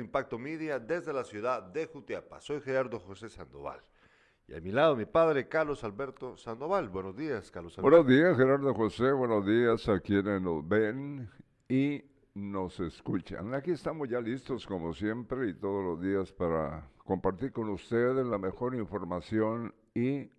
Impacto 0.00 0.38
Media 0.38 0.78
desde 0.78 1.12
la 1.12 1.22
ciudad 1.22 1.62
de 1.62 1.84
Jutiapa. 1.84 2.40
Soy 2.40 2.62
Gerardo 2.62 2.98
José 2.98 3.28
Sandoval. 3.28 3.82
Y 4.48 4.54
a 4.54 4.60
mi 4.60 4.72
lado 4.72 4.96
mi 4.96 5.04
padre 5.04 5.48
Carlos 5.48 5.84
Alberto 5.84 6.34
Sandoval. 6.38 6.88
Buenos 6.88 7.14
días, 7.14 7.50
Carlos 7.50 7.76
Alberto. 7.76 7.90
Buenos 7.90 8.06
días, 8.06 8.36
Gerardo 8.38 8.72
José. 8.72 9.12
Buenos 9.12 9.44
días 9.44 9.86
a 9.90 10.00
quienes 10.00 10.40
nos 10.40 10.66
ven 10.66 11.28
y 11.68 12.02
nos 12.32 12.80
escuchan. 12.80 13.52
Aquí 13.52 13.72
estamos 13.72 14.08
ya 14.08 14.18
listos 14.18 14.66
como 14.66 14.94
siempre 14.94 15.50
y 15.50 15.54
todos 15.54 15.84
los 15.84 16.00
días 16.00 16.32
para 16.32 16.88
compartir 17.04 17.52
con 17.52 17.68
ustedes 17.68 18.26
la 18.26 18.38
mejor 18.38 18.74
información 18.74 19.74
y 19.94 20.30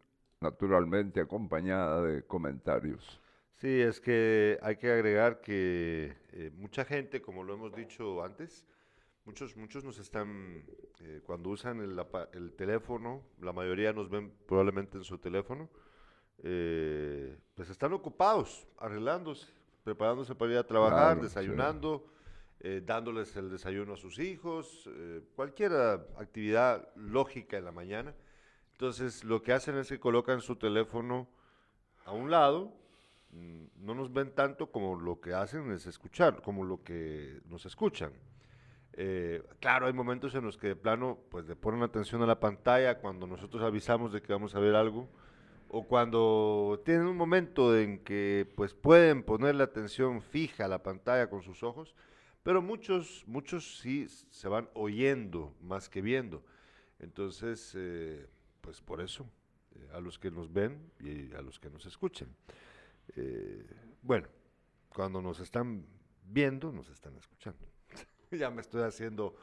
naturalmente 0.42 1.22
acompañada 1.22 2.02
de 2.02 2.24
comentarios. 2.24 3.22
Sí, 3.58 3.82
es 3.82 4.02
que 4.02 4.58
hay 4.64 4.78
que 4.78 4.92
agregar 4.92 5.42
que 5.42 6.18
eh, 6.32 6.50
mucha 6.58 6.86
gente, 6.86 7.22
como 7.22 7.44
lo 7.44 7.54
hemos 7.54 7.76
dicho 7.76 8.24
antes, 8.24 8.66
Muchos, 9.26 9.56
muchos 9.56 9.86
nos 9.86 10.00
están, 10.00 10.66
eh, 11.00 11.22
cuando 11.26 11.50
usan 11.50 11.80
el, 11.80 11.98
el, 12.34 12.52
teléfono, 12.56 13.24
la 13.40 13.54
mayoría 13.54 13.94
nos 13.94 14.10
ven 14.10 14.34
probablemente 14.46 14.98
en 14.98 15.06
su 15.06 15.18
teléfono, 15.18 15.70
eh, 16.40 17.38
pues 17.56 17.70
están 17.70 17.94
ocupados, 17.94 18.68
arreglándose, 18.78 19.48
preparándose 19.86 20.36
para 20.36 20.52
ir 20.52 20.58
a 20.58 20.68
trabajar, 20.68 21.22
desayunando, 21.22 22.06
eh, 22.60 22.82
dándoles 22.86 23.34
el 23.38 23.50
desayuno 23.50 23.94
a 23.94 23.98
sus 23.98 24.20
hijos, 24.20 24.90
cualquier 25.38 25.72
actividad 26.18 26.94
lógica 26.96 27.58
en 27.58 27.64
la 27.64 27.72
mañana. 27.72 28.14
Entonces, 28.74 29.24
lo 29.24 29.42
que 29.42 29.54
hacen 29.54 29.78
es 29.78 29.88
que 29.88 30.02
colocan 30.02 30.42
su 30.42 30.58
teléfono 30.58 31.30
a 32.04 32.12
un 32.12 32.30
lado, 32.30 32.74
mm, 33.32 33.86
no 33.86 33.96
nos 33.96 34.12
ven 34.12 34.36
tanto 34.36 34.70
como 34.70 35.00
lo 35.00 35.22
que 35.22 35.34
hacen 35.34 35.72
es 35.72 35.88
escuchar, 35.88 36.42
como 36.42 36.66
lo 36.66 36.84
que 36.84 37.40
nos 37.46 37.66
escuchan. 37.66 38.12
Eh, 38.96 39.42
claro, 39.60 39.88
hay 39.88 39.94
momentos 39.94 40.36
en 40.36 40.44
los 40.44 40.58
que 40.58 40.68
de 40.68 40.76
plano 40.76 41.18
pues 41.30 41.48
le 41.48 41.56
ponen 41.56 41.82
atención 41.82 42.22
a 42.22 42.28
la 42.28 42.40
pantalla 42.40 43.00
cuando 43.00 43.26
nosotros 43.26 43.64
avisamos 43.64 44.14
de 44.14 44.22
que 44.22 44.32
vamos 44.32 44.54
a 44.54 44.60
ver 44.60 44.76
algo 44.76 45.10
o 45.68 45.88
cuando 45.88 46.80
tienen 46.86 47.08
un 47.08 47.18
momento 47.18 47.76
en 47.76 48.04
que 48.04 48.48
pues 48.56 48.76
pueden 48.76 49.24
ponerle 49.24 49.64
atención 49.64 50.22
fija 50.22 50.66
a 50.66 50.68
la 50.68 50.84
pantalla 50.84 51.28
con 51.28 51.42
sus 51.42 51.64
ojos, 51.64 51.96
pero 52.44 52.62
muchos 52.62 53.24
muchos 53.26 53.80
sí 53.80 54.08
se 54.08 54.48
van 54.48 54.70
oyendo 54.76 55.56
más 55.60 55.90
que 55.90 56.02
viendo. 56.04 56.44
Entonces, 57.00 57.74
eh, 57.76 58.28
pues 58.62 58.80
por 58.80 59.02
eso 59.02 59.28
eh, 59.76 59.90
a 59.94 60.00
los 60.00 60.20
que 60.20 60.30
nos 60.30 60.54
ven 60.54 60.92
y 61.00 61.34
a 61.34 61.42
los 61.42 61.60
que 61.60 61.72
nos 61.72 61.88
escuchen. 61.88 62.36
bueno, 64.04 64.28
cuando 64.90 65.22
nos 65.22 65.40
están 65.40 65.86
viendo, 66.24 66.72
nos 66.72 66.90
están 66.90 67.16
escuchando. 67.18 67.73
ya 68.40 68.50
me 68.50 68.62
estoy 68.62 68.84
haciendo, 68.84 69.36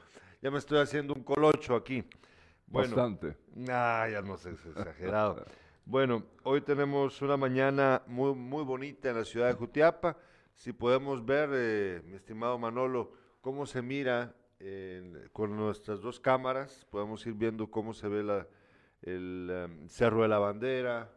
ya 0.43 0.51
me 0.51 0.59
estoy 0.59 0.79
haciendo 0.79 1.15
un 1.15 1.23
colocho 1.23 1.75
aquí. 1.75 2.05
Bastante. 2.67 3.37
Ah, 3.69 4.07
ya 4.11 4.23
no 4.23 4.37
sé, 4.37 4.51
es 4.51 4.65
exagerado. 4.65 5.45
bueno, 5.85 6.25
hoy 6.45 6.61
tenemos 6.61 7.21
una 7.21 7.37
mañana 7.37 8.03
muy, 8.07 8.35
muy 8.35 8.63
bonita 8.63 9.11
en 9.11 9.17
la 9.17 9.25
ciudad 9.25 9.49
de 9.49 9.55
Jutiapa. 9.55 10.17
Si 10.55 10.73
podemos 10.73 11.25
ver, 11.25 11.51
eh, 11.53 12.03
mi 12.05 12.17
estimado 12.17 12.59
Manolo, 12.59 13.13
cómo 13.41 13.67
se 13.67 13.83
mira 13.83 14.35
con 15.33 15.57
nuestras 15.57 16.03
dos 16.03 16.21
cámaras, 16.21 16.87
podemos 16.91 17.27
ir 17.27 17.33
viendo 17.33 17.71
cómo 17.71 17.95
se 17.95 18.09
ve 18.09 18.23
la, 18.23 18.47
el 19.03 19.49
em, 19.51 19.89
Cerro 19.89 20.23
de 20.23 20.29
la 20.29 20.39
Bandera 20.39 21.11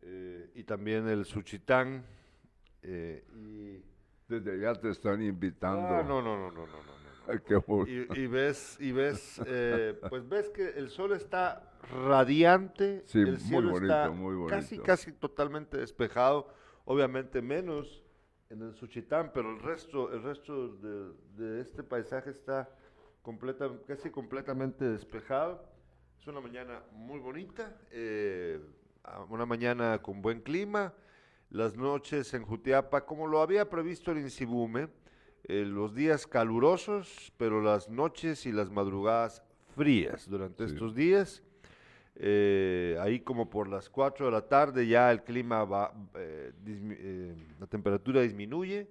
eh, 0.00 0.50
y 0.54 0.64
también 0.64 1.08
el 1.08 1.24
Suchitán. 1.24 2.04
Eh, 2.82 3.24
y 3.36 3.91
desde 4.40 4.52
allá 4.52 4.80
te 4.80 4.90
están 4.90 5.22
invitando. 5.22 5.86
Ah, 5.86 6.02
no, 6.02 6.22
no, 6.22 6.36
no, 6.36 6.50
no, 6.50 6.66
no, 6.66 6.76
no. 6.82 7.86
y, 7.86 8.26
ves, 8.26 8.78
y 8.80 8.92
ves, 8.92 9.40
eh, 9.46 9.98
pues 10.08 10.28
ves 10.28 10.48
que 10.50 10.70
el 10.70 10.90
sol 10.90 11.12
está 11.12 11.72
radiante, 11.90 13.02
sí, 13.06 13.20
el 13.20 13.38
cielo 13.38 13.70
muy 13.70 13.72
bonito, 13.72 13.92
está 13.92 14.10
muy 14.10 14.34
bonito. 14.34 14.56
casi, 14.56 14.78
casi 14.78 15.12
totalmente 15.12 15.76
despejado, 15.76 16.48
obviamente 16.84 17.42
menos 17.42 18.02
en 18.48 18.62
el 18.62 18.74
Suchitán, 18.74 19.30
pero 19.32 19.50
el 19.50 19.60
resto, 19.60 20.12
el 20.12 20.22
resto 20.22 20.76
de, 21.36 21.60
este 21.60 21.82
paisaje 21.82 22.30
está 22.30 22.68
completa, 23.22 23.70
casi 23.86 24.10
completamente 24.10 24.84
despejado. 24.84 25.64
Es 26.18 26.26
una 26.26 26.40
mañana 26.40 26.82
muy 26.92 27.18
bonita, 27.18 27.76
eh, 27.90 28.60
una 29.28 29.46
mañana 29.46 30.00
con 30.00 30.22
buen 30.22 30.40
clima. 30.40 30.92
Las 31.52 31.76
noches 31.76 32.32
en 32.32 32.44
Jutiapa, 32.44 33.04
como 33.04 33.26
lo 33.26 33.42
había 33.42 33.68
previsto 33.68 34.10
el 34.10 34.20
Insibume, 34.20 34.88
eh, 35.44 35.66
los 35.66 35.94
días 35.94 36.26
calurosos, 36.26 37.30
pero 37.36 37.60
las 37.60 37.90
noches 37.90 38.46
y 38.46 38.52
las 38.52 38.70
madrugadas 38.70 39.42
frías 39.76 40.30
durante 40.30 40.64
estos 40.64 40.94
días. 40.94 41.42
Eh, 42.16 42.96
ahí 43.02 43.20
como 43.20 43.50
por 43.50 43.68
las 43.68 43.90
4 43.90 44.24
de 44.24 44.32
la 44.32 44.48
tarde 44.48 44.86
ya 44.86 45.12
el 45.12 45.24
clima 45.24 45.62
va, 45.64 45.92
eh, 46.14 47.34
la 47.60 47.66
temperatura 47.66 48.22
disminuye, 48.22 48.88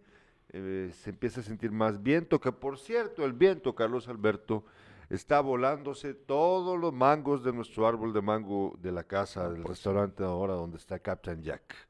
se 0.51 1.09
empieza 1.09 1.39
a 1.39 1.43
sentir 1.43 1.71
más 1.71 2.03
viento, 2.03 2.39
que 2.39 2.51
por 2.51 2.77
cierto 2.77 3.25
el 3.25 3.33
viento, 3.33 3.73
Carlos 3.73 4.07
Alberto, 4.07 4.65
está 5.09 5.41
volándose 5.41 6.13
todos 6.13 6.79
los 6.79 6.93
mangos 6.93 7.43
de 7.43 7.53
nuestro 7.53 7.87
árbol 7.87 8.13
de 8.13 8.21
mango 8.21 8.77
de 8.79 8.91
la 8.91 9.03
casa, 9.03 9.49
del 9.49 9.63
restaurante 9.63 10.23
ahora 10.23 10.53
donde 10.53 10.77
está 10.77 10.99
Captain 10.99 11.41
Jack. 11.41 11.89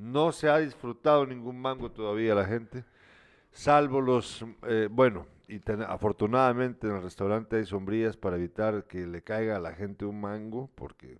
No 0.00 0.32
se 0.32 0.48
ha 0.48 0.58
disfrutado 0.58 1.26
ningún 1.26 1.60
mango 1.60 1.90
todavía 1.90 2.34
la 2.34 2.46
gente 2.46 2.84
salvo 3.52 4.00
los, 4.00 4.44
eh, 4.66 4.88
bueno, 4.90 5.26
y 5.48 5.60
afortunadamente 5.86 6.86
en 6.86 6.96
el 6.96 7.02
restaurante 7.02 7.56
hay 7.56 7.64
sombrillas 7.64 8.16
para 8.16 8.36
evitar 8.36 8.84
que 8.84 9.06
le 9.06 9.22
caiga 9.22 9.56
a 9.56 9.60
la 9.60 9.72
gente 9.72 10.04
un 10.04 10.20
mango, 10.20 10.70
porque 10.74 11.18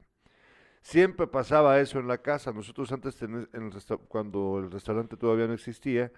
siempre 0.82 1.26
pasaba 1.26 1.80
eso 1.80 1.98
en 1.98 2.06
la 2.06 2.18
casa. 2.18 2.52
Nosotros 2.52 2.92
antes, 2.92 3.20
en 3.22 3.48
el 3.52 3.72
cuando 4.08 4.58
el 4.58 4.70
restaurante 4.70 5.16
todavía 5.16 5.46
no 5.46 5.54
existía, 5.54 6.12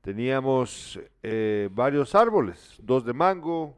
teníamos 0.00 0.98
eh, 1.22 1.68
varios 1.72 2.14
árboles, 2.14 2.76
dos 2.82 3.04
de 3.04 3.12
mango, 3.12 3.76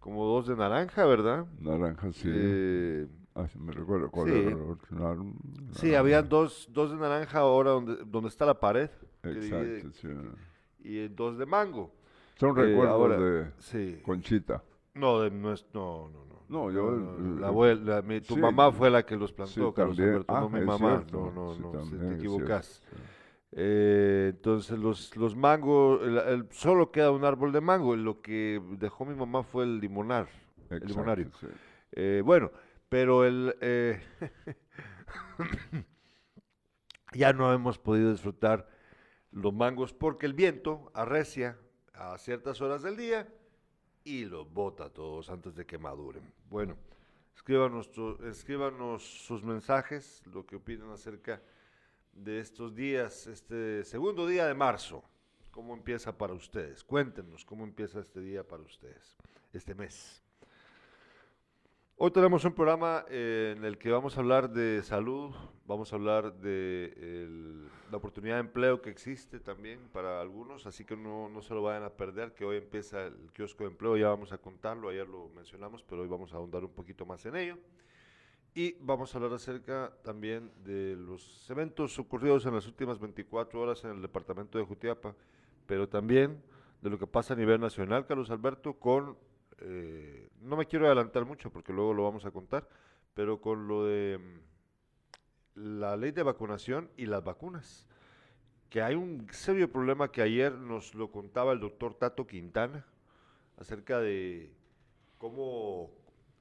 como 0.00 0.26
dos 0.26 0.48
de 0.48 0.56
naranja, 0.56 1.06
¿verdad? 1.06 1.46
Naranja, 1.60 2.12
sí. 2.12 2.28
Eh, 2.28 3.06
ah, 3.34 3.46
me 3.58 3.72
recuerdo 3.72 4.10
cuál 4.10 4.28
sí. 4.28 4.38
era. 4.38 5.16
Sí, 5.72 5.94
había 5.94 6.22
dos, 6.22 6.68
dos 6.72 6.90
de 6.90 6.96
naranja 6.96 7.40
ahora 7.40 7.70
donde, 7.70 7.96
donde 8.04 8.28
está 8.28 8.46
la 8.46 8.58
pared. 8.58 8.90
Exacto, 9.22 9.92
sí 9.92 10.08
y 10.84 11.08
dos 11.08 11.38
de 11.38 11.46
mango. 11.46 11.92
Son 12.38 12.56
recuerdos 12.56 13.72
de 13.72 14.02
Conchita. 14.02 14.62
No, 14.94 15.20
de, 15.20 15.30
no, 15.30 15.54
no, 15.72 16.08
no. 16.08 16.32
No, 16.48 16.70
yo. 16.70 16.90
la 17.38 17.46
abuela, 17.46 18.02
tu 18.26 18.36
mamá 18.36 18.70
fue 18.72 18.90
la 18.90 19.06
que 19.06 19.16
los 19.16 19.32
plantó, 19.32 19.72
Carlos 19.72 19.98
Alberto, 19.98 20.34
no 20.34 20.38
ah, 20.38 20.48
mi 20.50 20.60
mamá. 20.60 21.02
no, 21.10 21.30
no, 21.30 21.54
no, 21.56 21.70
te 21.88 22.16
equivocas. 22.16 22.82
Eh, 23.52 24.32
entonces, 24.34 24.78
los, 24.78 25.16
los 25.16 25.34
mangos, 25.34 26.02
el, 26.02 26.46
solo 26.50 26.90
queda 26.90 27.10
un 27.10 27.24
árbol 27.24 27.52
de 27.52 27.62
mango. 27.62 27.96
Lo 27.96 28.20
que 28.20 28.60
dejó 28.78 29.06
mi 29.06 29.14
mamá 29.14 29.42
fue 29.42 29.64
el 29.64 29.80
limonar, 29.80 30.28
el 30.68 30.80
limonario. 30.80 31.30
Eh, 31.92 32.22
bueno, 32.22 32.50
pero 32.92 33.24
el. 33.24 33.56
Eh, 33.62 34.02
ya 37.14 37.32
no 37.32 37.50
hemos 37.54 37.78
podido 37.78 38.12
disfrutar 38.12 38.68
los 39.30 39.54
mangos 39.54 39.94
porque 39.94 40.26
el 40.26 40.34
viento 40.34 40.92
arrecia 40.92 41.58
a 41.94 42.18
ciertas 42.18 42.60
horas 42.60 42.82
del 42.82 42.98
día 42.98 43.26
y 44.04 44.26
los 44.26 44.52
bota 44.52 44.90
todos 44.90 45.30
antes 45.30 45.54
de 45.54 45.64
que 45.64 45.78
maduren. 45.78 46.34
Bueno, 46.50 46.76
escríbanos, 47.34 47.90
escríbanos 48.26 49.02
sus 49.02 49.42
mensajes, 49.42 50.22
lo 50.26 50.44
que 50.44 50.56
opinan 50.56 50.90
acerca 50.90 51.40
de 52.12 52.40
estos 52.40 52.74
días, 52.74 53.26
este 53.26 53.84
segundo 53.84 54.26
día 54.26 54.46
de 54.46 54.52
marzo. 54.52 55.02
¿Cómo 55.50 55.72
empieza 55.72 56.18
para 56.18 56.34
ustedes? 56.34 56.84
Cuéntenos 56.84 57.46
cómo 57.46 57.64
empieza 57.64 58.00
este 58.00 58.20
día 58.20 58.46
para 58.46 58.62
ustedes, 58.62 59.16
este 59.54 59.74
mes. 59.74 60.21
Hoy 61.96 62.10
tenemos 62.10 62.44
un 62.44 62.52
programa 62.52 63.04
eh, 63.08 63.54
en 63.56 63.64
el 63.64 63.78
que 63.78 63.90
vamos 63.90 64.16
a 64.16 64.20
hablar 64.20 64.50
de 64.50 64.82
salud, 64.82 65.32
vamos 65.66 65.92
a 65.92 65.96
hablar 65.96 66.34
de 66.34 67.68
la 67.90 67.96
oportunidad 67.96 68.36
de 68.36 68.40
empleo 68.40 68.82
que 68.82 68.90
existe 68.90 69.38
también 69.38 69.78
para 69.92 70.20
algunos, 70.20 70.66
así 70.66 70.84
que 70.84 70.96
no, 70.96 71.28
no 71.28 71.42
se 71.42 71.54
lo 71.54 71.62
vayan 71.62 71.84
a 71.84 71.90
perder, 71.90 72.34
que 72.34 72.44
hoy 72.44 72.56
empieza 72.56 73.06
el 73.06 73.30
kiosco 73.32 73.64
de 73.64 73.70
empleo, 73.70 73.96
ya 73.96 74.08
vamos 74.08 74.32
a 74.32 74.38
contarlo, 74.38 74.88
ayer 74.88 75.08
lo 75.08 75.28
mencionamos, 75.28 75.84
pero 75.84 76.02
hoy 76.02 76.08
vamos 76.08 76.32
a 76.32 76.38
ahondar 76.38 76.64
un 76.64 76.72
poquito 76.72 77.06
más 77.06 77.24
en 77.26 77.36
ello. 77.36 77.58
Y 78.54 78.72
vamos 78.80 79.14
a 79.14 79.18
hablar 79.18 79.34
acerca 79.34 79.92
también 80.02 80.50
de 80.64 80.96
los 80.96 81.48
eventos 81.50 81.98
ocurridos 81.98 82.44
en 82.46 82.54
las 82.54 82.66
últimas 82.66 82.98
24 82.98 83.60
horas 83.60 83.84
en 83.84 83.92
el 83.92 84.02
departamento 84.02 84.58
de 84.58 84.64
Jutiapa, 84.64 85.14
pero 85.66 85.88
también 85.88 86.42
de 86.80 86.90
lo 86.90 86.98
que 86.98 87.06
pasa 87.06 87.34
a 87.34 87.36
nivel 87.36 87.60
nacional, 87.60 88.06
Carlos 88.06 88.30
Alberto, 88.30 88.74
con 88.74 89.16
eh, 89.64 90.28
no 90.40 90.56
me 90.56 90.66
quiero 90.66 90.86
adelantar 90.86 91.24
mucho 91.24 91.50
porque 91.50 91.72
luego 91.72 91.94
lo 91.94 92.02
vamos 92.02 92.24
a 92.24 92.30
contar, 92.30 92.68
pero 93.14 93.40
con 93.40 93.68
lo 93.68 93.84
de 93.84 94.18
mm, 94.18 95.78
la 95.78 95.96
ley 95.96 96.10
de 96.10 96.22
vacunación 96.22 96.90
y 96.96 97.06
las 97.06 97.22
vacunas, 97.22 97.86
que 98.70 98.82
hay 98.82 98.94
un 98.94 99.28
serio 99.30 99.70
problema 99.70 100.10
que 100.10 100.22
ayer 100.22 100.52
nos 100.52 100.94
lo 100.94 101.12
contaba 101.12 101.52
el 101.52 101.60
doctor 101.60 101.94
Tato 101.94 102.26
Quintana, 102.26 102.86
acerca 103.58 104.00
de 104.00 104.50
cómo 105.18 105.90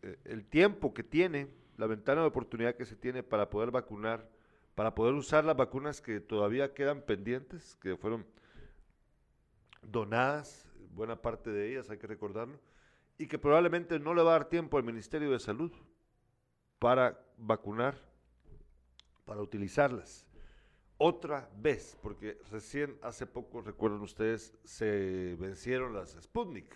eh, 0.01 0.17
el 0.25 0.45
tiempo 0.45 0.93
que 0.93 1.03
tiene, 1.03 1.47
la 1.77 1.87
ventana 1.87 2.21
de 2.21 2.27
oportunidad 2.27 2.75
que 2.75 2.85
se 2.85 2.95
tiene 2.95 3.21
para 3.21 3.49
poder 3.49 3.69
vacunar, 3.69 4.27
para 4.73 4.95
poder 4.95 5.13
usar 5.13 5.45
las 5.45 5.57
vacunas 5.57 6.01
que 6.01 6.19
todavía 6.19 6.73
quedan 6.73 7.01
pendientes, 7.01 7.75
que 7.81 7.97
fueron 7.97 8.25
donadas, 9.83 10.67
buena 10.95 11.21
parte 11.21 11.51
de 11.51 11.71
ellas, 11.71 11.89
hay 11.89 11.97
que 11.97 12.07
recordarlo, 12.07 12.59
y 13.21 13.27
que 13.27 13.37
probablemente 13.37 13.99
no 13.99 14.15
le 14.15 14.23
va 14.23 14.31
a 14.31 14.39
dar 14.39 14.49
tiempo 14.49 14.77
al 14.77 14.83
Ministerio 14.83 15.29
de 15.29 15.39
Salud 15.39 15.71
para 16.79 17.23
vacunar, 17.37 18.01
para 19.25 19.41
utilizarlas. 19.41 20.25
Otra 20.97 21.47
vez, 21.55 21.97
porque 22.01 22.39
recién 22.51 22.97
hace 23.03 23.27
poco, 23.27 23.61
recuerdan 23.61 24.01
ustedes, 24.01 24.55
se 24.63 25.35
vencieron 25.39 25.93
las 25.93 26.17
Sputnik, 26.19 26.75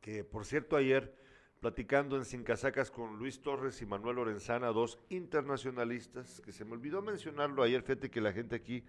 que 0.00 0.22
por 0.22 0.44
cierto 0.44 0.76
ayer, 0.76 1.16
platicando 1.58 2.16
en 2.16 2.24
Sin 2.24 2.44
Casacas 2.44 2.92
con 2.92 3.18
Luis 3.18 3.42
Torres 3.42 3.82
y 3.82 3.86
Manuel 3.86 4.16
Lorenzana, 4.16 4.68
dos 4.68 5.00
internacionalistas, 5.08 6.40
que 6.42 6.52
se 6.52 6.64
me 6.64 6.74
olvidó 6.74 7.02
mencionarlo 7.02 7.64
ayer, 7.64 7.82
fíjate 7.82 8.08
que 8.08 8.20
la 8.20 8.32
gente 8.32 8.54
aquí 8.54 8.84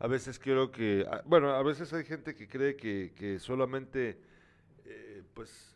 a 0.00 0.08
veces 0.08 0.40
creo 0.40 0.72
que, 0.72 1.06
ah, 1.08 1.22
bueno, 1.24 1.50
a 1.50 1.62
veces 1.62 1.92
hay 1.92 2.04
gente 2.04 2.34
que 2.34 2.48
cree 2.48 2.74
que, 2.74 3.38
solamente, 3.38 4.18
pues, 5.40 5.74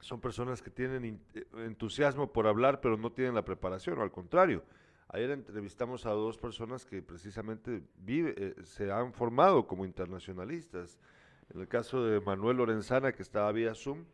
son 0.00 0.20
personas 0.20 0.60
que 0.60 0.68
tienen 0.68 1.18
eh, 1.32 1.46
entusiasmo 1.64 2.30
por 2.30 2.46
hablar, 2.46 2.82
pero 2.82 2.98
no 2.98 3.10
tienen 3.10 3.34
la 3.34 3.42
preparación, 3.42 4.02
al 4.02 4.12
contrario. 4.12 4.62
Ayer 5.08 5.30
entrevistamos 5.30 6.04
a 6.04 6.10
dos 6.10 6.36
personas 6.36 6.84
que 6.84 7.00
precisamente 7.00 7.80
vive, 7.96 8.34
eh, 8.36 8.54
se 8.64 8.92
han 8.92 9.14
formado 9.14 9.66
como 9.66 9.86
internacionalistas. 9.86 10.98
En 11.54 11.62
el 11.62 11.68
caso 11.68 12.04
de 12.04 12.20
Manuel 12.20 12.58
Lorenzana, 12.58 13.12
que 13.12 13.22
estaba 13.22 13.50
vía 13.52 13.74
Zoom, 13.74 14.04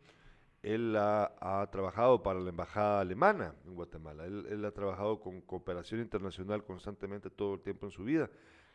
él 0.63 0.95
ha, 0.95 1.67
trabajado 1.73 2.23
para 2.23 2.39
la 2.39 2.51
embajada 2.51 3.01
alemana 3.01 3.53
en 3.65 3.75
Guatemala. 3.75 4.23
Él, 4.23 4.63
ha 4.63 4.71
trabajado 4.71 5.19
con 5.19 5.41
cooperación 5.41 5.99
internacional 5.99 6.63
constantemente 6.63 7.29
todo 7.29 7.55
el 7.55 7.59
tiempo 7.59 7.87
en 7.87 7.91
su 7.91 8.05
vida. 8.05 8.29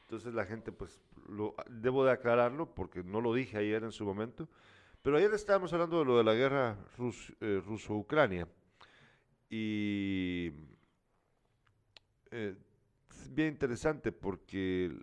Entonces 0.06 0.34
la 0.34 0.44
gente, 0.46 0.70
pues, 0.70 1.00
lo, 1.28 1.54
debo 1.68 2.04
de 2.04 2.12
aclararlo 2.12 2.74
porque 2.74 3.02
no 3.02 3.20
lo 3.20 3.34
dije 3.34 3.58
ayer 3.58 3.82
en 3.82 3.92
su 3.92 4.04
momento. 4.04 4.48
Pero 5.02 5.16
ayer 5.16 5.32
estábamos 5.34 5.72
hablando 5.72 5.98
de 5.98 6.04
lo 6.04 6.18
de 6.18 6.24
la 6.24 6.34
guerra 6.34 6.78
eh, 7.40 7.60
ruso-ucrania. 7.64 8.48
Y 9.50 10.52
eh, 12.30 12.56
es 13.10 13.34
bien 13.34 13.48
interesante 13.48 14.12
porque 14.12 14.96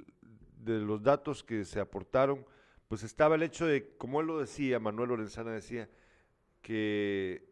de 0.58 0.80
los 0.80 1.04
datos 1.04 1.44
que 1.44 1.66
se 1.66 1.80
aportaron, 1.80 2.46
pues 2.88 3.04
estaba 3.04 3.36
el 3.36 3.44
hecho 3.44 3.66
de, 3.66 3.96
como 3.98 4.22
él 4.22 4.28
lo 4.28 4.40
decía, 4.40 4.80
Manuel 4.80 5.10
Lorenzana 5.10 5.52
decía, 5.52 5.90
que 6.62 7.46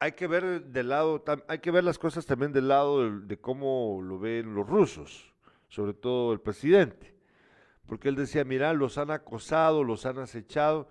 hay 0.00 0.12
que 0.12 0.26
ver 0.26 0.64
del 0.64 0.88
lado, 0.88 1.22
hay 1.48 1.58
que 1.58 1.70
ver 1.70 1.84
las 1.84 1.98
cosas 1.98 2.26
también 2.26 2.52
del 2.52 2.68
lado 2.68 3.20
de, 3.20 3.40
cómo 3.40 4.00
lo 4.02 4.18
ven 4.18 4.54
los 4.54 4.66
rusos, 4.66 5.32
sobre 5.68 5.94
todo 5.94 6.32
el 6.32 6.40
presidente, 6.40 7.14
porque 7.86 8.08
él 8.08 8.16
decía, 8.16 8.44
mira, 8.44 8.72
los 8.72 8.98
han 8.98 9.10
acosado, 9.10 9.84
los 9.84 10.04
han 10.06 10.18
acechado. 10.18 10.88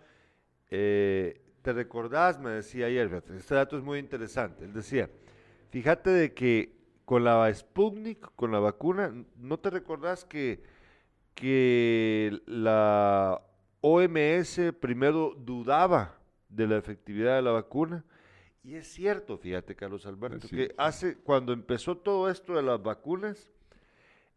Eh, 0.69 1.41
¿Te 1.61 1.73
recordás? 1.73 2.39
Me 2.39 2.51
decía 2.51 2.87
ayer, 2.87 3.23
este 3.35 3.55
dato 3.55 3.77
es 3.77 3.83
muy 3.83 3.99
interesante. 3.99 4.65
Él 4.65 4.73
decía, 4.73 5.09
fíjate 5.69 6.09
de 6.09 6.33
que 6.33 6.77
con 7.05 7.23
la 7.23 7.53
Sputnik, 7.53 8.33
con 8.35 8.51
la 8.51 8.59
vacuna, 8.59 9.13
¿no 9.37 9.59
te 9.59 9.69
recordás 9.69 10.25
que, 10.25 10.63
que 11.35 12.41
la 12.45 13.41
OMS 13.81 14.73
primero 14.79 15.35
dudaba 15.37 16.17
de 16.49 16.67
la 16.67 16.77
efectividad 16.77 17.35
de 17.35 17.41
la 17.41 17.51
vacuna. 17.51 18.03
Y 18.63 18.75
es 18.75 18.87
cierto, 18.87 19.37
fíjate, 19.37 19.75
Carlos 19.75 20.05
Alberto, 20.05 20.47
que 20.47 20.73
hace, 20.77 21.17
cuando 21.17 21.53
empezó 21.53 21.97
todo 21.97 22.29
esto 22.29 22.55
de 22.55 22.63
las 22.63 22.81
vacunas, 22.81 23.49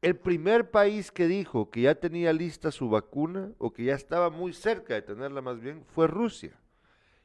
el 0.02 0.16
primer 0.16 0.70
país 0.70 1.12
que 1.12 1.26
dijo 1.26 1.70
que 1.70 1.82
ya 1.82 1.94
tenía 1.94 2.32
lista 2.32 2.70
su 2.70 2.88
vacuna, 2.88 3.52
o 3.58 3.72
que 3.72 3.84
ya 3.84 3.94
estaba 3.94 4.30
muy 4.30 4.52
cerca 4.52 4.94
de 4.94 5.02
tenerla 5.02 5.42
más 5.42 5.60
bien, 5.60 5.84
fue 5.84 6.06
Rusia. 6.06 6.58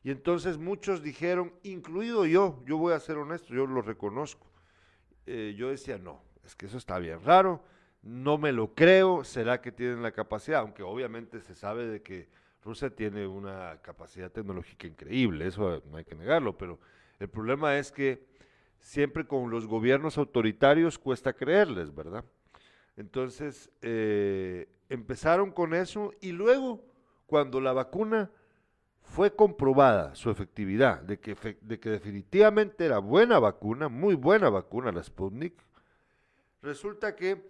Y 0.03 0.11
entonces 0.11 0.57
muchos 0.57 1.01
dijeron, 1.01 1.53
incluido 1.63 2.25
yo, 2.25 2.61
yo 2.65 2.77
voy 2.77 2.93
a 2.93 2.99
ser 2.99 3.17
honesto, 3.17 3.53
yo 3.53 3.65
lo 3.65 3.81
reconozco. 3.81 4.45
Eh, 5.25 5.55
yo 5.57 5.69
decía, 5.69 5.97
no, 5.97 6.21
es 6.43 6.55
que 6.55 6.67
eso 6.67 6.77
está 6.77 6.99
bien 6.99 7.23
raro, 7.23 7.63
no 8.03 8.37
me 8.37 8.51
lo 8.51 8.75
creo, 8.75 9.23
será 9.23 9.61
que 9.61 9.71
tienen 9.71 10.03
la 10.03 10.11
capacidad, 10.11 10.59
aunque 10.59 10.83
obviamente 10.83 11.41
se 11.41 11.55
sabe 11.55 11.87
de 11.87 12.03
que 12.03 12.29
Rusia 12.63 12.89
tiene 12.89 13.25
una 13.25 13.79
capacidad 13.81 14.31
tecnológica 14.31 14.85
increíble, 14.85 15.47
eso 15.47 15.81
no 15.89 15.97
hay 15.97 16.05
que 16.05 16.13
negarlo, 16.13 16.55
pero 16.55 16.79
el 17.19 17.29
problema 17.29 17.77
es 17.77 17.91
que 17.91 18.27
siempre 18.79 19.25
con 19.25 19.49
los 19.49 19.65
gobiernos 19.65 20.19
autoritarios 20.19 20.99
cuesta 20.99 21.33
creerles, 21.33 21.95
¿verdad? 21.95 22.23
Entonces, 22.97 23.71
eh, 23.81 24.69
empezaron 24.89 25.51
con 25.51 25.73
eso 25.73 26.13
y 26.21 26.31
luego, 26.31 26.83
cuando 27.25 27.59
la 27.59 27.73
vacuna 27.73 28.31
fue 29.01 29.35
comprobada, 29.35 30.15
su 30.15 30.29
efectividad, 30.29 31.01
de 31.01 31.19
que, 31.19 31.35
de 31.61 31.79
que 31.79 31.89
definitivamente 31.89 32.85
era 32.85 32.99
buena 32.99 33.39
vacuna, 33.39 33.89
muy 33.89 34.15
buena 34.15 34.49
vacuna 34.49 34.91
la 34.91 35.03
Sputnik, 35.03 35.53
resulta 36.61 37.15
que 37.15 37.47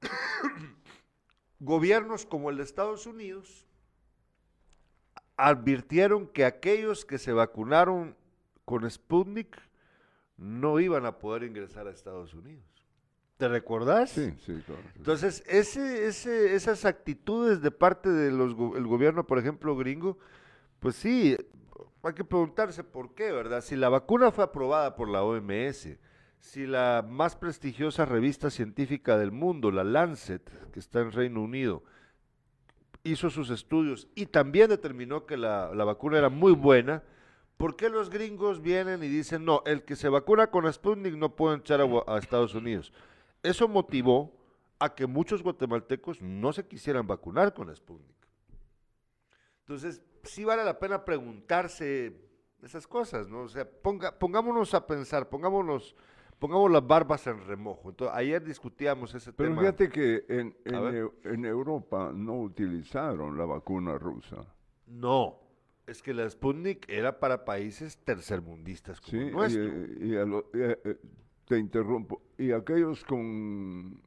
gobiernos 1.60 2.26
como 2.26 2.50
el 2.50 2.58
de 2.58 2.64
Estados 2.64 3.06
Unidos 3.06 3.66
advirtieron 5.36 6.26
que 6.26 6.44
aquellos 6.44 7.04
que 7.04 7.18
se 7.18 7.32
vacunaron 7.32 8.16
con 8.64 8.88
Sputnik 8.90 9.56
no 10.36 10.80
iban 10.80 11.06
a 11.06 11.18
poder 11.18 11.44
ingresar 11.44 11.86
a 11.86 11.90
Estados 11.90 12.34
Unidos. 12.34 12.75
¿Te 13.36 13.48
recordás? 13.48 14.10
Sí, 14.10 14.34
sí, 14.44 14.62
claro. 14.64 14.82
Entonces, 14.96 15.44
ese, 15.46 16.06
ese, 16.06 16.54
esas 16.54 16.84
actitudes 16.84 17.60
de 17.60 17.70
parte 17.70 18.10
del 18.10 18.54
gobierno, 18.54 19.26
por 19.26 19.38
ejemplo, 19.38 19.76
gringo, 19.76 20.18
pues 20.80 20.96
sí, 20.96 21.36
hay 22.02 22.14
que 22.14 22.24
preguntarse 22.24 22.84
por 22.84 23.14
qué, 23.14 23.32
¿verdad? 23.32 23.60
Si 23.60 23.76
la 23.76 23.88
vacuna 23.88 24.30
fue 24.30 24.44
aprobada 24.44 24.94
por 24.96 25.08
la 25.08 25.22
OMS, 25.22 25.88
si 26.38 26.66
la 26.66 27.04
más 27.06 27.34
prestigiosa 27.36 28.04
revista 28.04 28.50
científica 28.50 29.18
del 29.18 29.32
mundo, 29.32 29.70
la 29.70 29.84
Lancet, 29.84 30.48
que 30.72 30.78
está 30.78 31.00
en 31.00 31.12
Reino 31.12 31.42
Unido, 31.42 31.82
hizo 33.02 33.30
sus 33.30 33.50
estudios 33.50 34.08
y 34.14 34.26
también 34.26 34.68
determinó 34.68 35.26
que 35.26 35.36
la, 35.36 35.68
vacuna 35.68 36.18
era 36.18 36.28
muy 36.28 36.52
buena, 36.52 37.02
¿por 37.56 37.76
qué 37.76 37.88
los 37.88 38.10
gringos 38.10 38.62
vienen 38.62 39.02
y 39.02 39.08
dicen, 39.08 39.44
no, 39.44 39.62
el 39.66 39.82
que 39.82 39.96
se 39.96 40.08
vacuna 40.08 40.48
con 40.48 40.72
Sputnik 40.72 41.14
no 41.14 41.34
puede 41.34 41.56
echar 41.56 41.80
a, 41.80 42.18
Estados 42.18 42.54
Unidos? 42.54 42.92
Eso 43.46 43.68
motivó 43.68 44.32
a 44.78 44.94
que 44.94 45.06
muchos 45.06 45.42
guatemaltecos 45.42 46.20
no 46.20 46.52
se 46.52 46.66
quisieran 46.66 47.06
vacunar 47.06 47.54
con 47.54 47.74
Sputnik. 47.74 48.16
Entonces, 49.60 50.02
sí 50.22 50.44
vale 50.44 50.64
la 50.64 50.78
pena 50.78 51.04
preguntarse 51.04 52.14
esas 52.62 52.86
cosas, 52.86 53.28
¿no? 53.28 53.40
O 53.40 53.48
sea, 53.48 53.68
ponga, 53.68 54.18
pongámonos 54.18 54.74
a 54.74 54.86
pensar, 54.86 55.28
pongámonos 55.28 55.96
pongamos 56.38 56.70
las 56.70 56.86
barbas 56.86 57.26
en 57.26 57.44
remojo. 57.46 57.90
Entonces, 57.90 58.16
ayer 58.16 58.42
discutíamos 58.44 59.14
ese 59.14 59.32
tema. 59.32 59.48
Pero 59.48 59.60
fíjate 59.60 59.88
que 59.88 60.24
en, 60.28 60.56
en, 61.24 61.44
Europa 61.44 62.12
no 62.14 62.40
utilizaron 62.40 63.36
la 63.36 63.44
vacuna 63.44 63.98
rusa. 63.98 64.44
No, 64.86 65.40
es 65.86 66.02
que 66.02 66.14
la 66.14 66.28
Sputnik 66.28 66.88
era 66.88 67.18
para 67.18 67.44
países 67.44 67.98
tercermundistas 67.98 69.00
como 69.00 69.22
sí, 69.22 69.30
nuestro. 69.30 69.62
Y, 69.64 70.14
eh, 70.14 70.78
eh, 70.84 70.96
te 71.46 71.58
interrumpo. 71.58 72.22
Y 72.38 72.52
aquellos 72.52 73.04
con 73.04 74.00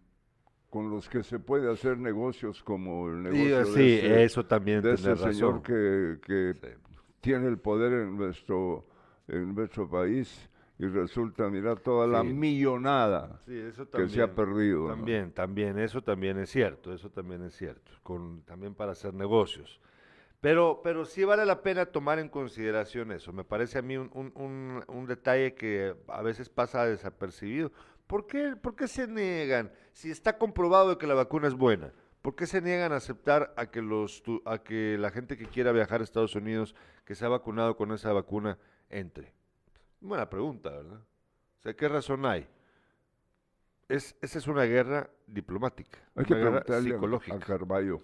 con 0.69 0.91
los 0.91 1.09
que 1.09 1.23
se 1.23 1.39
puede 1.39 1.71
hacer 1.71 1.97
negocios 1.97 2.61
como 2.61 3.09
el 3.09 3.23
negocio 3.23 3.65
sí, 3.73 3.81
de 3.81 4.23
eso 4.23 4.45
también 4.45 4.83
de 4.83 4.93
ese 4.93 5.15
señor 5.15 5.63
que, 5.63 6.19
que 6.21 6.53
tiene 7.21 7.47
el 7.47 7.57
poder 7.57 7.91
en 7.93 8.15
nuestro 8.15 8.85
en 9.27 9.55
nuestro 9.55 9.89
país 9.89 10.49
y 10.79 10.85
resulta, 10.87 11.49
mira, 11.49 11.75
toda 11.75 12.07
la 12.07 12.23
millonada 12.23 13.41
que 13.45 14.07
se 14.07 14.21
ha 14.21 14.33
perdido. 14.33 14.87
También, 14.87 15.33
también, 15.33 15.77
eso 15.77 16.01
también 16.01 16.39
es 16.39 16.49
cierto, 16.49 16.93
eso 16.93 17.09
también 17.09 17.43
es 17.43 17.53
cierto, 17.53 17.91
con, 18.01 18.43
también 18.43 18.73
para 18.73 18.93
hacer 18.93 19.13
negocios. 19.13 19.81
Pero, 20.39 20.79
pero 20.81 21.03
sí 21.03 21.25
vale 21.25 21.45
la 21.45 21.61
pena 21.61 21.85
tomar 21.85 22.17
en 22.17 22.29
consideración 22.29 23.11
eso. 23.11 23.33
Me 23.33 23.43
parece 23.43 23.77
a 23.77 23.81
mí 23.81 23.97
un, 23.97 24.09
un, 24.13 24.81
un, 24.87 25.05
detalle 25.05 25.53
que 25.53 25.93
a 26.07 26.21
veces 26.21 26.47
pasa 26.47 26.85
desapercibido. 26.85 27.73
¿Por 28.09 28.25
qué, 28.25 28.55
¿Por 28.55 28.75
qué 28.75 28.87
se 28.87 29.07
niegan? 29.07 29.71
Si 29.93 30.09
está 30.09 30.39
comprobado 30.39 30.97
que 30.97 31.05
la 31.05 31.13
vacuna 31.13 31.47
es 31.47 31.53
buena, 31.53 31.93
¿por 32.23 32.35
qué 32.35 32.47
se 32.47 32.59
niegan 32.59 32.91
a 32.91 32.95
aceptar 32.95 33.53
a 33.55 33.69
que, 33.69 33.83
los, 33.83 34.23
a 34.45 34.63
que 34.63 34.97
la 34.97 35.11
gente 35.11 35.37
que 35.37 35.45
quiera 35.45 35.71
viajar 35.71 36.01
a 36.01 36.05
Estados 36.05 36.33
Unidos, 36.33 36.73
que 37.05 37.13
se 37.13 37.23
ha 37.23 37.29
vacunado 37.29 37.77
con 37.77 37.91
esa 37.91 38.11
vacuna, 38.11 38.57
entre? 38.89 39.31
Buena 40.01 40.27
pregunta, 40.27 40.71
¿verdad? 40.71 41.01
O 41.59 41.61
sea, 41.61 41.75
¿qué 41.75 41.87
razón 41.87 42.25
hay? 42.25 42.47
Es, 43.87 44.15
esa 44.23 44.39
es 44.39 44.47
una 44.47 44.63
guerra 44.63 45.07
diplomática, 45.27 45.99
hay 46.15 46.25
que 46.25 46.33
guerra 46.33 46.63
psicológica. 46.81 47.35
A 47.35 47.39
Carballo. 47.39 48.01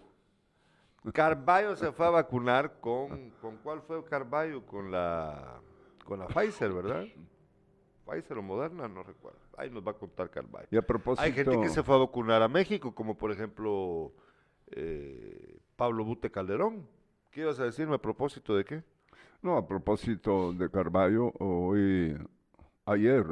Carballo 1.13 1.75
se 1.75 1.91
fue 1.91 2.05
a 2.05 2.11
vacunar 2.11 2.79
con, 2.79 3.31
¿con 3.41 3.57
cuál 3.57 3.81
fue 3.81 4.05
Carballo? 4.05 4.67
Con 4.67 4.91
la, 4.91 5.59
con 6.03 6.19
la 6.19 6.27
Pfizer, 6.27 6.71
¿verdad? 6.71 7.07
Pfizer 8.05 8.37
o 8.37 8.43
Moderna, 8.43 8.87
no 8.87 9.03
recuerdo. 9.03 9.39
Ahí 9.57 9.69
nos 9.69 9.85
va 9.85 9.91
a 9.91 9.95
contar. 9.95 10.29
Y 10.69 10.77
a 10.77 10.81
propósito... 10.81 11.23
Hay 11.23 11.33
gente 11.33 11.59
que 11.59 11.69
se 11.69 11.83
fue 11.83 11.95
a 11.95 11.99
vacunar 11.99 12.41
a 12.41 12.47
México, 12.47 12.93
como 12.93 13.17
por 13.17 13.31
ejemplo 13.31 14.13
eh, 14.67 15.59
Pablo 15.75 16.05
Bute 16.05 16.29
Calderón. 16.29 16.87
¿Qué 17.31 17.41
ibas 17.41 17.59
a 17.59 17.65
decirme 17.65 17.95
a 17.95 18.01
propósito 18.01 18.55
de 18.55 18.63
qué? 18.63 18.83
No, 19.41 19.57
a 19.57 19.67
propósito 19.67 20.53
de 20.53 20.69
Carballo, 20.69 21.31
hoy, 21.39 22.17
ayer 22.85 23.25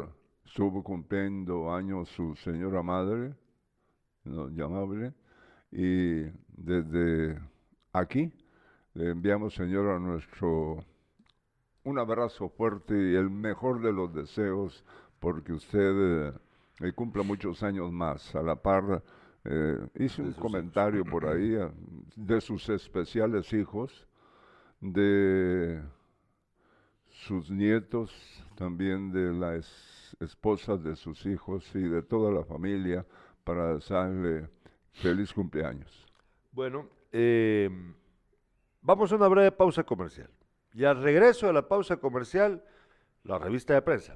estuvo 0.45 0.83
cumpliendo 0.83 1.73
años 1.73 2.09
su 2.09 2.35
señora 2.35 2.83
madre, 2.83 3.33
no, 4.23 4.49
llamable, 4.49 5.13
y 5.71 6.23
desde 6.49 7.39
aquí 7.91 8.31
le 8.93 9.09
enviamos, 9.09 9.55
señora, 9.55 9.97
nuestro 9.97 10.85
un 11.83 11.99
abrazo 11.99 12.49
fuerte 12.49 12.93
y 12.93 13.15
el 13.15 13.29
mejor 13.29 13.81
de 13.81 13.91
los 13.91 14.13
deseos 14.13 14.83
porque 15.19 15.53
usted 15.53 16.33
eh, 16.81 16.91
cumpla 16.93 17.23
muchos 17.23 17.63
años 17.63 17.91
más. 17.91 18.35
A 18.35 18.41
la 18.41 18.55
par, 18.55 19.03
eh, 19.45 19.77
hice 19.95 20.21
un 20.21 20.33
comentario 20.33 21.05
por 21.05 21.25
ahí 21.25 21.55
eh, 21.55 21.69
de 22.15 22.41
sus 22.41 22.67
especiales 22.69 23.53
hijos, 23.53 24.07
de 24.81 25.81
sus 27.09 27.49
nietos, 27.49 28.11
también 28.55 29.11
de 29.11 29.31
las 29.31 30.15
esposas 30.19 30.83
de 30.83 30.95
sus 30.95 31.25
hijos 31.25 31.69
y 31.75 31.83
de 31.83 32.01
toda 32.01 32.31
la 32.31 32.43
familia 32.43 33.05
para 33.43 33.75
desearle 33.75 34.49
feliz 34.91 35.33
cumpleaños. 35.33 36.05
Bueno, 36.51 36.87
vamos 38.81 39.11
a 39.11 39.15
una 39.15 39.27
breve 39.27 39.51
pausa 39.51 39.83
comercial. 39.83 40.29
Y 40.73 40.85
al 40.85 41.01
regreso 41.01 41.47
de 41.47 41.53
la 41.53 41.67
pausa 41.67 41.97
comercial, 41.97 42.63
la 43.23 43.37
revista 43.37 43.73
de 43.73 43.81
prensa. 43.81 44.15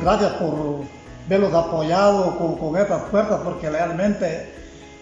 Gracias 0.00 0.32
por 0.32 0.80
verlos 1.28 1.54
apoyados 1.54 2.34
con, 2.34 2.58
con 2.58 2.76
estas 2.76 3.02
puertas 3.02 3.40
porque 3.44 3.70
realmente 3.70 4.52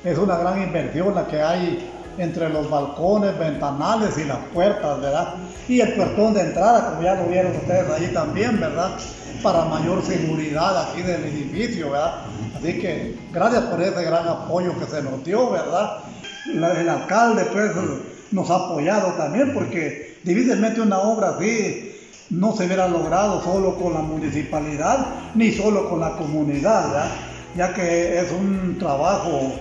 es 0.04 0.18
una 0.18 0.36
gran 0.36 0.62
inversión 0.62 1.14
la 1.14 1.26
que 1.26 1.40
hay 1.40 1.97
entre 2.18 2.48
los 2.48 2.68
balcones, 2.68 3.38
ventanales 3.38 4.18
y 4.18 4.24
las 4.24 4.38
puertas, 4.52 5.00
¿verdad? 5.00 5.34
Y 5.68 5.80
el 5.80 5.94
puertón 5.94 6.34
de 6.34 6.40
entrada, 6.42 6.90
como 6.90 7.02
ya 7.02 7.14
lo 7.14 7.26
vieron 7.26 7.52
ustedes 7.56 7.88
allí 7.90 8.08
también, 8.08 8.60
¿verdad? 8.60 8.90
Para 9.42 9.64
mayor 9.64 10.02
seguridad 10.04 10.88
aquí 10.88 11.02
del 11.02 11.24
edificio, 11.24 11.90
¿verdad? 11.90 12.14
Así 12.56 12.78
que 12.78 13.16
gracias 13.32 13.64
por 13.64 13.80
ese 13.80 14.02
gran 14.02 14.26
apoyo 14.26 14.78
que 14.78 14.86
se 14.86 15.02
nos 15.02 15.24
dio, 15.24 15.50
¿verdad? 15.50 15.98
el 16.46 16.88
alcalde, 16.88 17.44
pues, 17.52 17.72
nos 18.30 18.50
ha 18.50 18.56
apoyado 18.56 19.12
también 19.12 19.52
porque 19.52 20.18
difícilmente 20.24 20.80
una 20.80 20.98
obra 20.98 21.30
así 21.30 21.94
no 22.30 22.54
se 22.54 22.66
hubiera 22.66 22.88
logrado 22.88 23.42
solo 23.42 23.76
con 23.76 23.94
la 23.94 24.00
municipalidad 24.00 25.06
ni 25.34 25.52
solo 25.52 25.88
con 25.88 26.00
la 26.00 26.10
comunidad, 26.12 26.88
¿verdad? 26.88 27.10
ya 27.56 27.74
que 27.74 28.20
es 28.20 28.30
un 28.30 28.76
trabajo 28.78 29.52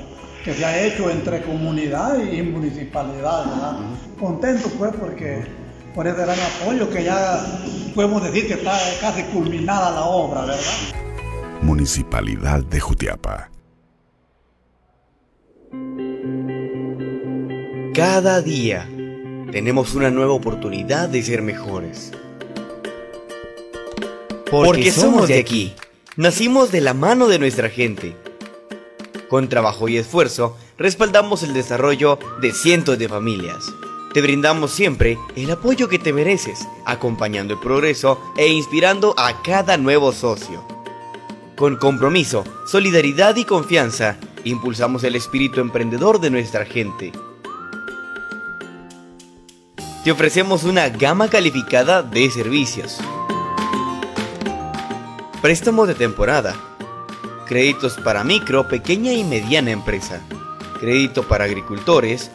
que 0.48 0.54
se 0.54 0.64
ha 0.64 0.82
hecho 0.82 1.10
entre 1.10 1.42
comunidad 1.42 2.18
y 2.24 2.42
municipalidad, 2.42 3.46
¿verdad? 3.48 3.80
Contento 4.18 4.70
pues 4.80 4.94
porque 4.98 5.46
por 5.94 6.08
ese 6.08 6.22
gran 6.22 6.38
apoyo 6.40 6.90
que 6.90 7.04
ya 7.04 7.46
podemos 7.94 8.24
decir 8.24 8.48
que 8.48 8.54
está 8.54 8.80
casi 9.02 9.24
culminada 9.24 9.92
la 9.92 10.06
obra, 10.06 10.46
¿verdad? 10.46 10.64
Municipalidad 11.62 12.64
de 12.64 12.80
Jutiapa. 12.80 13.52
Cada 17.94 18.42
día 18.42 18.88
tenemos 19.52 19.96
una 19.96 20.12
nueva 20.12 20.32
oportunidad 20.32 21.10
de 21.10 21.24
ser 21.24 21.42
mejores. 21.42 22.14
Porque, 24.50 24.92
somos 24.92 25.28
de 25.28 25.40
aquí. 25.40 25.74
Nacimos 26.16 26.72
de 26.72 26.80
la 26.80 26.94
mano 26.94 27.28
de 27.28 27.38
nuestra 27.38 27.68
gente 27.68 28.16
con 29.30 29.50
trabajo 29.50 29.88
y 29.88 29.98
esfuerzo, 29.98 30.58
respaldamos 30.78 31.44
el 31.44 31.54
desarrollo 31.54 32.20
de 32.42 32.52
cientos 32.52 32.98
de 32.98 33.10
familias. 33.10 33.74
Te 34.14 34.22
brindamos 34.22 34.72
siempre 34.72 35.18
el 35.36 35.52
apoyo 35.52 35.90
que 35.90 36.00
te 36.00 36.14
mereces, 36.14 36.68
acompañando 36.86 37.54
el 37.54 37.60
progreso 37.60 38.20
e 38.38 38.48
inspirando 38.48 39.14
a 39.18 39.42
cada 39.42 39.78
nuevo 39.78 40.12
socio. 40.12 40.66
Con 41.56 41.76
compromiso, 41.76 42.44
solidaridad 42.66 43.36
y 43.36 43.46
confianza, 43.46 44.18
impulsamos 44.44 45.04
el 45.04 45.16
espíritu 45.16 45.60
emprendedor 45.60 46.20
de 46.20 46.30
nuestra 46.30 46.66
gente. 46.66 47.12
Te 50.04 50.12
ofrecemos 50.12 50.64
una 50.64 50.90
gama 50.90 51.30
calificada 51.30 52.02
de 52.02 52.30
servicios. 52.32 52.98
Préstamos 55.42 55.88
de 55.88 55.96
temporada 55.96 56.56
créditos 57.48 57.98
para 57.98 58.24
micro, 58.24 58.68
pequeña 58.68 59.14
y 59.14 59.24
mediana 59.24 59.72
empresa, 59.72 60.22
crédito 60.80 61.28
para 61.28 61.46
agricultores, 61.46 62.32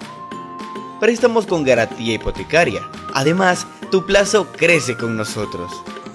préstamos 1.01 1.47
con 1.47 1.65
garantía 1.65 2.15
hipotecaria. 2.15 2.83
Además, 3.15 3.67
tu 3.91 4.07
plazo 4.07 4.47
crece 4.53 4.97
con 4.97 5.17
nosotros. 5.17 5.73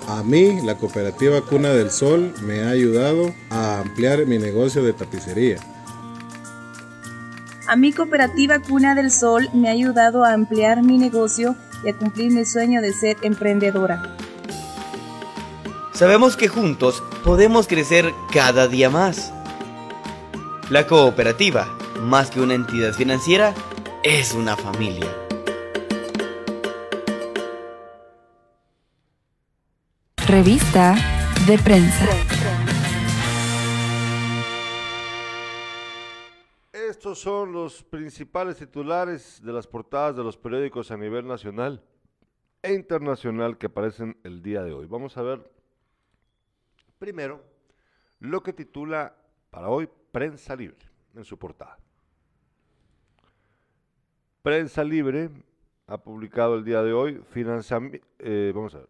A 0.07 0.23
mí, 0.23 0.61
la 0.61 0.75
cooperativa 0.75 1.41
Cuna 1.41 1.69
del 1.69 1.91
Sol 1.91 2.33
me 2.41 2.63
ha 2.63 2.69
ayudado 2.69 3.33
a 3.49 3.79
ampliar 3.79 4.25
mi 4.25 4.37
negocio 4.37 4.83
de 4.83 4.93
tapicería. 4.93 5.57
A 7.67 7.75
mi 7.75 7.91
cooperativa 7.91 8.59
Cuna 8.59 8.95
del 8.95 9.11
Sol 9.11 9.49
me 9.53 9.67
ha 9.67 9.71
ayudado 9.71 10.23
a 10.23 10.31
ampliar 10.31 10.81
mi 10.83 10.97
negocio 10.97 11.55
y 11.83 11.89
a 11.89 11.93
cumplir 11.93 12.31
mi 12.31 12.45
sueño 12.45 12.81
de 12.81 12.93
ser 12.93 13.17
emprendedora. 13.21 14.15
Sabemos 15.97 16.37
que 16.37 16.47
juntos 16.47 17.01
podemos 17.23 17.67
crecer 17.67 18.13
cada 18.31 18.67
día 18.67 18.87
más. 18.87 19.33
La 20.69 20.85
cooperativa, 20.85 21.75
más 21.99 22.29
que 22.29 22.39
una 22.39 22.53
entidad 22.53 22.93
financiera, 22.93 23.55
es 24.03 24.35
una 24.35 24.55
familia. 24.55 25.11
Revista 30.27 30.95
de 31.47 31.57
prensa. 31.57 32.05
Estos 36.73 37.17
son 37.17 37.53
los 37.53 37.81
principales 37.81 38.57
titulares 38.57 39.41
de 39.43 39.51
las 39.51 39.65
portadas 39.65 40.15
de 40.15 40.23
los 40.23 40.37
periódicos 40.37 40.91
a 40.91 40.97
nivel 40.97 41.25
nacional 41.25 41.81
e 42.61 42.75
internacional 42.75 43.57
que 43.57 43.65
aparecen 43.65 44.15
el 44.23 44.43
día 44.43 44.61
de 44.61 44.73
hoy. 44.73 44.85
Vamos 44.85 45.17
a 45.17 45.23
ver 45.23 45.56
Primero, 46.97 47.43
lo 48.19 48.41
que 48.41 48.53
titula 48.53 49.15
para 49.49 49.69
hoy 49.69 49.87
Prensa 50.11 50.55
Libre 50.55 50.85
en 51.15 51.23
su 51.23 51.37
portada. 51.37 51.77
Prensa 54.41 54.83
Libre 54.83 55.29
ha 55.87 55.97
publicado 55.97 56.55
el 56.55 56.63
día 56.63 56.81
de 56.81 56.93
hoy 56.93 57.21
eh, 58.19 58.51
vamos 58.53 58.75
a 58.75 58.79
ver. 58.79 58.89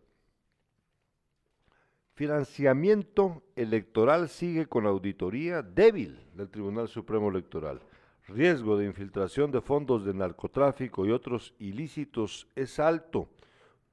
Financiamiento 2.13 3.43
electoral 3.55 4.29
sigue 4.29 4.65
con 4.65 4.87
auditoría 4.87 5.61
débil 5.61 6.19
del 6.33 6.49
Tribunal 6.49 6.87
Supremo 6.87 7.29
Electoral. 7.29 7.79
Riesgo 8.27 8.75
de 8.77 8.85
infiltración 8.85 9.51
de 9.51 9.61
fondos 9.61 10.03
de 10.03 10.13
narcotráfico 10.13 11.05
y 11.05 11.11
otros 11.11 11.53
ilícitos 11.59 12.47
es 12.55 12.79
alto 12.79 13.29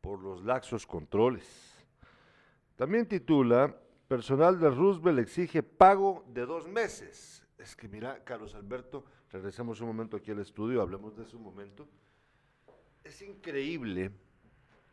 por 0.01 0.21
los 0.21 0.43
laxos 0.43 0.87
controles. 0.87 1.87
También 2.77 3.07
titula 3.07 3.77
personal 4.15 4.61
de 4.61 4.71
Roosevelt 4.71 5.19
exige 5.19 5.65
pago 5.65 6.25
de 6.29 6.47
dos 6.47 6.69
meses. 6.69 7.45
Es 7.59 7.75
que 7.75 7.89
mira, 7.89 8.23
Carlos 8.23 8.55
Alberto, 8.55 9.05
regresemos 9.33 9.81
un 9.81 9.89
momento 9.89 10.17
aquí 10.17 10.31
al 10.31 10.39
estudio, 10.39 10.81
hablemos 10.81 11.17
de 11.17 11.25
ese 11.25 11.37
momento. 11.37 11.89
Es 13.03 13.23
increíble 13.23 14.13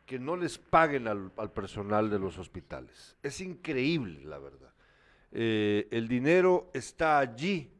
que 0.04 0.18
no 0.18 0.36
les 0.36 0.58
paguen 0.58 1.06
al, 1.06 1.30
personal 1.54 2.10
de 2.10 2.18
los 2.18 2.36
hospitales. 2.36 3.16
Es 3.22 3.40
increíble, 3.40 4.24
la 4.24 4.40
verdad. 4.40 4.72
Eh, 5.30 5.86
el 5.92 6.08
dinero 6.08 6.72
está 6.74 7.20
allí. 7.20 7.70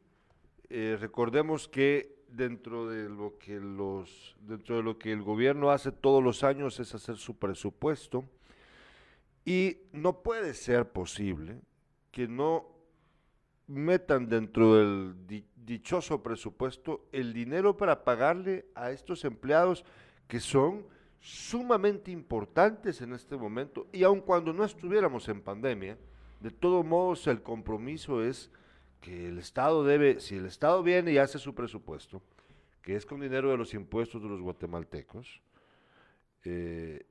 Eh, 0.69 0.95
recordemos 0.97 1.67
que 1.67 2.23
dentro 2.29 2.87
de 2.87 3.09
lo 3.09 3.37
que 3.37 3.59
los, 3.59 4.37
dentro 4.39 4.77
de 4.77 4.83
lo 4.83 4.97
que 4.97 5.11
el 5.11 5.21
gobierno 5.21 5.71
hace 5.71 5.91
todos 5.91 6.23
los 6.23 6.45
años 6.45 6.79
es 6.79 6.95
hacer 6.95 7.17
su 7.17 7.35
presupuesto 7.35 8.23
y 9.45 9.77
no 9.91 10.21
puede 10.23 10.53
ser 10.53 10.91
posible 10.91 11.59
que 12.11 12.27
no 12.27 12.67
metan 13.67 14.27
dentro 14.27 14.75
del 14.75 15.27
di- 15.27 15.45
dichoso 15.55 16.21
presupuesto 16.21 17.07
el 17.11 17.33
dinero 17.33 17.75
para 17.77 18.03
pagarle 18.03 18.65
a 18.75 18.91
estos 18.91 19.25
empleados 19.25 19.83
que 20.27 20.39
son 20.39 20.85
sumamente 21.19 22.11
importantes 22.11 23.01
en 23.01 23.13
este 23.13 23.37
momento 23.37 23.87
y 23.93 24.03
aun 24.03 24.21
cuando 24.21 24.51
no 24.53 24.65
estuviéramos 24.65 25.27
en 25.29 25.41
pandemia, 25.41 25.97
de 26.41 26.51
todos 26.51 26.85
modos 26.85 27.27
el 27.27 27.41
compromiso 27.41 28.21
es 28.23 28.51
que 28.99 29.27
el 29.27 29.39
Estado 29.39 29.83
debe, 29.83 30.19
si 30.19 30.35
el 30.35 30.45
Estado 30.45 30.83
viene 30.83 31.11
y 31.11 31.17
hace 31.17 31.39
su 31.39 31.53
presupuesto, 31.53 32.21
que 32.81 32.95
es 32.95 33.05
con 33.05 33.21
dinero 33.21 33.49
de 33.51 33.57
los 33.57 33.73
impuestos 33.73 34.21
de 34.21 34.29
los 34.29 34.41
guatemaltecos, 34.41 35.41
eh, 36.43 37.05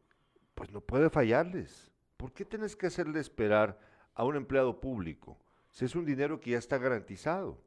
pues 0.54 0.70
no 0.70 0.80
puede 0.80 1.08
fallarles. 1.08 1.91
¿Por 2.22 2.32
qué 2.32 2.44
tienes 2.44 2.76
que 2.76 2.86
hacerle 2.86 3.18
esperar 3.18 3.76
a 4.14 4.22
un 4.22 4.36
empleado 4.36 4.80
público 4.80 5.36
si 5.72 5.86
es 5.86 5.96
un 5.96 6.04
dinero 6.04 6.38
que 6.38 6.52
ya 6.52 6.58
está 6.58 6.78
garantizado? 6.78 7.58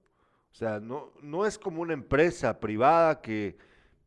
O 0.49 0.55
sea, 0.55 0.79
no, 0.79 1.11
no 1.21 1.45
es 1.45 1.59
como 1.59 1.81
una 1.81 1.91
empresa 1.91 2.57
privada 2.57 3.19
que, 3.19 3.57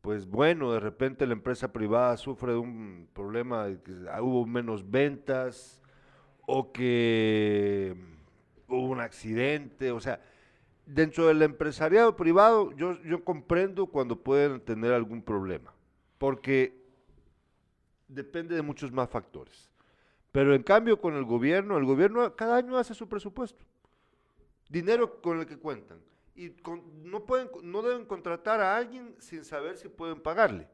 pues 0.01 0.25
bueno, 0.25 0.71
de 0.71 0.79
repente 0.79 1.27
la 1.27 1.33
empresa 1.33 1.71
privada 1.71 2.17
sufre 2.17 2.53
de 2.53 2.57
un 2.57 3.07
problema, 3.13 3.67
de 3.67 3.79
que 3.79 3.91
hubo 3.91 4.47
menos 4.47 4.89
ventas 4.89 5.83
o 6.47 6.71
que 6.71 7.95
hubo 8.67 8.87
un 8.87 9.01
accidente, 9.01 9.91
o 9.91 9.99
sea, 9.99 10.19
dentro 10.83 11.27
del 11.27 11.43
empresariado 11.43 12.15
privado 12.15 12.71
yo, 12.71 12.99
yo 13.03 13.23
comprendo 13.23 13.85
cuando 13.85 14.23
pueden 14.23 14.61
tener 14.61 14.93
algún 14.93 15.21
problema, 15.21 15.75
porque 16.17 16.75
depende 18.07 18.55
de 18.55 18.63
muchos 18.63 18.91
más 18.91 19.07
factores. 19.11 19.69
Pero 20.31 20.53
en 20.53 20.63
cambio 20.63 20.99
con 20.99 21.15
el 21.15 21.25
gobierno, 21.25 21.77
el 21.77 21.85
gobierno 21.85 22.35
cada 22.35 22.57
año 22.57 22.77
hace 22.77 22.93
su 22.93 23.07
presupuesto. 23.09 23.65
Dinero 24.69 25.21
con 25.21 25.39
el 25.39 25.45
que 25.45 25.57
cuentan. 25.57 25.99
Y 26.35 26.51
con- 26.51 26.83
no, 27.09 27.25
pueden, 27.25 27.49
no 27.63 27.81
deben 27.81 28.05
contratar 28.05 28.61
a 28.61 28.77
alguien 28.77 29.15
sin 29.19 29.43
saber 29.43 29.77
si 29.77 29.89
pueden 29.89 30.21
pagarle. 30.21 30.67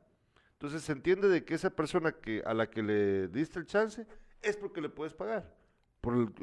Entonces 0.54 0.84
se 0.84 0.92
entiende 0.92 1.28
de 1.30 1.44
que 1.44 1.54
esa 1.54 1.70
persona 1.70 2.12
que, 2.12 2.44
a 2.46 2.54
la 2.54 2.70
que 2.70 2.84
le 2.84 3.28
diste 3.30 3.60
el 3.60 3.66
chance 3.66 4.06
es 4.42 4.58
porque 4.58 4.82
le 4.82 4.90
puedes 4.90 5.14
pagar. 5.14 5.54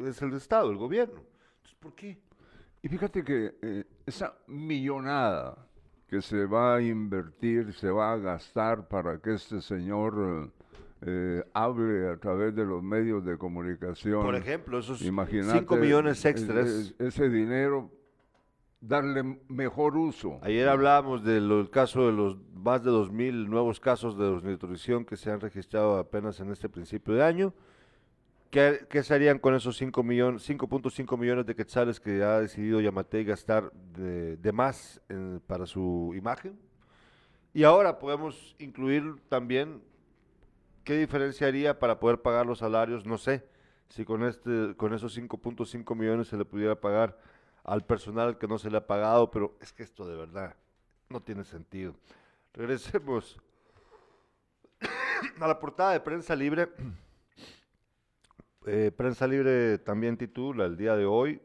Es 0.05 0.21
el 0.23 0.33
Estado, 0.33 0.71
el 0.71 0.77
gobierno. 0.77 1.23
Entonces, 1.57 1.79
¿por 1.79 1.95
qué? 1.95 2.19
Y 2.83 2.89
fíjate 2.89 3.23
que 3.23 3.55
eh, 3.63 3.85
esa 4.07 4.35
millonada 4.49 5.57
que 6.09 6.21
se 6.21 6.45
va 6.47 6.77
a 6.77 6.83
invertir, 6.83 7.73
se 7.75 7.91
va 7.91 8.13
a 8.13 8.17
gastar 8.17 8.89
para 8.89 9.19
que 9.19 9.35
este 9.35 9.63
señor 9.63 10.53
eh, 11.05 11.43
hable 11.53 12.09
a 12.11 12.17
través 12.17 12.55
de 12.55 12.65
los 12.65 12.83
medios 12.83 13.25
de 13.25 13.37
comunicación. 13.37 14.23
Por 14.23 14.35
ejemplo, 14.37 14.79
esos 14.79 15.03
Imagínate, 15.03 15.59
5 15.61 15.77
millones 15.77 16.25
eh, 16.25 16.29
extras. 16.31 16.95
eh, 16.99 17.07
ese 17.07 17.29
dinero, 17.29 17.91
darle 18.81 19.39
mejor 19.49 19.97
uso. 19.97 20.39
Ayer 20.43 20.69
hablábamos 20.69 21.25
del 21.25 21.69
caso 21.71 22.07
de 22.07 22.13
los 22.13 22.37
más 22.55 22.83
de 22.85 22.91
2.000 22.91 23.49
nuevos 23.49 23.81
casos 23.81 24.17
de 24.17 24.31
desnutrición 24.31 25.05
que 25.05 25.17
se 25.17 25.31
han 25.31 25.41
registrado 25.41 25.99
apenas 25.99 26.39
en 26.41 26.51
este 26.51 26.69
principio 26.69 27.15
de 27.15 27.23
año. 27.25 27.55
¿Qué, 28.51 28.87
qué 28.91 29.03
se 29.03 29.15
harían 29.15 29.39
con 29.39 29.55
esos 29.55 29.77
5 29.79 30.03
millones, 30.03 30.49
5.5 30.49 31.17
millones 31.19 31.47
de 31.47 31.55
quetzales 31.57 31.99
que 31.99 32.23
ha 32.23 32.39
decidido 32.39 32.81
Yamatei 32.83 33.25
gastar 33.25 33.73
de, 33.73 34.37
de 34.37 34.53
más 34.53 35.01
en- 35.09 35.41
para 35.47 35.65
su 35.65 36.13
imagen? 36.15 36.59
Y 37.55 37.65
ahora 37.65 37.99
podemos 37.99 38.55
incluir 38.59 39.15
también 39.29 39.81
qué 40.85 40.99
diferencia 40.99 41.47
haría 41.47 41.79
para 41.79 41.99
poder 41.99 42.21
pagar 42.23 42.47
los 42.47 42.59
salarios, 42.59 43.07
no 43.07 43.19
sé, 43.19 43.45
si 43.89 44.05
con, 44.05 44.25
este, 44.25 44.75
con 44.77 44.95
esos 44.95 45.17
5.5 45.17 45.95
millones 45.95 46.29
se 46.29 46.37
le 46.37 46.45
pudiera 46.45 46.81
pagar 46.81 47.19
al 47.65 47.85
personal 47.85 48.39
que 48.39 48.49
no 48.49 48.59
se 48.59 48.71
le 48.71 48.79
ha 48.79 48.87
pagado, 48.87 49.31
pero 49.31 49.57
es 49.61 49.73
que 49.73 49.83
esto 49.83 50.07
de 50.07 50.17
verdad 50.17 50.57
no 51.09 51.21
tiene 51.21 51.45
sentido. 51.45 51.95
Regresemos 52.55 53.41
a 55.41 55.47
la 55.47 55.59
portada 55.59 55.93
de 55.93 56.01
Prensa 56.01 56.35
Libre. 56.35 56.69
Eh, 58.67 58.91
Prensa 58.97 59.27
Libre 59.27 59.79
también 59.79 60.17
titula 60.17 60.67
el 60.67 60.77
día 60.77 60.97
de 60.97 61.05
hoy, 61.05 61.41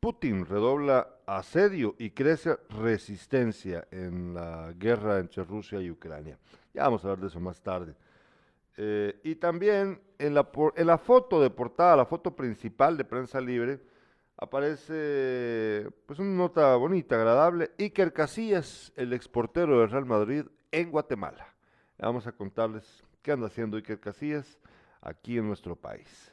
Putin 0.00 0.46
redobla 0.46 1.08
asedio 1.26 1.96
y 1.98 2.10
crece 2.10 2.56
resistencia 2.70 3.88
en 3.90 4.34
la 4.34 4.72
guerra 4.76 5.18
entre 5.18 5.42
Rusia 5.44 5.80
y 5.80 5.90
Ucrania. 5.90 6.38
Ya 6.72 6.84
vamos 6.84 7.04
a 7.04 7.08
hablar 7.08 7.20
de 7.22 7.28
eso 7.28 7.40
más 7.40 7.60
tarde. 7.60 7.94
Eh, 8.76 9.20
y 9.24 9.36
también 9.36 10.00
en 10.18 10.34
la, 10.34 10.48
en 10.76 10.86
la 10.86 10.98
foto 10.98 11.40
de 11.40 11.50
portada, 11.50 11.96
la 11.96 12.06
foto 12.06 12.34
principal 12.36 12.96
de 12.96 13.04
Prensa 13.04 13.40
Libre, 13.40 13.80
aparece 14.36 15.88
pues 16.06 16.18
una 16.18 16.36
nota 16.36 16.76
bonita, 16.76 17.16
agradable. 17.16 17.70
Iker 17.78 18.12
Casillas, 18.12 18.92
el 18.96 19.12
exportero 19.12 19.80
del 19.80 19.90
Real 19.90 20.06
Madrid 20.06 20.44
en 20.72 20.90
Guatemala. 20.90 21.54
Vamos 21.98 22.26
a 22.26 22.32
contarles 22.32 23.02
qué 23.22 23.32
anda 23.32 23.46
haciendo 23.46 23.76
Iker 23.78 23.98
Casillas 24.00 24.58
aquí 25.00 25.38
en 25.38 25.46
nuestro 25.46 25.76
país. 25.76 26.32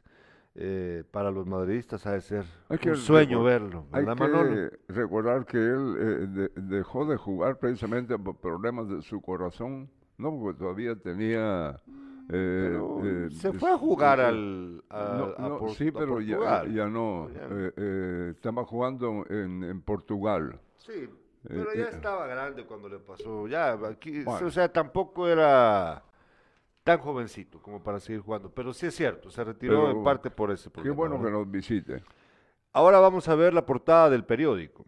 Eh, 0.56 1.04
para 1.10 1.32
los 1.32 1.48
madridistas 1.48 2.06
ha 2.06 2.12
de 2.12 2.22
ser 2.22 2.46
Hay 2.70 2.78
un 2.88 2.96
sueño 2.98 3.42
verlo, 3.44 3.88
Hay 3.92 4.06
¿verdad, 4.06 4.16
que 4.16 4.32
Manolo? 4.32 4.70
recordar 4.88 5.46
que 5.48 5.58
él 5.58 5.96
eh, 5.98 6.28
de- 6.28 6.52
dejó 6.78 7.06
de 7.08 7.18
jugar 7.18 7.58
precisamente 7.58 8.16
por 8.20 8.36
problemas 8.38 8.88
de 8.88 9.02
su 9.02 9.20
corazón, 9.20 9.90
no 10.18 10.38
porque 10.38 10.60
todavía 10.60 10.96
tenía... 10.96 11.82
eh, 12.30 12.80
eh, 13.04 13.28
se 13.32 13.52
fue 13.54 13.72
a 13.72 13.78
jugar 13.78 14.20
al, 14.22 14.84
a- 14.90 15.16
no, 15.38 15.46
a 15.46 15.50
no, 15.50 15.58
Por- 15.60 15.72
sí, 15.72 15.90
a 15.90 15.94
pero 15.94 16.22
ya, 16.22 16.66
ya 16.66 16.88
no. 16.88 17.28
Eh, 17.32 18.32
estaba 18.36 18.64
jugando 18.66 19.26
en, 19.30 19.64
en 19.64 19.82
Portugal. 19.82 20.60
Sí, 20.78 21.10
pero 21.48 21.74
ya 21.74 21.90
estaba 21.90 22.26
grande 22.28 22.66
cuando 22.66 22.88
le 22.90 23.00
pasó. 23.00 23.48
Ya, 23.48 23.74
aquí, 23.74 24.24
Bueno. 24.24 24.48
o 24.48 24.52
sea, 24.52 24.72
tampoco 24.72 25.28
era 25.28 26.04
tan 26.84 27.00
jovencito 27.00 27.62
como 27.62 27.84
para 27.84 28.00
seguir 28.00 28.22
jugando. 28.22 28.50
Pero 28.50 28.74
sí 28.74 28.86
es 28.86 28.96
cierto, 28.96 29.30
se 29.30 29.44
retiró 29.44 29.86
Pero 29.88 29.98
en 29.98 30.04
parte 30.04 30.30
por 30.32 30.52
ese 30.52 30.66
Qué 30.70 30.76
problema. 30.76 30.96
bueno 30.96 31.22
que 31.24 31.32
nos 31.32 31.50
visite. 31.52 32.04
Ahora 32.72 33.00
vamos 33.00 33.28
a 33.30 33.36
ver 33.36 33.54
la 33.54 33.66
portada 33.66 34.10
del 34.10 34.24
periódico. 34.26 34.86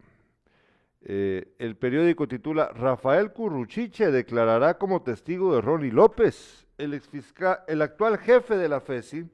Eh, 1.08 1.54
el 1.58 1.76
periódico 1.76 2.26
titula 2.26 2.68
Rafael 2.74 3.32
Curruchiche 3.32 4.10
declarará 4.10 4.76
como 4.76 5.02
testigo 5.02 5.54
de 5.54 5.60
Ronnie 5.60 5.92
López. 5.92 6.65
El, 6.78 7.00
el 7.68 7.82
actual 7.82 8.18
jefe 8.18 8.56
de 8.56 8.68
la 8.68 8.80
FESI 8.80 9.26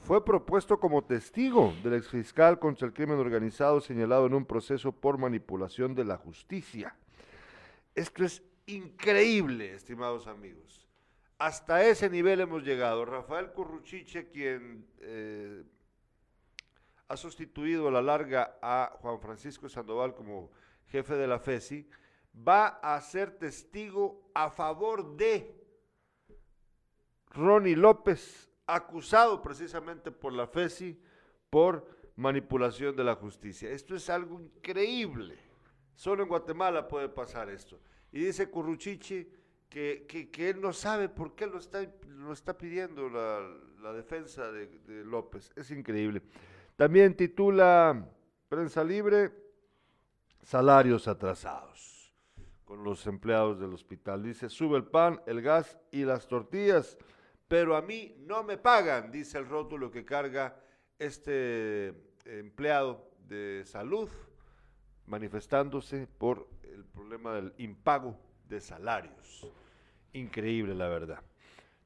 fue 0.00 0.24
propuesto 0.24 0.78
como 0.78 1.04
testigo 1.04 1.74
del 1.82 1.94
exfiscal 1.94 2.58
contra 2.58 2.86
el 2.86 2.94
crimen 2.94 3.18
organizado 3.18 3.80
señalado 3.80 4.26
en 4.26 4.34
un 4.34 4.44
proceso 4.44 4.92
por 4.92 5.18
manipulación 5.18 5.94
de 5.94 6.04
la 6.04 6.16
justicia. 6.16 6.96
Esto 7.94 8.24
es 8.24 8.42
increíble, 8.66 9.74
estimados 9.74 10.26
amigos. 10.26 10.86
Hasta 11.38 11.84
ese 11.84 12.08
nivel 12.08 12.40
hemos 12.40 12.62
llegado. 12.62 13.04
Rafael 13.04 13.52
Curruchiche, 13.52 14.28
quien 14.30 14.86
eh, 15.00 15.62
ha 17.08 17.16
sustituido 17.16 17.88
a 17.88 17.90
la 17.90 18.02
larga 18.02 18.58
a 18.62 18.96
Juan 19.00 19.20
Francisco 19.20 19.68
Sandoval 19.68 20.14
como 20.14 20.50
jefe 20.86 21.14
de 21.14 21.26
la 21.26 21.38
FESI, 21.38 21.88
va 22.46 22.66
a 22.82 23.00
ser 23.00 23.32
testigo 23.32 24.30
a 24.34 24.50
favor 24.50 25.16
de 25.16 25.57
Ronnie 27.34 27.76
López, 27.76 28.50
acusado 28.66 29.40
precisamente 29.42 30.10
por 30.10 30.32
la 30.32 30.46
FESI 30.46 30.98
por 31.50 31.86
manipulación 32.16 32.96
de 32.96 33.04
la 33.04 33.14
justicia. 33.14 33.70
Esto 33.70 33.94
es 33.94 34.10
algo 34.10 34.40
increíble. 34.40 35.38
Solo 35.94 36.22
en 36.22 36.28
Guatemala 36.28 36.86
puede 36.88 37.08
pasar 37.08 37.48
esto. 37.48 37.80
Y 38.12 38.20
dice 38.20 38.50
Curruchichi 38.50 39.28
que, 39.68 40.06
que- 40.32 40.50
él 40.50 40.60
no 40.60 40.72
sabe 40.72 41.08
por 41.08 41.34
qué 41.34 41.46
lo 41.46 41.58
está, 41.58 41.86
está 42.32 42.56
pidiendo 42.56 43.08
la, 43.08 43.40
la 43.82 43.92
defensa 43.92 44.50
de, 44.50 44.66
de 44.66 45.04
López. 45.04 45.52
Es 45.56 45.70
increíble. 45.70 46.22
También 46.76 47.14
titula 47.16 48.06
Prensa 48.48 48.82
Libre, 48.84 49.30
salarios 50.42 51.08
atrasados 51.08 52.14
con 52.64 52.84
los 52.84 53.06
empleados 53.06 53.58
del 53.60 53.72
hospital. 53.74 54.22
Dice, 54.22 54.48
sube 54.48 54.76
el 54.76 54.84
pan, 54.84 55.20
el 55.26 55.42
gas 55.42 55.78
y 55.90 56.04
las 56.04 56.28
tortillas, 56.28 56.98
pero 57.48 57.74
a 57.76 57.82
mí 57.82 58.14
no 58.20 58.44
me 58.44 58.58
pagan, 58.58 59.10
dice 59.10 59.38
el 59.38 59.48
rótulo 59.48 59.90
que 59.90 60.04
carga 60.04 60.60
este 60.98 61.94
empleado 62.26 63.10
de 63.26 63.64
salud 63.64 64.10
manifestándose 65.06 66.06
por 66.06 66.46
el 66.62 66.84
problema 66.84 67.34
del 67.34 67.54
impago 67.58 68.18
de 68.48 68.60
salarios. 68.60 69.50
Increíble, 70.12 70.74
la 70.74 70.88
verdad. 70.88 71.22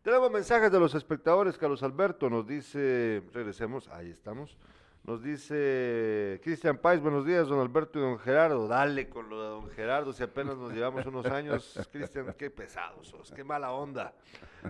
Tenemos 0.03 0.31
mensajes 0.33 0.73
de 0.73 0.81
los 0.81 0.95
espectadores. 0.95 1.57
Carlos 1.57 1.83
Alberto 1.85 2.29
nos 2.29 2.47
dice, 2.47 3.23
regresemos, 3.33 3.89
ahí 3.89 4.11
estamos. 4.11 4.59
Nos 5.05 5.21
dice 5.21 6.41
Cristian 6.45 6.79
Páez, 6.79 7.01
buenos 7.01 7.27
días, 7.27 7.49
don 7.49 7.59
Alberto 7.59 7.99
y 7.99 8.03
don 8.03 8.19
Gerardo. 8.21 8.69
Dale 8.69 9.09
con 9.09 9.29
lo 9.29 9.43
de 9.43 9.49
don 9.49 9.71
Gerardo, 9.71 10.13
si 10.13 10.23
apenas 10.23 10.57
nos 10.57 10.73
llevamos 10.73 11.05
unos 11.07 11.27
años. 11.27 11.89
Cristian, 11.93 12.33
qué 12.39 12.51
pesados 12.51 13.09
sos, 13.09 13.33
qué 13.33 13.43
mala 13.43 13.73
onda. 13.73 14.15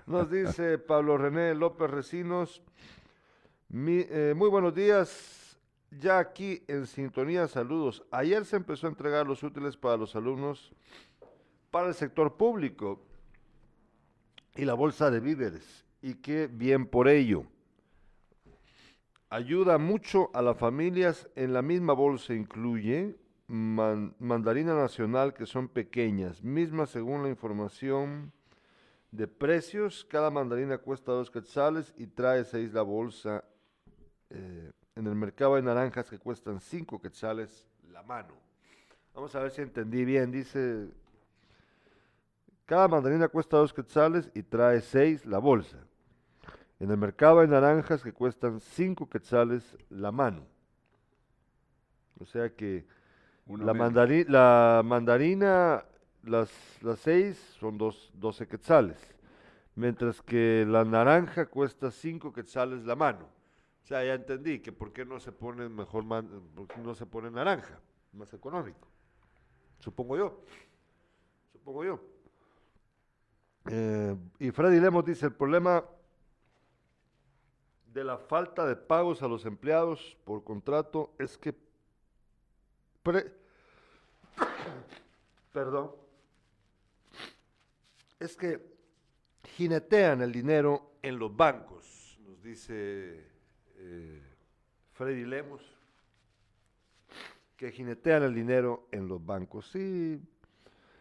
Nos 0.07 0.31
dice 0.31 0.79
Pablo 0.79 1.19
René 1.19 1.55
López 1.55 1.91
Recinos, 1.91 2.63
mi- 3.69 4.07
eh, 4.09 4.33
muy 4.35 4.49
buenos 4.49 4.75
días 4.75 5.59
ya 5.91 6.19
aquí 6.19 6.63
en 6.67 6.87
sintonía, 6.87 7.47
saludos. 7.47 8.03
Ayer 8.11 8.47
se 8.47 8.57
empezó 8.57 8.87
a 8.87 8.91
entregar 8.91 9.27
los 9.27 9.43
útiles 9.43 9.77
para 9.77 9.99
los 9.99 10.17
alumnos 10.17 10.73
para 11.71 11.89
el 11.89 11.95
sector 11.95 12.39
público 12.39 13.03
y 14.57 14.65
la 14.65 14.73
bolsa 14.73 15.11
de 15.11 15.21
víveres. 15.21 15.85
Y 16.01 16.15
qué 16.15 16.49
bien 16.51 16.87
por 16.87 17.09
ello. 17.09 17.45
Ayuda 19.33 19.79
mucho 19.79 20.29
a 20.35 20.43
las 20.43 20.59
familias. 20.59 21.27
En 21.37 21.55
la 21.55 21.63
misma 21.63 21.95
bolsa 21.95 22.35
incluye 22.35 23.17
man- 23.47 24.15
mandarina 24.19 24.75
nacional 24.75 25.33
que 25.33 25.47
son 25.47 25.69
pequeñas, 25.69 26.45
misma 26.45 26.85
según 26.85 27.23
la 27.23 27.31
información 27.31 28.31
de 29.11 29.27
precios. 29.27 30.05
Cada 30.05 30.31
mandarina 30.31 30.77
cuesta 30.77 31.13
dos 31.13 31.31
quetzales 31.31 31.95
y 31.97 32.09
trae 32.09 32.45
seis 32.45 32.75
la 32.75 32.83
bolsa. 32.83 33.43
eh, 34.29 34.71
en 34.97 35.07
el 35.07 35.15
mercado 35.15 35.55
hay 35.55 35.63
naranjas 35.63 36.11
que 36.11 36.19
cuestan 36.19 36.61
cinco 36.61 37.01
quetzales 37.01 37.67
la 37.91 38.03
mano. 38.03 38.35
Vamos 39.15 39.35
a 39.35 39.41
ver 39.41 39.51
si 39.51 39.63
entendí 39.63 40.05
bien. 40.05 40.31
Dice, 40.31 40.91
cada 42.67 42.87
mandarina 42.87 43.29
cuesta 43.29 43.57
dos 43.57 43.73
quetzales 43.73 44.31
y 44.35 44.43
trae 44.43 44.83
seis 44.83 45.25
la 45.25 45.39
bolsa. 45.39 45.79
En 46.83 46.91
el 46.91 46.97
mercado 46.97 47.39
hay 47.39 47.47
naranjas 47.47 48.03
que 48.03 48.13
cuestan 48.13 48.59
cinco 48.59 49.09
quetzales 49.09 49.79
la 49.89 50.11
mano. 50.11 50.45
O 52.19 52.25
sea 52.27 52.57
que 52.57 52.85
la, 53.47 53.73
mi- 53.73 53.79
mandari- 53.79 54.27
la 54.27 54.83
mandarina, 54.85 55.85
las, 56.25 56.51
las 56.83 56.99
seis 56.99 57.39
son 57.61 57.79
dos, 57.79 58.11
12 58.15 58.49
quetzales, 58.49 58.99
mientras 59.77 60.21
que 60.23 60.67
la 60.69 60.85
naranja 60.85 61.47
cuesta 61.47 61.93
cinco 61.93 62.33
quetzales 62.33 62.85
la 62.85 62.97
mano. 62.97 63.27
O 63.85 63.87
sea, 63.87 64.05
ya 64.05 64.15
entendí 64.15 64.59
que 64.59 64.73
por 64.73 64.93
qué 64.93 65.05
no 65.05 65.21
se 65.21 65.31
pone 65.31 65.69
mejor, 65.69 66.05
por 66.09 66.67
qué 66.67 66.81
no 66.81 66.97
se 66.97 67.07
pone 67.07 67.31
naranja, 67.31 67.79
más 68.13 68.35
económico. 68.35 68.89
Supongo 69.79 70.17
yo. 70.17 70.43
Supongo 71.53 71.85
yo. 71.85 72.01
Eh, 73.71 74.17
y 74.41 74.51
Freddy 74.51 74.81
Lemos 74.81 75.05
dice, 75.05 75.27
el 75.27 75.33
problema 75.33 75.85
de 77.93 78.05
la 78.05 78.17
falta 78.17 78.67
de 78.67 78.77
pagos 78.77 79.23
a 79.23 79.29
los 79.29 79.45
empleados 79.45 80.17
por 80.25 80.45
contrato 80.45 81.13
es 81.19 81.37
que 81.37 81.55
perdón, 85.53 85.91
es 88.21 88.37
que 88.37 88.73
jinetean 89.57 90.23
el 90.23 90.33
dinero 90.33 90.93
en 91.03 91.19
los 91.19 91.37
bancos, 91.37 92.19
nos 92.25 92.43
dice 92.43 93.27
eh, 93.77 94.23
Freddy 94.93 95.25
Lemos, 95.25 95.63
que 97.57 97.73
jinetean 97.73 98.23
el 98.23 98.35
dinero 98.35 98.89
en 98.93 99.09
los 99.09 99.25
bancos. 99.25 99.69
Sí, 99.71 100.21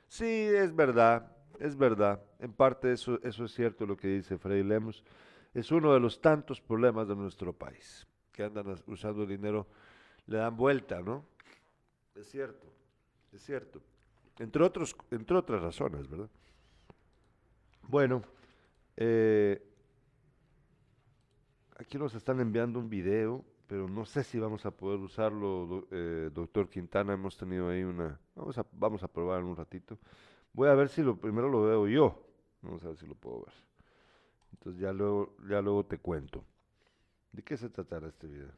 sí, 0.08 0.26
es 0.26 0.76
verdad, 0.76 1.32
es 1.60 1.78
verdad. 1.78 2.22
En 2.40 2.52
parte 2.52 2.92
eso, 2.92 3.20
eso 3.24 3.46
es 3.46 3.54
cierto 3.54 3.86
lo 3.86 3.96
que 3.96 4.08
dice 4.08 4.38
Freddy 4.38 4.64
Lemos. 4.64 5.04
Es 5.54 5.72
uno 5.72 5.94
de 5.94 6.00
los 6.00 6.22
tantos 6.22 6.62
problemas 6.62 7.08
de 7.08 7.16
nuestro 7.16 7.54
país, 7.54 8.08
que 8.32 8.44
andan 8.44 8.76
usando 8.88 9.24
el 9.24 9.30
dinero, 9.30 9.68
le 10.28 10.38
dan 10.38 10.56
vuelta, 10.56 11.02
¿no? 11.02 11.26
Es 12.16 12.30
cierto, 12.30 12.68
es 13.32 13.44
cierto. 13.44 13.82
Entre, 14.40 14.64
otros, 14.64 14.96
entre 15.12 15.38
otras 15.38 15.62
razones, 15.62 16.08
¿verdad? 16.08 16.30
Bueno, 17.84 18.22
eh, 18.96 19.62
aquí 21.78 21.98
nos 21.98 22.16
están 22.16 22.40
enviando 22.40 22.80
un 22.80 22.90
video, 22.90 23.44
pero 23.68 23.88
no 23.88 24.06
sé 24.06 24.24
si 24.24 24.40
vamos 24.40 24.66
a 24.66 24.72
poder 24.72 25.00
usarlo, 25.00 25.88
eh, 25.92 26.30
doctor 26.34 26.70
Quintana. 26.70 27.14
Hemos 27.14 27.38
tenido 27.38 27.70
ahí 27.70 27.84
una... 27.84 28.20
Vamos 28.36 28.58
a, 28.58 28.66
vamos 28.72 29.04
a 29.04 29.08
probar 29.08 29.40
en 29.40 29.46
un 29.46 29.56
ratito. 29.56 29.98
Voy 30.54 30.70
a 30.70 30.76
ver 30.76 30.90
si 30.90 31.02
lo 31.02 31.16
primero 31.16 31.50
lo 31.50 31.64
veo 31.64 31.88
yo. 31.88 32.24
Vamos 32.62 32.84
a 32.84 32.90
ver 32.90 32.98
si 32.98 33.08
lo 33.08 33.16
puedo 33.16 33.46
ver. 33.46 33.71
Entonces 34.54 34.82
ya 34.82 34.92
luego, 34.94 35.36
ya 35.50 35.62
luego 35.62 35.86
te 35.86 35.98
cuento. 35.98 36.46
¿De 37.32 37.44
qué 37.44 37.58
se 37.58 37.70
tratará 37.70 38.08
este 38.08 38.28
video? 38.28 38.52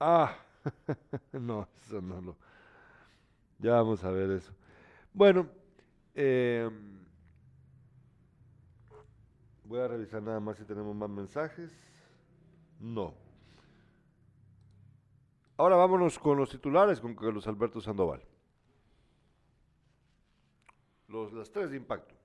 Ah, 0.00 0.36
no, 1.32 1.68
eso 1.80 2.00
no 2.00 2.20
lo. 2.20 2.36
Ya 3.58 3.74
vamos 3.74 4.02
a 4.02 4.10
ver 4.10 4.30
eso. 4.30 4.52
Bueno, 5.12 5.46
em, 6.14 7.04
voy 9.64 9.80
a 9.80 9.88
revisar 9.88 10.22
nada 10.22 10.40
más 10.40 10.56
si 10.56 10.64
tenemos 10.64 10.96
más 10.96 11.10
mensajes. 11.10 11.70
No. 12.80 13.14
Ahora 15.56 15.76
vámonos 15.76 16.18
con 16.18 16.38
los 16.38 16.50
titulares 16.50 17.00
con 17.00 17.14
Carlos 17.14 17.46
Alberto 17.46 17.80
Sandoval. 17.80 18.22
Los, 21.06 21.32
las 21.32 21.50
tres 21.52 21.70
de 21.70 21.76
impacto. 21.76 22.21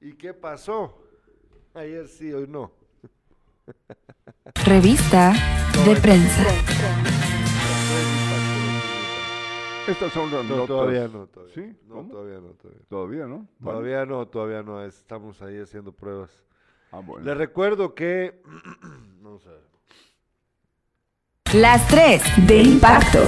¿Y 0.00 0.12
qué 0.14 0.34
pasó? 0.34 0.98
Ayer 1.74 2.06
sí, 2.08 2.32
hoy 2.32 2.46
no. 2.48 2.72
Revista 4.64 5.32
de 5.84 5.96
prensa. 5.96 6.44
Estas 9.86 10.12
son 10.12 10.30
las 10.30 10.44
No, 10.44 10.50
notas. 10.56 10.66
todavía 10.68 11.08
no, 11.08 11.26
todavía. 11.26 11.54
¿Sí? 11.54 11.76
No, 11.86 12.04
todavía 12.06 12.40
no, 12.40 12.48
todavía. 12.54 12.82
Todavía, 12.88 13.26
¿no? 13.26 13.48
Bueno. 13.58 13.78
Todavía 13.78 14.06
no, 14.06 14.26
todavía 14.28 14.62
no. 14.62 14.84
Estamos 14.84 15.40
ahí 15.40 15.58
haciendo 15.60 15.92
pruebas. 15.92 16.30
Ah, 16.92 17.00
bueno. 17.00 17.24
Les 17.24 17.36
recuerdo 17.36 17.94
que. 17.94 18.42
Vamos 19.22 19.46
a 19.46 19.50
ver. 19.50 19.62
Las 21.54 21.88
tres 21.88 22.22
de 22.46 22.58
impacto. 22.62 23.20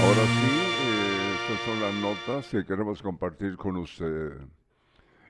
Ahora 0.00 0.24
sí, 0.26 0.65
que 2.50 2.64
queremos 2.64 3.02
compartir 3.02 3.56
con 3.56 3.76
usted. 3.76 4.38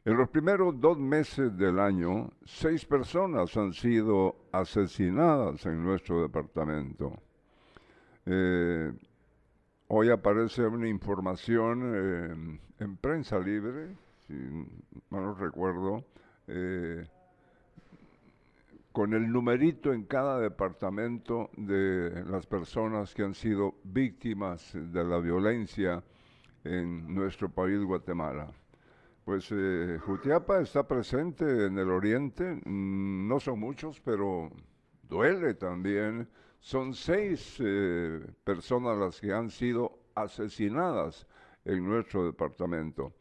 En 0.05 0.17
los 0.17 0.29
primeros 0.31 0.81
dos 0.81 0.99
meses 0.99 1.57
del 1.57 1.79
año, 1.79 2.31
seis 2.45 2.85
personas 2.85 3.57
han 3.57 3.73
sido 3.73 4.37
asesinadas 4.53 5.67
en 5.67 5.83
nuestro 5.83 6.23
departamento. 6.23 7.13
Eh, 8.25 8.93
hoy 9.89 10.11
aparece 10.11 10.67
una 10.67 10.89
información 10.89 11.83
eh, 11.85 12.61
en 12.79 12.97
prensa 12.97 13.39
libre, 13.39 13.97
si 14.27 14.35
mal 15.11 15.23
no 15.23 15.35
recuerdo, 15.35 16.05
eh, 16.47 17.05
con 18.93 19.13
el 19.13 19.31
numerito 19.31 19.93
en 19.93 20.05
cada 20.05 20.41
departamento 20.41 21.51
de 21.57 22.25
las 22.25 22.47
personas 22.47 23.15
que 23.15 23.23
han 23.23 23.35
sido 23.35 23.75
víctimas 23.85 24.73
de 24.73 25.05
la 25.05 25.19
violencia 25.19 26.03
en 26.67 27.15
nuestro 27.15 27.49
país, 27.49 27.81
Guatemala. 27.83 28.53
Pues 29.25 29.49
eh, 29.51 29.99
Jutiapa 30.01 30.61
está 30.61 30.87
presente 30.87 31.67
en 31.67 31.79
el 31.79 31.91
oriente, 31.91 32.45
mm, 32.65 33.27
no 33.27 33.41
son 33.41 33.59
muchos, 33.59 34.01
pero 34.01 34.51
duele 35.03 35.55
también. 35.55 36.29
Son 36.61 36.95
seis 36.95 37.57
eh, 37.59 38.21
personas 38.45 38.97
las 38.97 39.21
que 39.21 39.33
han 39.33 39.51
sido 39.51 39.99
asesinadas 40.15 41.27
en 41.65 41.85
nuestro 41.85 42.25
departamento. 42.25 43.13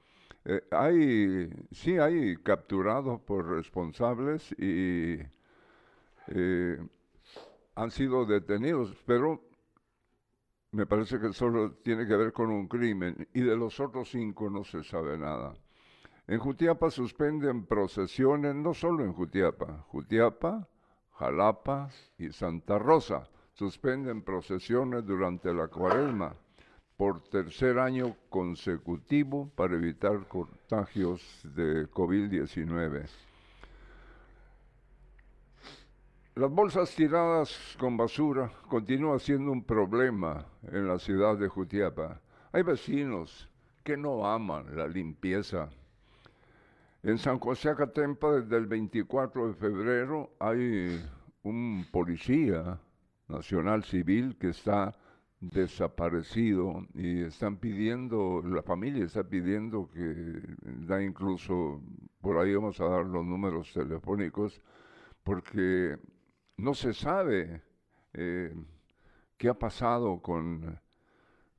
Eh, 0.45 0.61
hay, 0.69 1.49
sí 1.71 1.97
hay 1.97 2.37
capturados 2.37 3.19
por 3.21 3.49
responsables 3.49 4.51
y 4.59 5.17
han 7.75 7.91
sido 7.91 8.25
detenidos, 8.25 8.95
pero 9.05 9.41
me 10.75 10.85
parece 10.85 11.19
que 11.19 11.31
solo 11.31 11.71
tiene 11.75 12.05
que 12.05 12.17
ver 12.17 12.33
con 12.33 12.51
un 12.51 12.67
crimen 12.67 13.27
y 13.33 13.41
de 13.41 13.55
los 13.55 13.79
otros 13.79 14.09
cinco 14.09 14.49
no 14.49 14.65
se 14.65 14.83
sabe 14.83 15.17
nada. 15.17 15.53
En 16.27 16.37
Jutiapa 16.39 16.91
suspenden 16.91 17.65
procesiones, 17.65 18.53
no 18.55 18.73
solo 18.73 19.05
en 19.05 19.13
Jutiapa, 19.13 19.85
Jutiapa, 19.87 20.67
Jalapa 21.13 21.89
y 22.17 22.29
Santa 22.31 22.77
Rosa 22.77 23.29
suspenden 23.53 24.21
procesiones 24.21 25.05
durante 25.05 25.53
la 25.53 25.69
cuaresma 25.69 26.35
por 26.97 27.23
tercer 27.23 27.79
año 27.79 28.17
consecutivo 28.29 29.49
para 29.55 29.75
evitar 29.75 30.27
contagios 30.27 31.21
de 31.55 31.89
COVID-19. 31.89 33.07
Las 36.37 36.51
bolsas 36.51 36.93
tiradas 36.93 37.77
con 37.79 37.95
basura 37.95 38.51
continúan 38.67 39.21
siendo 39.21 39.53
un 39.53 39.63
problema 39.63 40.45
en 40.63 40.85
la 40.85 40.99
ciudad 40.99 41.37
de 41.37 41.47
Jutiapa. 41.47 42.19
Hay 42.51 42.61
vecinos 42.61 43.49
que 43.85 43.95
no 43.95 44.27
aman 44.27 44.75
la 44.75 44.85
limpieza. 44.85 45.69
En 47.03 47.17
San 47.19 47.39
José 47.39 47.69
Acatempa, 47.69 48.33
desde 48.33 48.57
el 48.57 48.65
24 48.65 49.47
de 49.47 49.53
febrero, 49.53 50.31
hay 50.37 51.01
un 51.43 51.85
policía 51.89 52.81
nacional 53.29 53.85
civil 53.85 54.35
que 54.37 54.49
está 54.49 54.93
desaparecido 55.39 56.85
y 56.95 57.21
están 57.21 57.55
pidiendo, 57.55 58.41
la 58.43 58.61
familia 58.61 59.05
está 59.05 59.23
pidiendo 59.23 59.87
que 59.87 60.41
da 60.85 61.01
incluso, 61.01 61.81
por 62.19 62.37
ahí 62.39 62.53
vamos 62.53 62.81
a 62.81 62.89
dar 62.89 63.05
los 63.05 63.23
números 63.23 63.71
telefónicos, 63.71 64.61
porque 65.23 65.97
no 66.57 66.73
se 66.73 66.93
sabe 66.93 67.61
eh, 68.13 68.53
qué 69.37 69.49
ha 69.49 69.53
pasado 69.53 70.19
con, 70.21 70.79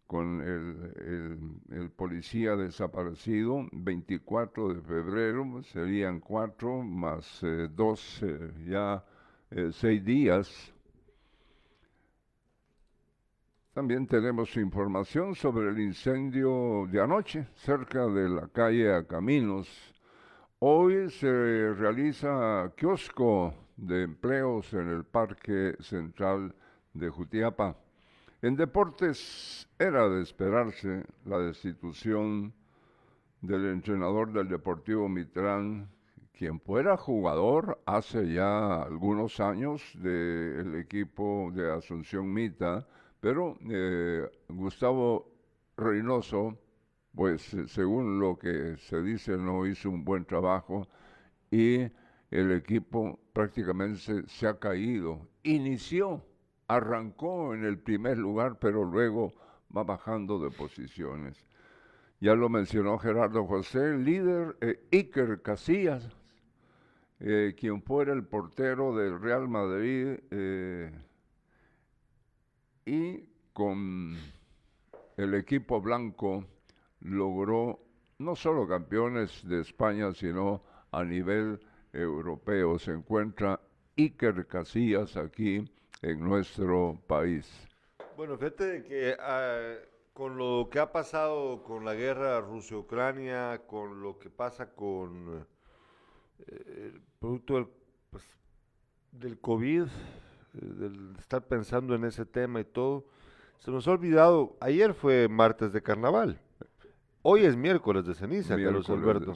con 0.06 0.40
el, 0.42 1.90
policía 1.90 2.56
desaparecido, 2.56 3.66
24 3.72 4.74
de 4.74 4.80
febrero, 4.82 5.62
serían 5.64 6.20
cuatro 6.20 6.82
más 6.82 7.42
eh, 7.42 7.68
dos, 7.70 8.22
eh, 8.22 8.52
ya 8.66 9.04
seis 9.72 10.04
días 10.04 10.74
también 13.76 14.06
tenemos 14.06 14.56
información 14.56 15.34
sobre 15.34 15.68
el 15.68 15.78
incendio 15.78 16.86
de 16.90 16.98
anoche 16.98 17.46
cerca 17.56 18.06
de 18.06 18.26
la 18.26 18.48
calle 18.48 19.06
Caminos. 19.06 19.68
Hoy 20.60 21.10
se 21.10 21.74
realiza 21.74 22.72
kiosco 22.74 23.52
de 23.76 24.02
empleos 24.02 24.72
en 24.72 24.88
el 24.88 25.04
Parque 25.04 25.76
Central 25.80 26.54
de 26.94 27.08
Jutiapa. 27.10 27.76
En 28.42 28.56
deportes 28.56 29.68
era 29.78 30.08
de 30.08 30.22
esperarse 30.22 31.04
la 31.24 31.38
destitución 31.38 32.52
del 33.40 33.66
entrenador 33.66 34.32
del 34.32 34.48
Deportivo 34.48 35.08
Mitrán, 35.08 35.88
quien 36.32 36.60
fuera 36.60 36.96
jugador 36.96 37.80
hace 37.86 38.32
ya 38.32 38.82
algunos 38.82 39.40
años 39.40 39.82
del 39.94 40.74
equipo 40.76 41.50
de 41.54 41.72
Asunción 41.72 42.32
Mita, 42.32 42.86
pero 43.20 43.56
eh, 43.70 44.28
Gustavo 44.48 45.32
Reynoso, 45.76 46.58
pues 47.14 47.54
eh, 47.54 47.66
según 47.68 48.20
lo 48.20 48.38
que 48.38 48.76
se 48.76 49.02
dice, 49.02 49.36
no 49.36 49.66
hizo 49.66 49.88
un 49.90 50.04
buen 50.04 50.24
trabajo 50.26 50.86
y 51.50 51.88
el 52.30 52.52
equipo 52.52 53.18
prácticamente 53.36 54.26
se, 54.28 54.48
ha 54.48 54.58
caído. 54.58 55.28
Inició, 55.42 56.24
arrancó 56.68 57.52
en 57.52 57.66
el 57.66 57.78
primer 57.78 58.16
lugar, 58.16 58.58
pero 58.58 58.82
luego 58.82 59.34
va 59.76 59.84
bajando 59.84 60.38
de 60.38 60.50
posiciones. 60.50 61.44
Ya 62.18 62.34
lo 62.34 62.48
mencionó 62.48 62.96
Gerardo 62.96 63.44
José, 63.44 63.98
líder 63.98 64.56
eh, 64.62 64.80
Iker 64.90 65.42
Casillas, 65.42 66.08
quien 67.18 67.82
fuera 67.82 68.14
el 68.14 68.24
portero 68.24 68.96
del 68.96 69.20
Real 69.20 69.48
Madrid 69.48 70.18
y 72.86 73.28
con 73.52 74.16
el 75.16 75.34
equipo 75.34 75.80
blanco 75.82 76.44
logró 77.00 77.80
no 78.18 78.34
solo 78.34 78.66
campeones 78.66 79.46
de 79.46 79.60
España, 79.60 80.12
sino 80.14 80.62
a 80.90 81.04
nivel 81.04 81.60
europeo. 81.96 82.78
Se 82.78 82.92
encuentra 82.92 83.60
Iker 83.96 84.46
Casillas 84.46 85.16
aquí 85.16 85.70
en 86.02 86.20
nuestro 86.20 87.00
país. 87.06 87.50
Bueno, 88.16 88.36
fíjate 88.36 88.84
que 88.84 89.16
ah, 89.18 89.74
con 90.12 90.38
lo 90.38 90.68
que 90.70 90.78
ha 90.78 90.92
pasado 90.92 91.62
con 91.62 91.84
la 91.84 91.94
guerra 91.94 92.40
Rusia-Ucrania, 92.40 93.62
con 93.66 94.02
lo 94.02 94.18
que 94.18 94.30
pasa 94.30 94.74
con 94.74 95.46
eh, 96.46 96.92
el 96.94 97.02
producto 97.18 97.54
del, 97.54 97.68
pues, 98.10 98.24
del 99.12 99.38
COVID, 99.38 99.84
del 100.52 101.14
estar 101.18 101.46
pensando 101.46 101.94
en 101.94 102.04
ese 102.04 102.24
tema 102.24 102.60
y 102.60 102.64
todo, 102.64 103.04
se 103.58 103.70
nos 103.70 103.86
ha 103.88 103.92
olvidado, 103.92 104.56
ayer 104.60 104.94
fue 104.94 105.28
martes 105.28 105.72
de 105.72 105.82
carnaval, 105.82 106.40
hoy 107.28 107.44
es 107.44 107.56
miércoles 107.56 108.06
de 108.06 108.14
ceniza, 108.14 108.56
Carlos 108.56 108.88
Alberto, 108.88 109.34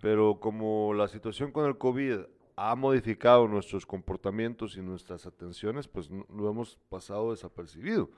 pero 0.00 0.40
como 0.40 0.94
la 0.94 1.06
situación 1.06 1.52
con 1.52 1.66
el 1.66 1.76
COVID 1.76 2.20
ha 2.56 2.74
modificado 2.74 3.46
nuestros 3.46 3.84
comportamientos 3.84 4.78
y 4.78 4.80
nuestras 4.80 5.26
atenciones, 5.26 5.86
pues 5.86 6.08
lo 6.10 6.48
hemos 6.48 6.78
pasado 6.88 7.32
desapercibido. 7.32 8.10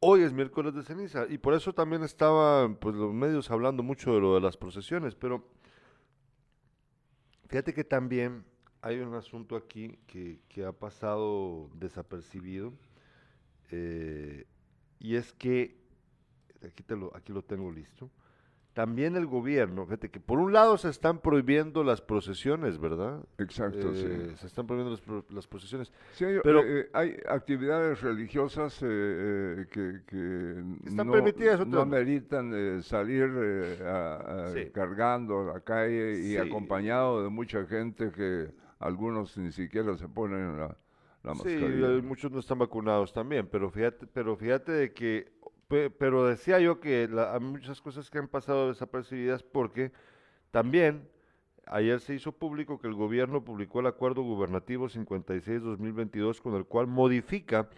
Hoy 0.00 0.22
es 0.22 0.32
miércoles 0.32 0.74
de 0.74 0.82
ceniza 0.82 1.26
y 1.28 1.36
por 1.36 1.52
eso 1.52 1.74
también 1.74 2.02
estaban 2.02 2.76
pues, 2.76 2.94
los 2.94 3.12
medios 3.12 3.50
hablando 3.50 3.82
mucho 3.82 4.14
de 4.14 4.20
lo 4.20 4.34
de 4.34 4.40
las 4.40 4.56
procesiones, 4.56 5.14
pero 5.14 5.46
fíjate 7.48 7.74
que 7.74 7.84
también 7.84 8.46
hay 8.80 9.00
un 9.00 9.14
asunto 9.14 9.54
aquí 9.54 9.98
que, 10.06 10.64
ha 10.64 10.72
pasado 10.72 11.68
desapercibido 11.74 12.72
eh, 13.70 14.46
y 14.98 15.16
es 15.16 15.34
que, 15.34 15.85
aquí, 16.64 16.82
te 16.82 16.96
lo, 16.96 17.14
aquí 17.16 17.32
lo 17.32 17.42
tengo 17.42 17.70
listo, 17.70 18.10
también 18.72 19.16
el 19.16 19.26
gobierno, 19.26 19.86
fíjate 19.86 20.10
que 20.10 20.20
por 20.20 20.38
un 20.38 20.52
lado 20.52 20.76
se 20.76 20.90
están 20.90 21.20
prohibiendo 21.20 21.82
las 21.82 22.02
procesiones, 22.02 22.78
¿verdad? 22.78 23.24
Exacto, 23.38 23.94
sí. 23.94 24.06
Eh, 24.06 24.34
se 24.36 24.46
están 24.46 24.66
prohibiendo 24.66 25.24
las, 25.30 25.46
procesiones. 25.46 25.90
Sí, 26.12 26.26
hay, 26.26 26.40
pero 26.42 26.62
eh, 26.62 26.90
hay 26.92 27.16
actividades 27.26 28.02
religiosas 28.02 28.78
que, 28.78 29.66
están 30.84 31.06
no, 31.06 31.12
permitidas, 31.12 31.66
no 31.66 31.86
meritan 31.86 32.82
salir 32.82 33.78
cargando 34.74 35.44
la 35.44 35.60
calle 35.60 36.20
y 36.20 36.36
acompañado 36.36 37.22
de 37.22 37.30
mucha 37.30 37.64
gente 37.64 38.10
que 38.10 38.50
algunos 38.78 39.36
ni 39.38 39.52
siquiera 39.52 39.96
se 39.96 40.08
ponen 40.08 40.58
la, 40.58 40.76
la 41.22 41.34
mascarilla. 41.34 41.96
Sí, 41.96 42.02
muchos 42.02 42.30
no 42.30 42.40
están 42.40 42.58
vacunados 42.58 43.12
también, 43.12 43.48
pero 43.50 43.70
fíjate, 43.70 44.06
pero 44.06 44.36
fíjate 44.36 44.72
de 44.72 44.92
que, 44.92 45.32
pero 45.68 46.26
decía 46.26 46.60
yo 46.60 46.80
que 46.80 47.08
hay 47.10 47.40
muchas 47.40 47.80
cosas 47.80 48.10
que 48.10 48.18
han 48.18 48.28
pasado 48.28 48.68
desapercibidas 48.68 49.42
porque 49.42 49.92
también 50.50 51.08
ayer 51.66 52.00
se 52.00 52.14
hizo 52.14 52.32
público 52.32 52.78
que 52.78 52.86
el 52.86 52.94
gobierno 52.94 53.44
publicó 53.44 53.80
el 53.80 53.86
acuerdo 53.86 54.22
gubernativo 54.22 54.88
56-2022 54.88 56.40
con 56.40 56.54
el 56.54 56.64
cual 56.64 56.86
modifica 56.86 57.68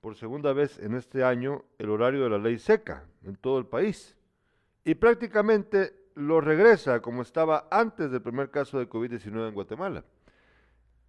por 0.00 0.16
segunda 0.16 0.52
vez 0.52 0.78
en 0.78 0.94
este 0.94 1.24
año 1.24 1.64
el 1.78 1.90
horario 1.90 2.22
de 2.22 2.30
la 2.30 2.38
ley 2.38 2.58
seca 2.58 3.04
en 3.24 3.36
todo 3.36 3.58
el 3.58 3.66
país. 3.66 4.16
Y 4.84 4.94
prácticamente 4.94 5.94
lo 6.14 6.40
regresa 6.40 7.00
como 7.00 7.22
estaba 7.22 7.68
antes 7.70 8.10
del 8.10 8.22
primer 8.22 8.50
caso 8.50 8.78
de 8.78 8.88
COVID-19 8.88 9.48
en 9.48 9.54
Guatemala 9.54 10.04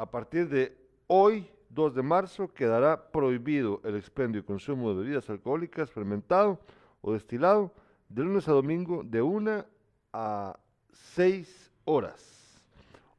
a 0.01 0.09
partir 0.09 0.49
de 0.49 0.75
hoy, 1.05 1.47
2 1.73 1.95
de 1.95 2.01
marzo, 2.01 2.53
quedará 2.53 3.11
prohibido 3.11 3.81
el 3.83 3.95
expendio 3.95 4.41
y 4.41 4.43
consumo 4.43 4.89
de 4.89 5.03
bebidas 5.03 5.29
alcohólicas 5.29 5.89
fermentado 5.89 6.59
o 7.01 7.13
destilado 7.13 7.73
de 8.09 8.23
lunes 8.23 8.47
a 8.47 8.51
domingo 8.51 9.03
de 9.03 9.21
1 9.21 9.65
a 10.13 10.59
6 10.91 11.71
horas. 11.85 12.61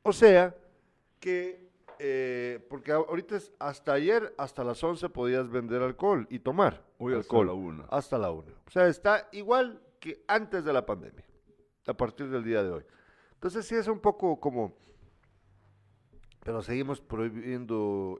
O 0.02 0.12
sea 0.12 0.54
que, 1.18 1.70
eh, 1.98 2.64
porque 2.68 2.92
ahorita 2.92 3.36
es 3.36 3.52
hasta 3.58 3.94
ayer, 3.94 4.34
hasta 4.36 4.64
las 4.64 4.82
11 4.82 5.08
podías 5.08 5.48
vender 5.48 5.82
alcohol 5.82 6.26
y 6.28 6.40
tomar. 6.40 6.84
Hoy 6.98 7.14
alcohol, 7.14 7.48
hasta 7.48 7.54
la 7.54 7.60
1. 7.60 7.86
Hasta 7.90 8.18
la 8.18 8.30
1. 8.30 8.52
O 8.66 8.70
sea, 8.70 8.86
está 8.88 9.28
igual 9.32 9.80
que 9.98 10.24
antes 10.26 10.64
de 10.64 10.72
la 10.72 10.84
pandemia, 10.84 11.24
a 11.86 11.94
partir 11.94 12.28
del 12.28 12.44
día 12.44 12.62
de 12.62 12.70
hoy. 12.70 12.84
Entonces 13.34 13.66
sí 13.66 13.74
es 13.74 13.88
un 13.88 14.00
poco 14.00 14.38
como 14.38 14.76
pero 16.44 16.62
seguimos 16.62 17.00
prohibiendo 17.00 18.18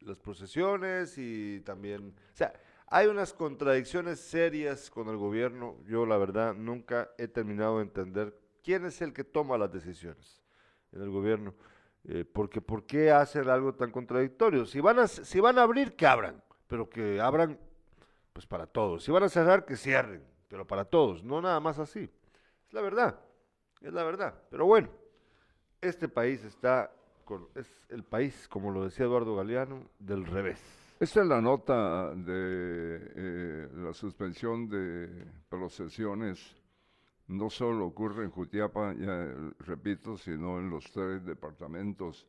las 0.00 0.18
procesiones 0.18 1.18
y 1.18 1.60
también, 1.60 2.14
o 2.32 2.36
sea, 2.36 2.52
hay 2.86 3.06
unas 3.06 3.32
contradicciones 3.32 4.20
serias 4.20 4.90
con 4.90 5.08
el 5.08 5.16
gobierno. 5.16 5.76
Yo 5.86 6.06
la 6.06 6.16
verdad 6.16 6.54
nunca 6.54 7.10
he 7.18 7.28
terminado 7.28 7.78
de 7.78 7.84
entender 7.84 8.38
quién 8.62 8.84
es 8.86 9.00
el 9.02 9.12
que 9.12 9.24
toma 9.24 9.58
las 9.58 9.72
decisiones 9.72 10.42
en 10.92 11.02
el 11.02 11.10
gobierno. 11.10 11.54
Eh, 12.04 12.24
porque 12.24 12.60
¿por 12.60 12.84
qué 12.84 13.10
hacen 13.10 13.48
algo 13.48 13.74
tan 13.74 13.90
contradictorio? 13.90 14.66
Si 14.66 14.80
van, 14.80 14.98
a, 14.98 15.06
si 15.06 15.38
van 15.38 15.58
a 15.58 15.62
abrir, 15.62 15.94
que 15.94 16.06
abran, 16.06 16.42
pero 16.66 16.88
que 16.88 17.20
abran 17.20 17.58
pues 18.32 18.46
para 18.46 18.66
todos. 18.66 19.04
Si 19.04 19.12
van 19.12 19.22
a 19.22 19.28
cerrar, 19.28 19.64
que 19.64 19.76
cierren, 19.76 20.24
pero 20.48 20.66
para 20.66 20.84
todos, 20.84 21.22
no 21.22 21.40
nada 21.40 21.60
más 21.60 21.78
así. 21.78 22.10
Es 22.66 22.72
la 22.72 22.80
verdad, 22.80 23.20
es 23.80 23.92
la 23.92 24.02
verdad. 24.02 24.34
Pero 24.50 24.66
bueno, 24.66 24.88
este 25.80 26.08
país 26.08 26.42
está 26.44 26.90
es 27.54 27.68
el 27.88 28.04
país, 28.04 28.48
como 28.48 28.70
lo 28.70 28.84
decía 28.84 29.06
Eduardo 29.06 29.36
Galeano, 29.36 29.90
del 29.98 30.24
revés. 30.24 30.60
Esta 30.98 31.22
es 31.22 31.26
la 31.26 31.40
nota 31.40 32.14
de 32.14 32.32
eh, 33.16 33.68
la 33.74 33.92
suspensión 33.92 34.68
de 34.68 35.26
procesiones. 35.48 36.56
No 37.26 37.50
solo 37.50 37.86
ocurre 37.86 38.24
en 38.24 38.30
Jutiapa, 38.30 38.94
ya 38.94 39.34
repito, 39.60 40.16
sino 40.16 40.58
en 40.58 40.70
los 40.70 40.84
tres 40.92 41.24
departamentos. 41.24 42.26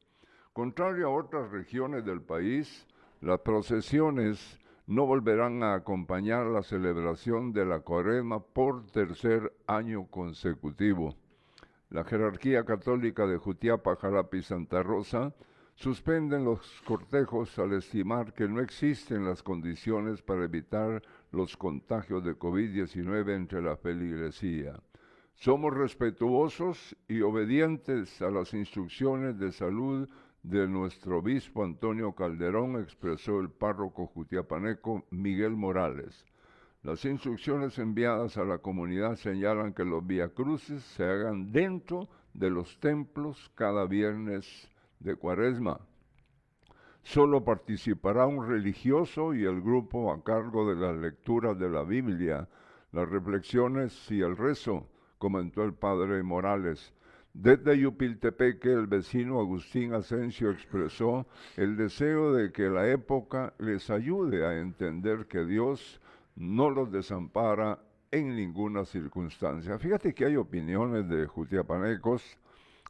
Contrario 0.54 1.08
a 1.08 1.16
otras 1.16 1.52
regiones 1.52 2.06
del 2.06 2.22
país, 2.22 2.88
las 3.22 3.40
procesiones 3.42 4.60
no 4.88 5.06
volverán 5.06 5.64
a 5.64 5.76
acompañar 5.76 6.46
la 6.48 6.62
celebración 6.62 7.54
de 7.54 7.66
la 7.66 7.80
cuaresma 7.80 8.40
por 8.40 8.86
tercer 8.88 9.54
año 9.68 10.08
consecutivo. 10.08 11.16
La 11.94 12.04
jerarquía 12.04 12.66
católica 12.66 13.28
de 13.28 13.38
Jutiapa, 13.38 13.96
Jarapi 13.96 14.40
y 14.40 14.42
Santa 14.42 14.82
Rosa 14.82 15.32
suspenden 15.76 16.44
los 16.44 16.82
cortejos 16.88 17.60
al 17.60 17.74
estimar 17.74 18.34
que 18.34 18.48
no 18.48 18.62
existen 18.62 19.26
las 19.26 19.44
condiciones 19.44 20.24
para 20.24 20.44
evitar 20.44 21.04
los 21.32 21.56
contagios 21.56 22.24
de 22.26 22.36
COVID-19 22.36 23.36
entre 23.36 23.62
la 23.62 23.78
feligresía. 23.78 24.82
Somos 25.36 25.72
respetuosos 25.72 26.96
y 27.08 27.22
obedientes 27.22 28.24
a 28.24 28.32
las 28.32 28.56
instrucciones 28.56 29.38
de 29.38 29.52
salud 29.52 30.10
de 30.42 30.68
nuestro 30.68 31.20
obispo 31.20 31.64
Antonio 31.64 32.14
Calderón, 32.14 32.82
expresó 32.82 33.40
el 33.40 33.52
párroco 33.52 34.08
jutiapaneco 34.08 35.06
Miguel 35.12 35.52
Morales. 35.52 36.26
Las 36.84 37.06
instrucciones 37.06 37.80
enviadas 37.80 38.36
a 38.36 38.44
la 38.44 38.58
comunidad 38.58 39.16
señalan 39.16 39.74
que 39.74 39.86
los 39.86 40.06
viacruces 40.06 40.84
se 40.84 41.06
hagan 41.06 41.54
dentro 41.54 42.10
de 42.34 42.50
los 42.50 42.78
templos 42.82 43.50
cada 43.56 43.86
viernes 43.86 44.70
de 45.00 45.16
cuaresma. 45.16 45.80
Solo 47.02 47.46
participará 47.46 48.28
un 48.28 48.46
religioso 48.46 49.34
y 49.34 49.46
el 49.46 49.62
grupo 49.62 50.12
a 50.12 50.22
cargo 50.26 50.68
de 50.68 50.76
las 50.76 50.98
lecturas 50.98 51.58
de 51.58 51.70
la 51.70 51.84
Biblia, 51.84 52.50
las 52.92 53.08
reflexiones 53.08 54.12
y 54.12 54.20
el 54.20 54.36
rezo, 54.36 54.90
comentó 55.20 55.64
el 55.64 55.74
padre 55.74 56.22
Morales. 56.22 56.94
Desde 57.34 57.80
Yupiltepeque, 57.80 58.74
el 58.74 58.88
vecino 58.88 59.40
Agustín 59.40 59.94
Asensio 59.94 60.52
expresó 60.52 61.28
el 61.56 61.78
deseo 61.78 62.34
de 62.34 62.52
que 62.52 62.64
la 62.64 62.90
época 62.90 63.54
les 63.58 63.90
ayude 63.90 64.46
a 64.46 64.60
entender 64.60 65.28
que 65.28 65.46
Dios 65.46 66.02
no 66.36 66.70
los 66.70 66.92
desampara 66.92 67.80
en 68.12 68.36
ninguna 68.36 68.86
circunstancia. 68.86 69.78
Fíjate 69.80 70.14
que 70.14 70.26
hay 70.26 70.36
opiniones 70.36 71.10
de 71.10 71.26
jutiapanecos 71.26 72.38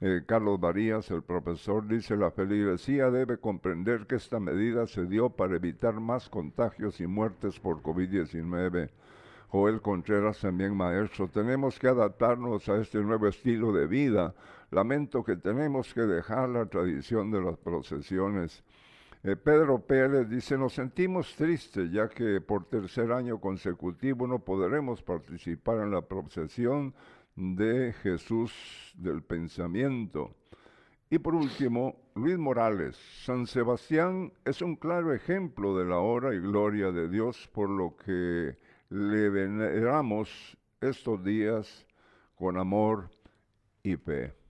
eh, 0.06 0.24
Carlos 0.26 0.60
Varías, 0.60 1.10
el 1.12 1.22
profesor, 1.22 1.88
dice, 1.88 2.18
la 2.18 2.30
feligresía 2.30 3.10
debe 3.10 3.38
comprender 3.38 4.06
que 4.06 4.16
esta 4.16 4.38
medida 4.38 4.86
se 4.86 5.06
dio 5.06 5.30
para 5.30 5.56
evitar 5.56 5.94
más 6.02 6.28
contagios 6.28 7.00
y 7.00 7.08
muertes 7.08 7.58
por 7.60 7.82
COVID-19. 7.82 8.90
Joel 9.48 9.82
Contreras, 9.82 10.42
también 10.42 10.76
maestro, 10.76 11.30
tenemos 11.30 11.80
que 11.80 11.88
adaptarnos 11.88 12.68
a 12.68 12.82
este 12.82 13.00
nuevo 13.00 13.28
estilo 13.28 13.72
de 13.72 13.88
vida. 13.88 14.36
Lamento 14.72 15.24
que 15.24 15.38
tenemos 15.38 15.94
que 15.94 16.02
dejar 16.02 16.50
la 16.50 16.66
tradición 16.66 17.32
de 17.32 17.42
las 17.42 17.58
procesiones. 17.58 18.62
Eh, 19.26 19.38
Pedro 19.38 19.80
Pérez 19.80 20.28
dice, 20.28 20.58
nos 20.58 20.74
sentimos 20.74 21.34
tristes 21.38 21.90
ya 21.90 22.10
que 22.10 22.42
por 22.42 22.66
tercer 22.66 23.10
año 23.14 23.40
consecutivo 23.40 24.28
no 24.28 24.40
podremos 24.40 25.02
participar 25.02 25.78
en 25.78 25.92
la 25.92 26.02
procesión 26.02 26.94
de 27.34 27.94
Jesús 28.04 28.52
del 28.98 29.24
pensamiento. 29.24 30.36
Y 31.10 31.20
por 31.20 31.36
último, 31.36 31.96
Luis 32.16 32.38
Morales. 32.38 32.98
San 33.24 33.48
Sebastián 33.48 34.34
es 34.44 34.62
un 34.62 34.76
claro 34.76 35.14
ejemplo 35.14 35.78
de 35.78 35.86
la 35.86 36.00
obra 36.00 36.36
y 36.36 36.40
gloria 36.40 36.92
de 36.92 37.08
Dios, 37.08 37.50
por 37.54 37.70
lo 37.70 37.96
que 37.96 38.58
le 38.90 39.30
veneramos 39.30 40.58
estos 40.82 41.24
días 41.24 41.88
con 42.36 42.58
amor 42.58 43.10
y 43.84 43.96
fe. 43.96 44.43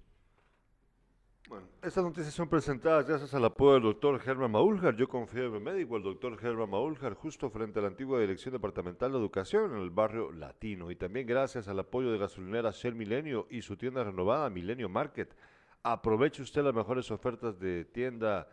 Estas 1.81 2.03
noticias 2.03 2.33
son 2.33 2.47
presentadas 2.47 3.05
gracias 3.05 3.33
al 3.33 3.43
apoyo 3.43 3.73
del 3.73 3.83
doctor 3.83 4.19
Germán 4.19 4.51
Maúljar. 4.51 4.95
Yo 4.95 5.07
confío 5.07 5.45
en 5.47 5.51
mi 5.51 5.59
médico, 5.59 5.97
el 5.97 6.03
doctor 6.03 6.37
Germán 6.37 6.69
Maúljar, 6.69 7.13
justo 7.13 7.49
frente 7.49 7.79
a 7.79 7.81
la 7.81 7.89
antigua 7.89 8.19
Dirección 8.19 8.53
Departamental 8.53 9.11
de 9.11 9.17
Educación 9.17 9.75
en 9.75 9.81
el 9.81 9.89
barrio 9.89 10.31
Latino. 10.31 10.89
Y 10.89 10.95
también 10.95 11.27
gracias 11.27 11.67
al 11.67 11.79
apoyo 11.79 12.11
de 12.11 12.17
gasolinera 12.17 12.71
Shell 12.71 12.95
Milenio 12.95 13.47
y 13.49 13.61
su 13.61 13.75
tienda 13.75 14.03
renovada 14.03 14.49
Milenio 14.49 14.87
Market. 14.87 15.35
Aproveche 15.83 16.41
usted 16.41 16.63
las 16.63 16.73
mejores 16.73 17.11
ofertas 17.11 17.59
de 17.59 17.83
tienda 17.83 18.47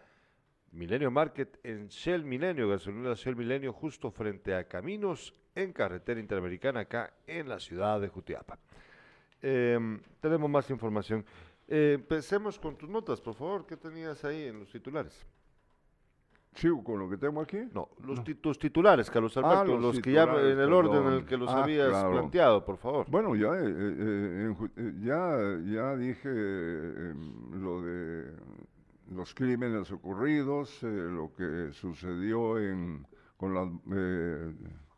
Milenio 0.73 1.13
Market 1.13 1.61
en 1.63 1.87
Shell 1.87 2.25
Milenio, 2.25 2.69
gasolinera 2.69 3.15
Shell 3.15 3.37
Milenio, 3.37 3.73
justo 3.73 4.11
frente 4.11 4.55
a 4.55 4.65
Caminos 4.65 5.33
en 5.55 5.73
carretera 5.73 6.19
interamericana 6.19 6.81
acá 6.81 7.15
en 7.27 7.49
la 7.49 7.61
ciudad 7.61 8.01
de 8.01 8.09
Jutiapa. 8.09 8.59
Em, 9.43 10.01
tenemos 10.21 10.51
más 10.51 10.69
información. 10.71 11.25
Eh, 11.73 11.93
empecemos 11.95 12.59
con 12.59 12.77
tus 12.77 12.89
notas, 12.89 13.21
por 13.21 13.35
favor. 13.35 13.65
¿Qué 13.65 13.77
tenías 13.77 14.25
ahí 14.25 14.49
en 14.49 14.59
los 14.59 14.73
titulares? 14.73 15.25
¿Sigo 16.53 16.83
con 16.83 16.99
lo 16.99 17.09
que 17.09 17.17
tengo 17.17 17.41
aquí? 17.41 17.59
No, 17.73 17.89
los 18.05 18.25
tus 18.41 18.59
titulares, 18.59 19.09
Carlos 19.09 19.37
ah, 19.37 19.41
Alberto, 19.41 19.79
los, 19.79 20.01
que 20.01 20.11
ya 20.11 20.25
en 20.25 20.59
el 20.59 20.73
orden 20.73 21.07
en 21.07 21.13
el 21.13 21.25
que 21.25 21.37
los 21.37 21.49
ah, 21.49 21.63
habías 21.63 22.05
planteado, 22.05 22.65
por 22.65 22.77
favor. 22.77 23.07
Bueno, 23.09 23.37
ya, 23.37 23.51
eh, 23.55 24.53
eh, 24.77 24.95
ya, 25.01 25.39
ya 25.65 25.97
dije 25.97 26.29
em, 26.29 27.63
lo 27.63 27.83
de 27.83 28.35
los 29.13 29.33
crímenes 29.33 29.93
ocurridos, 29.93 30.83
lo 30.83 31.33
que 31.37 31.73
sucedió 31.73 32.59
en, 32.59 33.07
con, 33.37 33.55
la, 33.55 33.71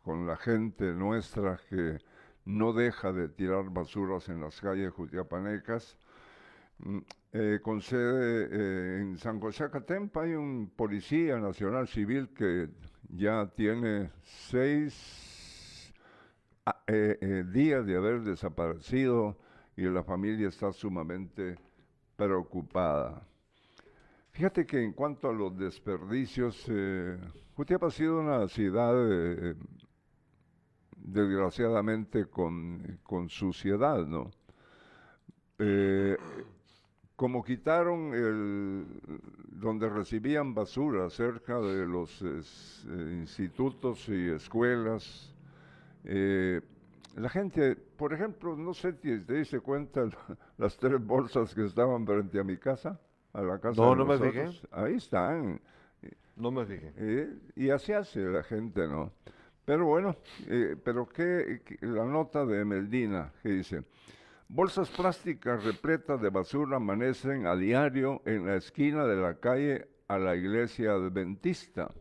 con 0.01 0.25
la 0.25 0.37
gente 0.37 0.91
nuestra 0.91 1.59
que 1.69 1.99
no 2.45 2.73
deja 2.73 3.13
de 3.13 3.29
tirar 3.29 3.69
basuras 3.69 4.27
en 4.27 4.41
las 4.41 4.59
calles 4.59 4.91
jutiapanecas. 4.91 5.97
Mm, 6.85 6.99
eh, 7.31 7.59
con 7.63 7.81
sede 7.81 8.47
eh, 8.51 9.01
en 9.01 9.17
San 9.17 9.39
José 9.39 9.63
Acatempa 9.63 10.23
hay 10.23 10.33
un 10.33 10.69
policía 10.75 11.37
nacional 11.37 11.87
civil 11.87 12.29
que 12.33 12.69
ya 13.09 13.47
tiene 13.55 14.11
seis 14.21 15.93
ah, 16.65 16.83
eh, 16.87 17.45
días 17.53 17.85
de 17.85 17.95
haber 17.95 18.21
desaparecido 18.21 19.37
y 19.77 19.83
la 19.83 20.03
familia 20.03 20.49
está 20.49 20.73
sumamente 20.73 21.57
preocupada. 22.17 23.25
Fíjate 24.31 24.65
que 24.65 24.83
en 24.83 24.91
cuanto 24.91 25.29
a 25.29 25.33
los 25.33 25.57
desperdicios, 25.57 26.69
Jutiapa 27.55 27.87
ha 27.87 27.91
sido 27.91 28.19
una 28.19 28.47
ciudad 28.47 28.93
desgraciadamente 30.97 32.25
con, 32.25 32.99
con 33.03 33.29
suciedad, 33.29 34.05
¿no? 34.07 34.31
Como 37.23 37.41
quitaron 37.41 38.13
el 38.13 38.85
donde 39.61 39.87
recibían 39.87 40.53
basura 40.53 41.09
cerca 41.09 41.57
de 41.57 41.87
los 41.87 42.21
eh, 42.21 43.13
institutos 43.13 44.09
y 44.09 44.29
escuelas, 44.31 45.33
eh, 46.03 46.59
la 47.15 47.29
gente, 47.29 47.77
por 47.77 48.11
ejemplo, 48.11 48.57
no 48.57 48.73
sé 48.73 48.91
si 49.01 49.21
te 49.21 49.35
diste 49.35 49.61
cuenta 49.61 50.03
las 50.57 50.75
tres 50.75 50.99
bolsas 50.99 51.55
que 51.55 51.65
estaban 51.65 52.05
frente 52.05 52.41
a 52.41 52.43
mi 52.43 52.57
casa, 52.57 52.99
a 53.31 53.41
la 53.41 53.57
casa 53.57 53.81
no, 53.81 53.95
no 53.95 54.03
me 54.03 54.17
fijé. 54.17 54.49
Ahí 54.71 54.95
están. 54.95 55.61
No 56.35 56.51
me 56.51 56.65
fijé. 56.65 56.91
Eh, 56.97 57.39
y 57.55 57.69
así 57.69 57.93
hace 57.93 58.19
la 58.19 58.43
gente, 58.43 58.85
¿no? 58.85 59.13
Pero 59.63 59.85
bueno, 59.85 60.17
pero 60.83 61.07
qué, 61.07 61.61
la 61.79 62.03
nota 62.03 62.45
de 62.45 62.65
Meldina 62.65 63.31
que 63.41 63.47
dice, 63.47 63.85
Bolsas 64.55 64.91
plásticas 64.91 65.63
repletas 65.63 66.21
de 66.21 66.29
basura 66.29 66.77
amanecen 66.77 67.47
a 67.47 67.55
diario 67.55 68.21
en 68.23 68.45
la 68.45 68.57
esquina 68.57 69.03
de 69.03 69.15
la 69.15 69.39
calle 69.39 69.87
a 70.07 70.19
la 70.19 70.35
iglesia 70.35 70.91
adventista. 70.91 71.91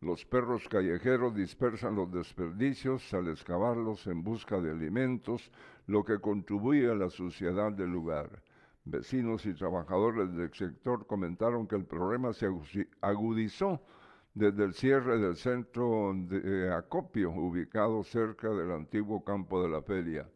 Los 0.00 0.24
perros 0.24 0.66
callejeros 0.66 1.34
dispersan 1.34 1.96
los 1.96 2.10
desperdicios 2.10 3.12
al 3.12 3.28
excavarlos 3.28 4.06
en 4.06 4.24
busca 4.24 4.62
de 4.62 4.70
alimentos, 4.70 5.50
lo 5.86 6.02
que 6.02 6.20
contribuye 6.20 6.90
a 6.90 6.94
la 6.94 7.10
suciedad 7.10 7.70
del 7.70 7.90
lugar. 7.90 8.30
Vecinos 8.86 9.44
y 9.44 9.52
trabajadores 9.52 10.34
del 10.34 10.54
sector 10.54 11.06
comentaron 11.06 11.68
que 11.68 11.76
el 11.76 11.84
problema 11.84 12.32
se 12.32 12.48
agudizó 13.02 13.82
desde 14.32 14.64
el 14.64 14.72
cierre 14.72 15.18
del 15.18 15.36
centro 15.36 16.14
de 16.14 16.72
acopio 16.72 17.30
ubicado 17.30 18.02
cerca 18.04 18.48
del 18.48 18.70
antiguo 18.70 19.22
campo 19.22 19.62
de 19.62 19.68
la 19.68 19.82
feria. 19.82 20.26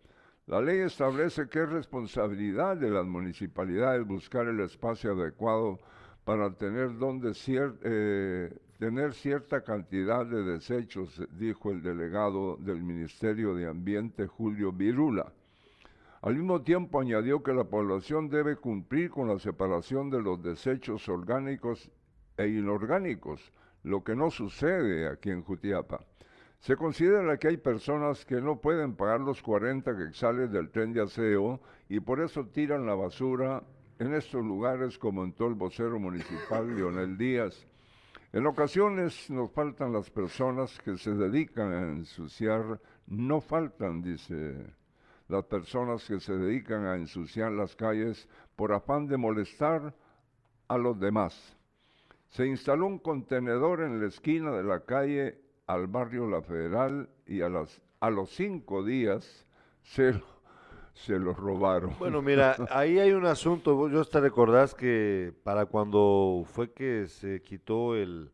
La 0.49 0.63
ley 0.63 0.79
establece 0.79 1.47
que 1.51 1.63
es 1.63 1.69
responsabilidad 1.69 2.79
de 2.79 2.89
las 2.89 3.05
municipalidades 3.05 4.07
buscar 4.07 4.49
el 4.49 4.61
espacio 4.61 5.13
adecuado 5.13 5.79
para 6.25 6.55
tener, 6.55 6.97
donde 6.97 7.35
eh, 7.85 8.51
tener 8.79 9.13
cierta 9.13 9.63
cantidad 9.63 10.25
de 10.25 10.43
desechos, 10.45 11.23
dijo 11.33 11.71
el 11.71 11.83
delegado 11.83 12.57
del 12.57 12.83
Ministerio 12.83 13.55
de 13.55 13.69
Ambiente, 13.69 14.27
Julio 14.27 14.73
Virula. 14.73 15.31
Al 16.23 16.35
mismo 16.35 16.63
tiempo 16.63 16.99
añadió 16.99 17.43
que 17.43 17.53
la 17.53 17.65
población 17.65 18.31
debe 18.31 18.57
cumplir 18.57 19.11
con 19.11 19.29
la 19.29 19.39
separación 19.39 20.09
de 20.09 20.23
los 20.23 20.43
desechos 20.43 21.11
orgánicos 21.11 21.91
e 22.39 22.49
inorgánicos, 22.49 23.53
lo 23.83 24.03
que 24.03 24.17
no 24.17 24.31
sucede 24.31 25.09
aquí 25.09 25.29
en 25.29 25.43
Jutiapa. 25.43 26.01
Se 26.61 26.77
considera 26.77 27.39
que 27.39 27.49
hay 27.49 27.57
personas 27.57 28.25
que 28.25 28.41
no 28.41 28.61
pueden 28.61 28.95
pagar 28.97 29.21
los 29.21 29.41
40 29.43 29.97
que 29.97 30.13
salen 30.13 30.51
del 30.51 30.71
tren 30.71 30.93
de 30.93 31.03
aseo 31.03 31.61
y 31.89 32.01
por 32.01 32.21
eso 32.21 32.47
tiran 32.47 32.85
la 32.85 32.95
basura 32.95 33.63
en 33.99 34.15
estos 34.15 34.45
lugares, 34.45 34.99
como 34.99 35.25
en 35.25 35.33
todo 35.33 35.49
el 35.49 35.55
vocero 35.55 35.99
municipal 35.99 36.69
Leonel 36.77 37.17
Díaz. 37.17 37.67
En 38.33 38.47
ocasiones 38.47 39.31
nos 39.31 39.51
faltan 39.53 39.93
las 39.93 40.11
personas 40.11 40.79
que 40.81 40.99
se 40.99 41.13
dedican 41.13 41.73
a 41.73 41.81
ensuciar, 41.81 42.81
no 43.07 43.41
faltan, 43.41 44.03
dice, 44.03 44.55
las 45.29 45.45
personas 45.45 46.05
que 46.07 46.21
se 46.21 46.37
dedican 46.37 46.85
a 46.85 46.97
ensuciar 46.97 47.53
las 47.53 47.75
calles 47.75 48.29
por 48.57 48.73
afán 48.73 49.07
de 49.07 49.17
molestar 49.17 49.95
a 50.69 50.77
los 50.77 50.99
demás. 50.99 51.57
Se 52.29 52.47
instaló 52.47 52.87
un 52.87 52.99
contenedor 52.99 53.81
en 53.81 54.01
la 54.01 54.09
esquina 54.09 54.51
de 54.51 54.65
la 54.65 54.81
calle 54.81 55.41
al 55.69 55.87
barrio 55.87 56.29
La 56.29 56.43
Federal 56.43 57.09
y 57.27 57.43
a, 57.43 57.49
las, 57.49 57.81
a 58.01 58.11
los 58.11 58.31
cinco 58.31 58.83
días 58.83 59.47
se, 59.83 60.21
se 60.95 61.19
lo 61.19 61.35
robaron. 61.35 61.95
Bueno, 61.99 62.23
mira, 62.23 62.57
ahí 62.71 62.99
hay 62.99 63.13
un 63.13 63.27
asunto. 63.27 63.89
Yo 63.89 64.01
hasta 64.01 64.19
recordás 64.19 64.75
que 64.75 65.33
para 65.45 65.67
cuando 65.67 66.43
fue 66.47 66.73
que 66.73 67.07
se 67.07 67.43
quitó 67.43 67.95
el, 67.95 68.33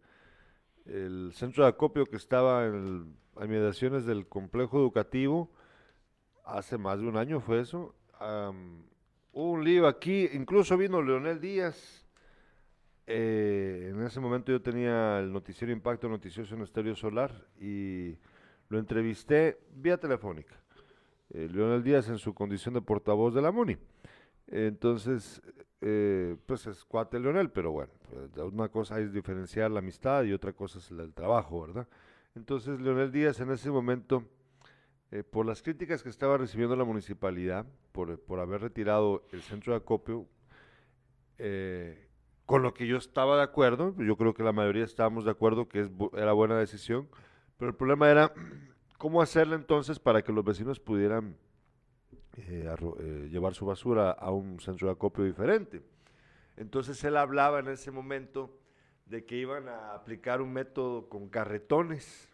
el 0.86 1.32
centro 1.34 1.64
de 1.64 1.70
acopio 1.70 2.06
que 2.06 2.16
estaba 2.16 2.66
en 2.66 3.16
inmediaciones 3.42 4.06
del 4.06 4.28
complejo 4.28 4.78
educativo, 4.78 5.50
hace 6.44 6.78
más 6.78 7.00
de 7.00 7.08
un 7.08 7.16
año 7.16 7.40
fue 7.40 7.60
eso, 7.60 7.96
hubo 9.32 9.50
un 9.50 9.64
lío 9.64 9.88
aquí, 9.88 10.28
incluso 10.32 10.76
vino 10.76 11.02
Leonel 11.02 11.40
Díaz. 11.40 12.03
Eh, 13.06 13.90
en 13.92 14.02
ese 14.02 14.20
momento 14.20 14.50
yo 14.52 14.62
tenía 14.62 15.18
el 15.18 15.32
noticiero 15.32 15.72
Impacto 15.72 16.08
Noticioso 16.08 16.54
en 16.54 16.62
Estéreo 16.62 16.96
Solar 16.96 17.46
y 17.60 18.16
lo 18.68 18.78
entrevisté 18.78 19.58
vía 19.74 19.98
telefónica. 19.98 20.54
Eh, 21.30 21.48
Leonel 21.50 21.82
Díaz 21.82 22.08
en 22.08 22.18
su 22.18 22.34
condición 22.34 22.74
de 22.74 22.82
portavoz 22.82 23.34
de 23.34 23.42
la 23.42 23.50
MUNI. 23.50 23.76
Entonces, 24.46 25.42
eh, 25.80 26.36
pues 26.46 26.66
es 26.66 26.84
cuate 26.84 27.18
Leonel, 27.18 27.50
pero 27.50 27.72
bueno, 27.72 27.92
pues, 28.08 28.30
una 28.52 28.68
cosa 28.68 28.98
es 29.00 29.12
diferenciar 29.12 29.70
la 29.70 29.80
amistad 29.80 30.24
y 30.24 30.32
otra 30.32 30.52
cosa 30.52 30.78
es 30.78 30.90
el 30.90 31.12
trabajo, 31.12 31.60
¿verdad? 31.62 31.88
Entonces, 32.34 32.80
Leonel 32.80 33.12
Díaz 33.12 33.40
en 33.40 33.50
ese 33.50 33.70
momento, 33.70 34.24
eh, 35.10 35.22
por 35.22 35.46
las 35.46 35.62
críticas 35.62 36.02
que 36.02 36.08
estaba 36.08 36.38
recibiendo 36.38 36.74
la 36.74 36.84
municipalidad, 36.84 37.66
por, 37.92 38.18
por 38.18 38.40
haber 38.40 38.62
retirado 38.62 39.24
el 39.32 39.42
centro 39.42 39.72
de 39.72 39.78
acopio, 39.78 40.26
eh, 41.38 42.08
con 42.46 42.62
lo 42.62 42.74
que 42.74 42.86
yo 42.86 42.96
estaba 42.96 43.36
de 43.36 43.42
acuerdo, 43.42 43.94
yo 43.98 44.16
creo 44.16 44.34
que 44.34 44.42
la 44.42 44.52
mayoría 44.52 44.84
estábamos 44.84 45.24
de 45.24 45.30
acuerdo 45.30 45.68
que 45.68 45.80
es, 45.80 45.90
era 46.14 46.32
buena 46.32 46.58
decisión, 46.58 47.08
pero 47.58 47.70
el 47.70 47.76
problema 47.76 48.10
era 48.10 48.32
cómo 48.98 49.22
hacerle 49.22 49.56
entonces 49.56 49.98
para 49.98 50.22
que 50.22 50.32
los 50.32 50.44
vecinos 50.44 50.80
pudieran 50.80 51.36
eh, 52.36 52.68
eh, 52.98 53.28
llevar 53.30 53.54
su 53.54 53.64
basura 53.64 54.10
a 54.10 54.30
un 54.30 54.60
centro 54.60 54.88
de 54.88 54.92
acopio 54.92 55.24
diferente. 55.24 55.82
Entonces 56.56 57.02
él 57.04 57.16
hablaba 57.16 57.60
en 57.60 57.68
ese 57.68 57.90
momento 57.90 58.58
de 59.06 59.24
que 59.24 59.36
iban 59.36 59.68
a 59.68 59.94
aplicar 59.94 60.40
un 60.40 60.52
método 60.52 61.08
con 61.08 61.28
carretones. 61.28 62.28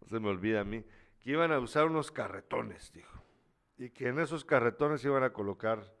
No 0.00 0.06
se 0.08 0.20
me 0.20 0.28
olvida 0.28 0.60
a 0.60 0.64
mí. 0.64 0.84
Que 1.20 1.30
iban 1.30 1.52
a 1.52 1.58
usar 1.58 1.86
unos 1.86 2.10
carretones, 2.10 2.92
dijo. 2.92 3.22
Y 3.78 3.90
que 3.90 4.08
en 4.08 4.18
esos 4.18 4.44
carretones 4.44 5.04
iban 5.04 5.22
a 5.22 5.32
colocar, 5.32 5.92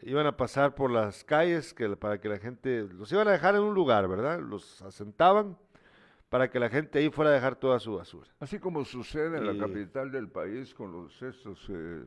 iban 0.00 0.26
a 0.26 0.36
pasar 0.36 0.74
por 0.74 0.90
las 0.90 1.22
calles 1.24 1.74
que, 1.74 1.88
para 1.96 2.20
que 2.20 2.28
la 2.28 2.38
gente, 2.38 2.88
los 2.92 3.12
iban 3.12 3.28
a 3.28 3.32
dejar 3.32 3.54
en 3.54 3.62
un 3.62 3.74
lugar, 3.74 4.08
¿verdad? 4.08 4.40
Los 4.40 4.80
asentaban 4.82 5.56
para 6.28 6.50
que 6.50 6.58
la 6.58 6.70
gente 6.70 6.98
ahí 6.98 7.10
fuera 7.10 7.30
a 7.30 7.34
dejar 7.34 7.56
toda 7.56 7.78
su 7.78 7.96
basura. 7.96 8.28
Así 8.40 8.58
como 8.58 8.84
sucede 8.84 9.36
en 9.38 9.44
Y- 9.44 9.52
la 9.58 9.66
capital 9.66 10.10
del 10.10 10.28
país 10.28 10.74
con 10.74 10.90
los 10.90 11.20
estos 11.22 11.66
eh, 11.68 12.04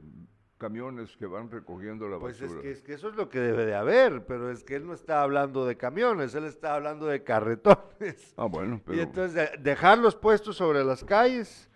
camiones 0.58 1.16
que 1.18 1.26
van 1.28 1.52
recogiendo 1.52 2.10
la 2.10 2.18
Pues 2.18 2.42
basura. 2.42 2.60
es 2.60 2.64
que, 2.64 2.72
es 2.72 2.82
que 2.82 2.94
eso 2.94 3.10
es 3.10 3.16
lo 3.16 3.30
que 3.30 3.40
debe 3.40 3.66
de 3.66 3.76
haber, 3.76 4.26
pero 4.26 4.50
es 4.50 4.64
que 4.64 4.76
él 4.78 4.88
no 4.88 4.94
está 4.94 5.22
hablando 5.22 5.66
de 5.66 5.78
camiones, 5.78 6.34
él 6.34 6.46
está 6.46 6.74
hablando 6.76 7.06
de 7.06 7.24
carretones. 7.24 8.34
Ah, 8.36 8.46
bueno, 8.46 8.82
pero 8.84 8.98
Y 8.98 9.02
entonces 9.02 9.36
de- 9.36 9.58
dejarlos 9.60 10.16
puestos 10.16 10.56
sobre 10.58 10.84
las 10.84 11.04
calles, 11.04 11.70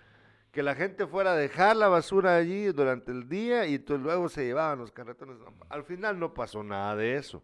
que 0.51 0.63
la 0.63 0.75
gente 0.75 1.05
fuera 1.05 1.33
a 1.33 1.35
dejar 1.35 1.75
la 1.75 1.87
basura 1.87 2.35
allí 2.35 2.65
durante 2.67 3.11
el 3.11 3.29
día 3.29 3.67
y 3.67 3.75
entonces 3.75 4.03
luego 4.03 4.29
se 4.29 4.45
llevaban 4.45 4.79
los 4.79 4.91
carretones. 4.91 5.37
Al 5.69 5.83
final 5.83 6.19
no 6.19 6.33
pasó 6.33 6.63
nada 6.63 6.95
de 6.95 7.17
eso. 7.17 7.43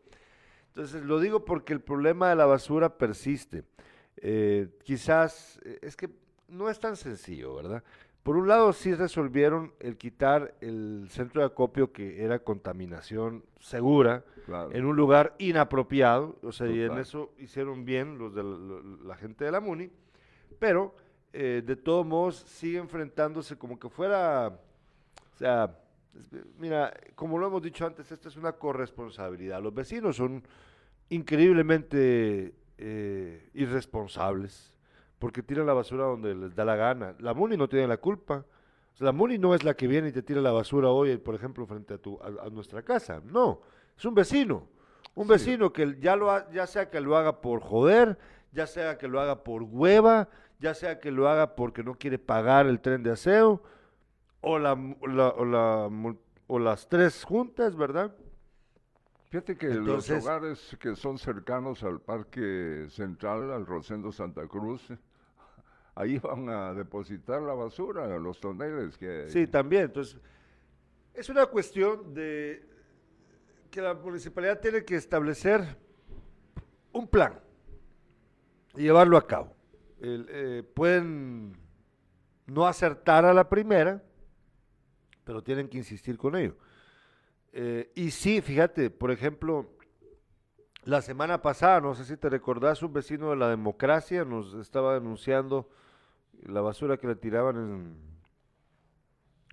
Entonces 0.69 1.03
lo 1.03 1.19
digo 1.19 1.45
porque 1.45 1.73
el 1.73 1.81
problema 1.81 2.29
de 2.29 2.35
la 2.35 2.45
basura 2.45 2.97
persiste. 2.97 3.63
Eh, 4.17 4.69
quizás 4.83 5.59
eh, 5.63 5.79
es 5.81 5.95
que 5.95 6.09
no 6.47 6.69
es 6.69 6.79
tan 6.79 6.95
sencillo, 6.95 7.55
¿verdad? 7.55 7.83
Por 8.23 8.37
un 8.37 8.47
lado 8.47 8.73
sí 8.73 8.95
resolvieron 8.95 9.73
el 9.79 9.97
quitar 9.97 10.55
el 10.59 11.07
centro 11.09 11.41
de 11.41 11.47
acopio 11.47 11.91
que 11.91 12.23
era 12.23 12.39
contaminación 12.39 13.45
segura 13.59 14.23
claro. 14.45 14.71
en 14.71 14.85
un 14.85 14.95
lugar 14.95 15.35
inapropiado, 15.37 16.39
o 16.41 16.51
sea, 16.51 16.67
y 16.67 16.81
en 16.81 16.87
Total. 16.87 17.01
eso 17.01 17.33
hicieron 17.37 17.85
bien 17.85 18.17
los 18.17 18.33
de 18.33 18.43
la, 18.43 19.07
la 19.09 19.15
gente 19.15 19.45
de 19.45 19.51
la 19.51 19.59
MUNI, 19.59 19.91
pero 20.57 20.95
eh, 21.37 21.61
de 21.65 21.75
todos 21.75 22.05
modos 22.05 22.37
sigue 22.47 22.77
enfrentándose 22.79 23.57
como 23.57 23.77
que 23.77 23.89
fuera, 23.89 24.47
o 24.47 25.37
sea, 25.37 25.77
es- 26.15 26.29
mira, 26.57 26.93
como 27.15 27.37
lo 27.37 27.47
hemos 27.47 27.61
dicho 27.61 27.85
antes, 27.85 28.11
esta 28.11 28.29
es 28.29 28.37
una 28.37 28.53
corresponsabilidad. 28.53 29.61
Los 29.61 29.73
vecinos 29.73 30.15
son 30.15 30.41
increíblemente 31.09 32.53
eh, 32.77 33.49
irresponsables 33.53 34.73
porque 35.19 35.41
tiran 35.43 35.65
la 35.65 35.73
basura 35.73 36.05
donde 36.05 36.35
les 36.35 36.55
da 36.55 36.63
la 36.65 36.75
gana. 36.75 37.15
La 37.19 37.33
MUNI 37.33 37.57
no 37.57 37.67
tiene 37.67 37.87
la 37.87 37.97
culpa. 37.97 38.45
O 38.93 38.97
sea, 38.97 39.05
la 39.05 39.11
MUNI 39.11 39.37
no 39.37 39.55
es 39.55 39.63
la 39.63 39.73
que 39.73 39.87
viene 39.87 40.09
y 40.09 40.11
te 40.11 40.21
tira 40.21 40.39
la 40.41 40.51
basura 40.51 40.89
hoy, 40.89 41.17
por 41.17 41.35
ejemplo, 41.35 41.65
frente 41.65 41.93
a, 41.95 41.97
tu, 41.97 42.19
a, 42.21 42.45
a 42.45 42.49
nuestra 42.49 42.81
casa. 42.83 43.21
No, 43.25 43.61
es 43.97 44.05
un 44.05 44.13
vecino. 44.13 44.67
Un 45.15 45.27
vecino 45.27 45.71
que 45.73 45.97
ya, 45.99 46.15
lo 46.15 46.29
ha- 46.31 46.49
ya 46.51 46.67
sea 46.67 46.89
que 46.89 46.99
lo 47.01 47.15
haga 47.17 47.41
por 47.41 47.61
joder, 47.61 48.17
ya 48.51 48.67
sea 48.67 48.97
que 48.97 49.07
lo 49.07 49.19
haga 49.21 49.43
por 49.43 49.63
hueva, 49.63 50.29
ya 50.65 50.73
sea 50.73 50.99
que 50.99 51.11
lo 51.11 51.29
haga 51.29 51.53
porque 51.55 51.83
no 51.83 51.93
quiere 51.93 52.17
pagar 52.17 52.65
el 52.65 52.79
tren 52.81 53.03
de 53.03 53.11
aseo, 53.11 53.61
o, 54.41 54.57
la, 54.57 54.73
mu- 54.73 54.97
la- 55.05 55.29
o, 55.29 55.45
la 55.45 55.89
mul- 55.89 56.17
o 56.47 56.57
las 56.57 56.89
tres 56.89 57.23
juntas, 57.23 57.75
¿verdad? 57.75 58.15
Fíjate 59.29 59.55
que 59.57 59.67
Entonces- 59.67 60.15
los 60.15 60.23
hogares 60.25 60.75
que 60.79 60.95
son 60.95 61.19
cercanos 61.19 61.83
al 61.83 62.01
Parque 62.01 62.87
Central, 62.89 63.51
al 63.51 63.67
Rosendo 63.67 64.11
Santa 64.11 64.47
Cruz, 64.47 64.87
ahí 65.93 66.17
van 66.17 66.49
a 66.49 66.73
depositar 66.73 67.43
la 67.43 67.53
basura, 67.53 68.07
los 68.17 68.39
toneles 68.39 68.97
que... 68.97 69.27
Sí, 69.29 69.45
también. 69.45 69.83
Entonces, 69.83 70.17
es 71.13 71.29
una 71.29 71.45
cuestión 71.45 72.11
de 72.11 72.67
que 73.69 73.81
la 73.81 73.93
municipalidad 73.93 74.59
tiene 74.59 74.83
que 74.83 74.95
establecer 74.95 75.77
un 76.91 77.07
plan 77.07 77.39
y 78.75 78.81
llevarlo 78.81 79.15
a 79.17 79.27
cabo. 79.27 79.54
Eh, 80.07 80.63
pueden 80.75 81.57
no 82.45 82.67
acertar 82.67 83.25
a 83.25 83.33
la 83.33 83.49
primera, 83.49 84.03
pero 85.23 85.41
tienen 85.43 85.67
que 85.67 85.79
insistir 85.79 86.15
con 86.17 86.35
ello. 86.35 86.55
Eh, 87.53 87.91
y 87.95 88.11
sí, 88.11 88.39
fíjate, 88.41 88.91
por 88.91 89.09
ejemplo, 89.09 89.71
la 90.83 91.01
semana 91.01 91.41
pasada, 91.41 91.81
no 91.81 91.95
sé 91.95 92.05
si 92.05 92.17
te 92.17 92.29
recordás, 92.29 92.83
un 92.83 92.93
vecino 92.93 93.31
de 93.31 93.35
la 93.37 93.49
democracia 93.49 94.25
nos 94.25 94.53
estaba 94.53 94.93
denunciando 94.93 95.69
la 96.43 96.61
basura 96.61 96.97
que 96.97 97.07
le 97.07 97.15
tiraban 97.15 97.55
en, 97.55 97.95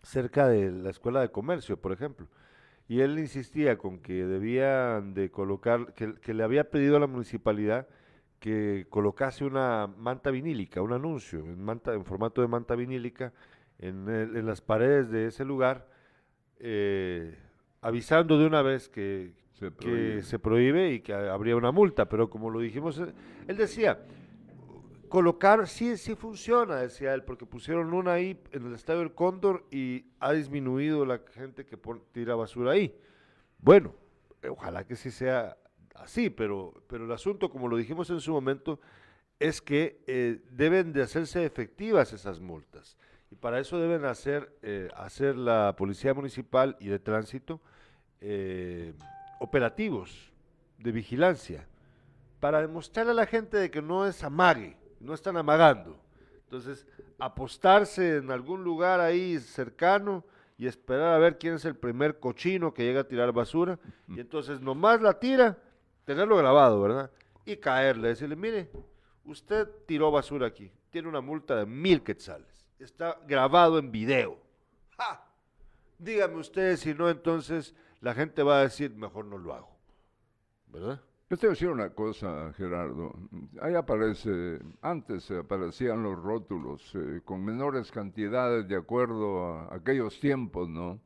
cerca 0.03 0.49
de 0.49 0.71
la 0.71 0.91
escuela 0.91 1.23
de 1.23 1.31
comercio, 1.31 1.81
por 1.81 1.93
ejemplo. 1.93 2.29
Y 2.89 3.01
él 3.01 3.19
insistía 3.19 3.79
con 3.79 4.01
que 4.01 4.27
debían 4.27 5.15
de 5.15 5.31
colocar, 5.31 5.95
que 5.95 6.35
le 6.35 6.43
había 6.43 6.69
pedido 6.69 6.99
a 6.99 7.01
la 7.01 7.07
municipalidad 7.07 7.87
que 8.43 8.87
colocase 8.91 9.45
una 9.45 9.87
manta 9.87 10.33
vinílica, 10.33 10.83
un 10.83 10.93
anuncio 10.93 11.39
en, 11.39 11.63
manta, 11.63 11.95
en 11.95 12.05
formato 12.05 12.41
de 12.43 12.49
manta 12.49 12.75
vinílica 12.75 13.33
en, 13.79 14.09
el- 14.09 14.37
en 14.37 14.47
las 14.47 14.61
paredes 14.61 15.11
de 15.13 15.29
ese 15.29 15.45
lugar, 15.45 15.87
eh, 16.59 17.39
avisando 17.83 18.39
de 18.41 18.47
una 18.47 18.61
vez 18.63 18.89
que, 18.89 19.33
Se 19.53 19.67
que 19.67 19.71
prohíbe. 19.71 20.23
se 20.25 20.39
prohíbe 20.41 20.93
y 20.93 21.01
que 21.01 21.15
habría 21.15 21.55
una 21.55 21.71
multa. 21.71 22.09
Pero 22.09 22.29
como 22.29 22.51
lo 22.51 22.59
dijimos, 22.59 22.99
eh, 22.99 23.13
él 23.47 23.57
decía, 23.57 24.01
colocar, 25.09 25.69
sí, 25.69 25.97
sí 25.97 26.17
funciona, 26.17 26.77
decía 26.77 27.15
él, 27.15 27.23
porque 27.23 27.47
pusieron 27.47 27.93
una 27.95 28.15
ahí 28.15 28.41
en 28.51 28.67
el 28.67 28.75
Estadio 28.75 29.01
del 29.01 29.15
Cóndor 29.15 29.65
y 29.71 30.07
ha 30.19 30.33
disminuido 30.33 31.07
la 31.07 31.21
gente 31.33 31.65
que 31.65 31.77
pon- 31.77 32.03
tira 32.11 32.35
basura 32.35 32.73
ahí. 32.73 32.93
Bueno, 33.59 33.95
ojalá 34.49 34.85
que 34.85 34.97
sí 34.97 35.13
sea 35.13 35.57
así, 35.95 36.31
pero, 36.31 36.75
pero 36.87 37.05
el 37.05 37.13
asunto, 37.13 37.51
como 37.51 37.69
lo 37.69 37.77
dijimos 37.77 38.11
en 38.11 38.21
su 38.21 38.33
momento, 38.33 38.81
es 39.39 39.61
que 39.61 40.03
eh, 40.07 40.41
deben 40.51 40.93
de 40.93 41.03
hacerse 41.03 41.45
efectivas 41.45 42.13
esas 42.13 42.41
multas. 42.41 42.97
Y 43.31 43.35
para 43.35 43.59
eso 43.59 43.79
deben 43.79 44.05
hacer, 44.05 44.57
eh, 44.63 44.89
hacer 44.95 45.37
la 45.37 45.75
Policía 45.77 46.15
Municipal 46.15 46.77
y 46.81 46.89
de 46.89 46.99
Tránsito 46.99 47.61
eh, 48.21 48.95
operativos 49.41 50.33
de 50.79 50.93
vigilancia 50.93 51.67
para 52.41 52.61
demostrarle 52.61 53.13
a 53.13 53.15
la 53.15 53.27
gente 53.27 53.57
de 53.57 53.71
que 53.71 53.83
no 53.83 54.07
es 54.07 54.23
amague, 54.23 54.77
no 55.01 55.15
están 55.15 55.37
amagando. 55.37 55.99
Entonces, 56.45 56.87
apostarse 57.19 58.19
en 58.19 58.31
algún 58.31 58.63
lugar 58.63 59.01
ahí 59.01 59.39
cercano 59.39 60.25
y 60.59 60.67
esperar 60.67 61.15
a 61.15 61.19
ver 61.19 61.39
quién 61.39 61.55
es 61.55 61.65
el 61.65 61.75
primer 61.75 62.21
cochino 62.21 62.75
que 62.75 62.85
llega 62.85 63.01
a 63.01 63.09
tirar 63.09 63.33
basura. 63.33 63.79
Y 64.09 64.21
entonces 64.21 64.61
nomás 64.61 65.01
la 65.01 65.19
tira, 65.19 65.59
tenerlo 66.05 66.37
grabado, 66.37 66.81
¿verdad? 66.81 67.11
Y 67.45 67.57
caerle, 67.57 68.09
decirle, 68.09 68.37
mire, 68.37 68.71
usted 69.25 69.69
tiró 69.87 70.11
basura 70.11 70.47
aquí, 70.47 70.71
tiene 70.91 71.09
una 71.09 71.21
multa 71.21 71.57
de 71.57 71.67
mil 71.67 72.03
quetzales. 72.03 72.67
Está 72.79 73.19
grabado 73.27 73.79
en 73.79 73.91
video. 73.91 74.39
¡Ja! 74.97 75.25
Dígame 75.99 76.37
ustedes 76.37 76.81
si 76.81 76.95
no, 76.95 77.09
entonces 77.09 77.75
la 78.01 78.15
gente 78.15 78.43
va 78.43 78.59
a 78.59 78.63
decir, 78.63 78.95
mejor 78.95 79.25
no 79.25 79.39
lo 79.39 79.55
hago. 79.55 79.77
¿Verdad? 80.67 81.01
Yo 81.31 81.39
te 81.39 81.47
voy 81.47 81.53
a 81.53 81.55
decir 81.55 81.69
una 81.69 81.91
cosa, 81.91 82.53
Gerardo. 82.59 83.15
Ahí 83.63 83.75
aparece, 83.75 84.59
antes 84.83 85.31
aparecían 85.31 86.03
los 86.03 86.23
rótulos 86.23 86.95
eh, 86.95 87.23
con 87.25 87.43
menores 87.43 87.91
cantidades 87.91 88.69
de 88.69 88.77
acuerdo 88.77 89.47
a 89.47 89.75
aquellos 89.75 90.21
tiempos, 90.21 90.69
¿no? 90.69 91.01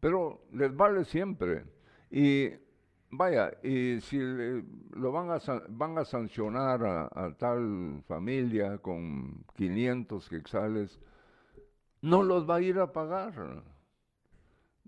Pero 0.00 0.40
les 0.52 0.74
vale 0.74 1.04
siempre. 1.04 1.64
Y 2.10 2.48
vaya, 3.10 3.52
y 3.62 4.00
si 4.00 4.18
le- 4.18 4.64
lo 4.92 5.12
van 5.12 5.30
a, 5.30 5.38
van 5.68 5.98
a 5.98 6.04
sancionar 6.04 6.84
a, 6.84 7.04
a 7.12 7.34
tal 7.36 8.02
familia 8.06 8.78
con 8.78 9.44
500 9.54 10.28
quexales, 10.28 11.00
no 12.02 12.22
los 12.22 12.48
va 12.48 12.56
a 12.56 12.60
ir 12.60 12.78
a 12.78 12.92
pagar. 12.92 13.62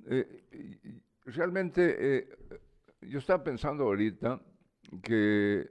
Eh, 0.07 0.91
realmente, 1.27 1.97
eh, 2.18 2.29
yo 3.03 3.18
estaba 3.18 3.43
pensando 3.45 3.85
ahorita 3.85 4.41
que 5.03 5.71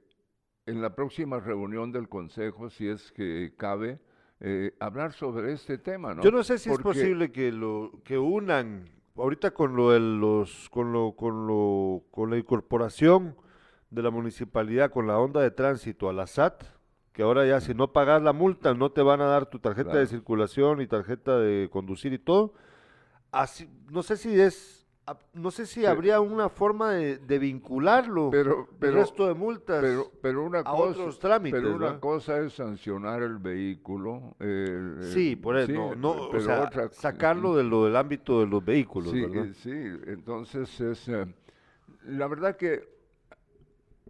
en 0.66 0.82
la 0.82 0.94
próxima 0.96 1.40
reunión 1.40 1.92
del 1.92 2.08
Consejo, 2.10 2.70
si 2.70 2.88
es 2.88 3.12
que 3.12 3.54
cabe, 3.58 4.00
eh, 4.40 4.74
hablar 4.80 5.14
sobre 5.14 5.52
este 5.54 5.78
tema, 5.78 6.14
¿no? 6.14 6.24
Yo 6.24 6.32
no 6.32 6.44
sé 6.44 6.58
si 6.58 6.70
es 6.70 6.78
posible 6.84 7.32
que 7.32 7.52
lo 7.52 8.02
que 8.04 8.18
unan 8.18 8.90
ahorita 9.22 9.52
con 9.52 9.76
lo 9.76 9.92
de 9.92 10.00
los 10.00 10.70
con 10.70 10.92
lo 10.94 11.14
con 11.14 11.48
lo 11.48 12.04
con 12.12 12.30
la 12.30 12.38
incorporación 12.38 13.36
de 13.90 14.02
la 14.04 14.12
municipalidad 14.12 14.92
con 14.92 15.08
la 15.08 15.18
onda 15.20 15.42
de 15.42 15.52
tránsito 15.52 16.10
a 16.10 16.14
la 16.14 16.28
SAT, 16.28 16.64
que 17.12 17.24
ahora 17.24 17.46
ya 17.46 17.60
si 17.60 17.74
no 17.74 17.92
pagas 17.92 18.22
la 18.22 18.34
multa 18.34 18.74
no 18.74 18.92
te 18.92 19.02
van 19.02 19.22
a 19.22 19.26
dar 19.26 19.48
tu 19.48 19.60
tarjeta 19.60 19.90
Claro. 19.92 20.00
de 20.00 20.08
circulación 20.08 20.82
y 20.82 20.88
tarjeta 20.88 21.38
de 21.40 21.70
conducir 21.72 22.14
y 22.14 22.20
todo. 22.20 22.54
Así 23.32 23.70
no 23.90 24.04
sé 24.04 24.18
si 24.18 24.40
es 24.40 24.79
no 25.34 25.52
sé 25.52 25.66
si 25.66 25.86
habría 25.86 26.20
una 26.22 26.50
forma 26.50 26.92
de, 26.92 27.18
de 27.18 27.40
vincularlo 27.40 28.30
Pero, 28.32 28.68
el 28.82 28.94
resto 28.94 29.28
de 29.28 29.34
multas 29.34 29.82
pero, 29.82 30.12
pero 30.22 30.44
una 30.44 30.60
a 30.60 30.64
cosa, 30.64 30.84
otros 31.02 31.20
trámites, 31.20 31.62
pero 31.62 31.76
una 31.76 32.00
cosa 32.00 32.40
es 32.40 32.54
sancionar 32.54 33.24
el 33.24 33.38
vehículo. 33.38 34.36
el- 34.40 34.98
el- 35.00 35.04
Sí, 35.04 35.36
por 35.36 35.58
eso, 35.58 35.68
sí, 35.68 35.74
no, 35.74 35.96
no, 35.96 36.12
o 36.30 36.40
sea, 36.40 36.64
otra- 36.64 36.90
sacarlo 36.92 37.56
de 37.56 37.64
lo 37.64 37.86
del 37.86 37.96
ámbito 37.96 38.40
de 38.42 38.48
los 38.48 38.64
vehículos, 38.64 39.12
Sí, 39.12 39.22
¿verdad? 39.22 39.46
eh, 39.46 39.54
sí, 39.54 39.72
entonces 40.12 40.80
es, 40.82 41.08
eh, 41.08 41.26
la 42.06 42.28
verdad 42.28 42.56
que 42.56 42.88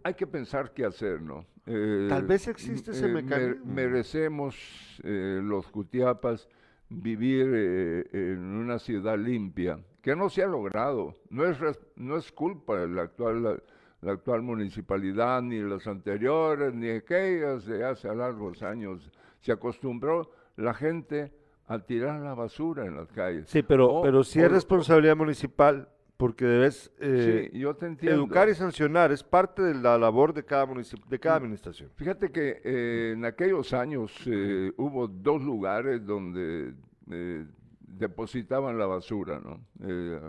hay 0.02 0.14
que 0.14 0.26
pensar 0.26 0.72
qué 0.72 0.84
hacer, 0.84 1.20
¿no? 1.20 1.44
Eh, 1.66 2.06
Tal 2.08 2.24
vez 2.24 2.48
existe 2.48 2.92
ese 2.92 3.06
me- 3.06 3.22
mecanismo. 3.22 3.66
merecemos 3.72 4.56
eh, 5.04 5.40
los 5.42 5.66
Jutiapas 5.66 6.48
vivir 6.88 7.46
eh, 7.54 8.04
en 8.12 8.38
una 8.40 8.78
ciudad 8.78 9.18
limpia, 9.18 9.78
que 10.02 10.16
no 10.16 10.28
se 10.28 10.42
ha 10.42 10.46
logrado. 10.46 11.14
No 11.28 11.44
es, 11.44 11.58
no 11.96 12.16
es 12.16 12.32
culpa 12.32 12.78
de 12.80 12.88
la 12.88 13.02
actual, 13.02 13.42
la, 13.42 13.56
la 14.00 14.12
actual 14.12 14.42
municipalidad, 14.42 15.42
ni 15.42 15.60
las 15.60 15.86
anteriores, 15.86 16.72
ni 16.74 16.88
aquellas 16.88 17.66
de 17.66 17.84
hace 17.84 18.14
largos 18.14 18.62
años. 18.62 19.10
Se 19.40 19.52
acostumbró 19.52 20.30
la 20.56 20.74
gente 20.74 21.32
a 21.66 21.78
tirar 21.78 22.20
la 22.20 22.34
basura 22.34 22.84
en 22.86 22.96
las 22.96 23.08
calles. 23.12 23.48
Sí, 23.48 23.62
pero, 23.62 23.88
O- 23.88 24.02
pero 24.02 24.24
sí 24.24 24.40
es 24.40 24.50
responsabilidad 24.50 25.16
municipal 25.16 25.88
porque 26.16 26.44
debes 26.44 26.92
eh, 27.00 27.48
sí, 27.50 27.58
yo 27.58 27.74
te 27.76 27.86
educar 28.10 28.48
y 28.50 28.54
sancionar, 28.54 29.10
es 29.10 29.22
parte 29.22 29.62
de 29.62 29.74
la 29.74 29.96
labor 29.96 30.34
de 30.34 30.44
cada 30.44 30.66
de 31.08 31.18
cada 31.18 31.36
administración. 31.36 31.88
Fíjate 31.94 32.30
que 32.30 32.60
eh, 32.62 33.12
en 33.14 33.24
aquellos 33.24 33.72
años 33.72 34.12
eh, 34.26 34.70
hubo 34.76 35.08
dos 35.08 35.40
lugares 35.42 36.04
donde 36.04 36.74
eh, 37.10 37.46
depositaban 37.90 38.78
la 38.78 38.86
basura, 38.86 39.40
¿no? 39.40 39.60
Eh, 39.86 40.20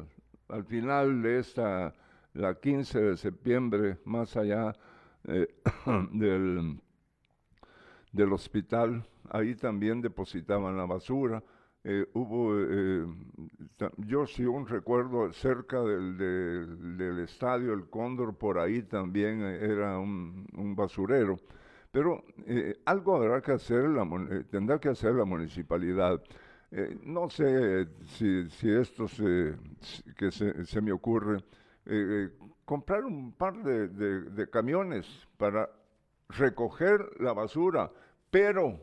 al 0.49 0.65
final 0.65 1.21
de 1.21 1.39
esta, 1.39 1.93
la 2.33 2.55
15 2.59 3.01
de 3.01 3.17
septiembre, 3.17 3.97
más 4.05 4.35
allá 4.37 4.73
eh, 5.27 5.47
del, 6.11 6.81
del 8.11 8.33
hospital, 8.33 9.03
ahí 9.29 9.55
también 9.55 10.01
depositaban 10.01 10.77
la 10.77 10.85
basura. 10.85 11.43
Eh, 11.83 12.05
hubo, 12.13 12.53
yo 13.97 14.25
sí 14.27 14.45
un 14.45 14.67
recuerdo 14.67 15.31
cerca 15.33 15.81
del, 15.81 16.17
del- 16.17 17.19
estadio 17.19 17.73
El 17.73 17.89
Cóndor, 17.89 18.35
por 18.35 18.59
ahí 18.59 18.83
también 18.83 19.41
era 19.41 19.97
un, 19.99 20.45
basurero. 20.75 21.37
Pero 21.91 22.23
algo 22.85 23.15
habrá 23.15 23.41
que 23.41 23.51
hacer, 23.53 23.85
tendrá 24.49 24.79
que 24.79 24.89
hacer 24.89 25.13
la 25.15 25.25
municipalidad. 25.25 26.21
Eh, 26.71 26.97
no 27.03 27.29
sé 27.29 27.87
si, 28.05 28.49
si 28.49 28.71
esto 28.71 29.07
se, 29.07 29.57
que 30.15 30.31
se, 30.31 30.65
se 30.65 30.81
me 30.81 30.91
ocurre, 30.93 31.37
eh, 31.37 31.43
eh, 31.85 32.29
comprar 32.63 33.03
un 33.03 33.33
par 33.33 33.61
de, 33.61 33.89
de- 33.89 34.21
de 34.29 34.49
camiones 34.49 35.05
para 35.37 35.69
recoger 36.29 37.01
la 37.19 37.33
basura, 37.33 37.91
pero 38.29 38.79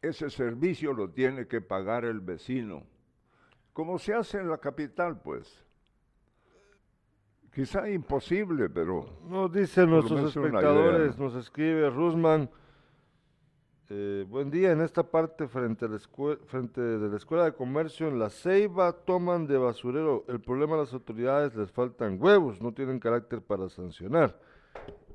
ese 0.00 0.30
servicio 0.30 0.92
lo 0.92 1.10
tiene 1.10 1.46
que 1.46 1.60
pagar 1.60 2.04
el 2.04 2.18
vecino. 2.20 2.82
Como 3.72 3.98
se 4.00 4.14
hace 4.14 4.38
en 4.38 4.48
la 4.50 4.58
capital, 4.58 5.20
pues. 5.20 5.64
Quizá 7.54 7.88
imposible, 7.88 8.68
pero 8.68 9.20
Nos 9.28 9.52
dicen 9.52 9.90
nuestros 9.90 10.20
espectadores, 10.36 11.18
nos 11.18 11.34
escribe 11.36 11.88
Rusman. 11.90 12.50
Eh, 13.94 14.24
buen 14.26 14.50
día, 14.50 14.72
en 14.72 14.80
esta 14.80 15.02
parte 15.02 15.46
frente, 15.46 15.84
a 15.84 15.88
la 15.88 15.98
frente 16.46 16.80
de 16.80 17.10
la 17.10 17.16
Escuela 17.18 17.44
de 17.44 17.52
Comercio 17.52 18.08
en 18.08 18.18
La 18.18 18.30
Ceiba 18.30 18.90
toman 18.92 19.46
de 19.46 19.58
basurero. 19.58 20.24
El 20.28 20.40
problema 20.40 20.76
a 20.76 20.78
las 20.78 20.94
autoridades 20.94 21.54
les 21.54 21.70
faltan 21.70 22.16
huevos, 22.18 22.62
no 22.62 22.72
tienen 22.72 22.98
carácter 22.98 23.42
para 23.42 23.68
sancionar. 23.68 24.40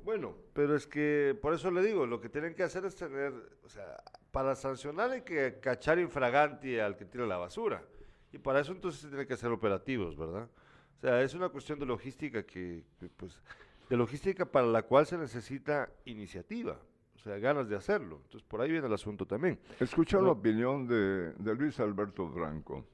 Bueno, 0.04 0.36
pero 0.52 0.76
es 0.76 0.86
que 0.86 1.36
por 1.42 1.54
eso 1.54 1.72
le 1.72 1.82
digo, 1.82 2.06
lo 2.06 2.20
que 2.20 2.28
tienen 2.28 2.54
que 2.54 2.62
hacer 2.62 2.84
es 2.84 2.94
tener, 2.94 3.32
o 3.64 3.68
sea, 3.68 3.96
para 4.30 4.54
sancionar 4.54 5.10
hay 5.10 5.22
que 5.22 5.58
cachar 5.58 5.98
infraganti 5.98 6.78
al 6.78 6.96
que 6.96 7.04
tira 7.04 7.26
la 7.26 7.36
basura. 7.36 7.82
Y 8.32 8.38
para 8.38 8.60
eso 8.60 8.70
entonces 8.70 9.00
se 9.00 9.08
tienen 9.08 9.26
que 9.26 9.34
hacer 9.34 9.50
operativos, 9.50 10.16
¿verdad? 10.16 10.48
O 10.98 11.00
sea, 11.00 11.20
es 11.22 11.34
una 11.34 11.48
cuestión 11.48 11.80
de 11.80 11.86
logística 11.86 12.44
que, 12.44 12.84
pues, 13.16 13.42
de 13.90 13.96
logística 13.96 14.44
para 14.44 14.68
la 14.68 14.82
cual 14.84 15.04
se 15.04 15.18
necesita 15.18 15.90
iniciativa, 16.04 16.78
o 17.18 17.20
sea, 17.20 17.38
ganas 17.38 17.68
de 17.68 17.76
hacerlo. 17.76 18.20
Entonces, 18.24 18.42
por 18.48 18.60
ahí 18.60 18.70
viene 18.70 18.86
el 18.86 18.92
asunto 18.92 19.26
también. 19.26 19.58
escucha 19.80 20.20
la 20.20 20.30
opinión 20.30 20.86
de, 20.86 21.32
de 21.32 21.54
Luis 21.54 21.80
Alberto 21.80 22.28
Franco. 22.30 22.84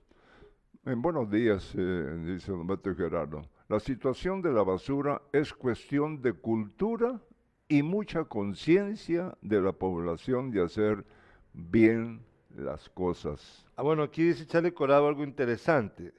En 0.86 1.00
buenos 1.02 1.30
días, 1.30 1.74
eh, 1.76 2.22
dice 2.26 2.52
don 2.52 2.66
Beto 2.66 2.94
Gerardo. 2.94 3.48
La 3.68 3.80
situación 3.80 4.42
de 4.42 4.52
la 4.52 4.62
basura 4.62 5.20
es 5.32 5.52
cuestión 5.52 6.20
de 6.20 6.32
cultura 6.32 7.20
y 7.68 7.82
mucha 7.82 8.24
conciencia 8.24 9.36
de 9.40 9.60
la 9.60 9.72
población 9.72 10.50
de 10.50 10.62
hacer 10.62 11.04
bien 11.52 12.20
las 12.54 12.88
cosas. 12.90 13.66
Ah, 13.76 13.82
bueno, 13.82 14.02
aquí 14.02 14.24
dice 14.24 14.46
Charlie 14.46 14.72
Corado 14.72 15.08
algo 15.08 15.24
interesante. 15.24 16.12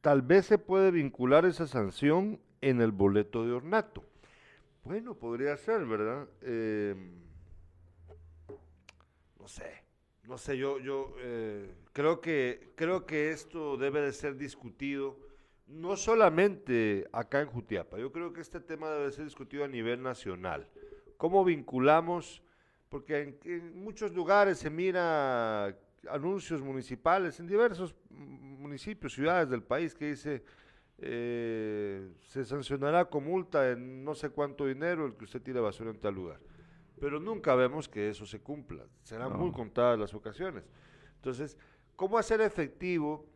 Tal 0.00 0.22
vez 0.22 0.46
se 0.46 0.58
puede 0.58 0.90
vincular 0.90 1.44
esa 1.44 1.66
sanción 1.66 2.40
en 2.60 2.80
el 2.80 2.92
boleto 2.92 3.44
de 3.44 3.52
ornato. 3.52 4.04
Bueno, 4.84 5.14
podría 5.14 5.56
ser, 5.58 5.84
¿verdad? 5.84 6.26
Eh, 6.40 6.94
sé, 9.48 9.82
no 10.26 10.38
sé, 10.38 10.58
yo, 10.58 10.78
yo 10.78 11.14
eh, 11.18 11.74
creo, 11.92 12.20
que, 12.20 12.72
creo 12.74 13.06
que 13.06 13.30
esto 13.30 13.76
debe 13.76 14.02
de 14.02 14.12
ser 14.12 14.36
discutido 14.36 15.16
no 15.68 15.96
solamente 15.96 17.06
acá 17.12 17.40
en 17.40 17.48
Jutiapa, 17.48 17.98
yo 17.98 18.10
creo 18.10 18.32
que 18.32 18.40
este 18.40 18.60
tema 18.60 18.90
debe 18.90 19.10
ser 19.12 19.24
discutido 19.24 19.64
a 19.64 19.68
nivel 19.68 20.02
nacional. 20.02 20.66
¿Cómo 21.16 21.44
vinculamos? 21.44 22.42
Porque 22.88 23.36
en, 23.44 23.82
muchos 23.82 24.12
lugares 24.14 24.58
se 24.58 24.70
mira 24.70 25.76
anuncios 26.08 26.62
municipales 26.62 27.38
en 27.38 27.46
diversos 27.46 27.94
municipios, 28.08 29.12
ciudades 29.12 29.50
del 29.50 29.62
país 29.62 29.94
que 29.94 30.10
dice 30.10 30.42
eh, 30.98 32.10
se 32.20 32.44
sancionará 32.44 33.04
con 33.04 33.24
multa 33.24 33.70
en 33.70 34.04
no 34.04 34.14
sé 34.14 34.30
cuánto 34.30 34.66
dinero 34.66 35.06
el 35.06 35.14
que 35.14 35.24
usted 35.24 35.42
tire 35.42 35.60
basura 35.60 35.90
en 35.90 35.98
tal 35.98 36.14
lugar. 36.14 36.40
Pero 37.00 37.20
nunca 37.20 37.54
vemos 37.54 37.88
que 37.88 38.08
eso 38.08 38.26
se 38.26 38.40
cumpla. 38.40 38.84
Serán 39.02 39.36
muy 39.38 39.52
contadas 39.52 39.98
las 39.98 40.14
ocasiones. 40.14 40.64
Entonces, 41.16 41.56
¿cómo 41.96 42.18
hacer 42.18 42.40
efectivo 42.40 43.26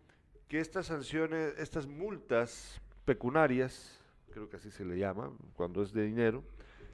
que 0.48 0.60
estas 0.60 0.86
sanciones, 0.86 1.54
estas 1.58 1.86
multas 1.86 2.80
pecuniarias, 3.04 4.00
creo 4.30 4.48
que 4.48 4.56
así 4.56 4.70
se 4.70 4.84
le 4.84 4.98
llama, 4.98 5.32
cuando 5.54 5.82
es 5.82 5.92
de 5.92 6.04
dinero, 6.04 6.44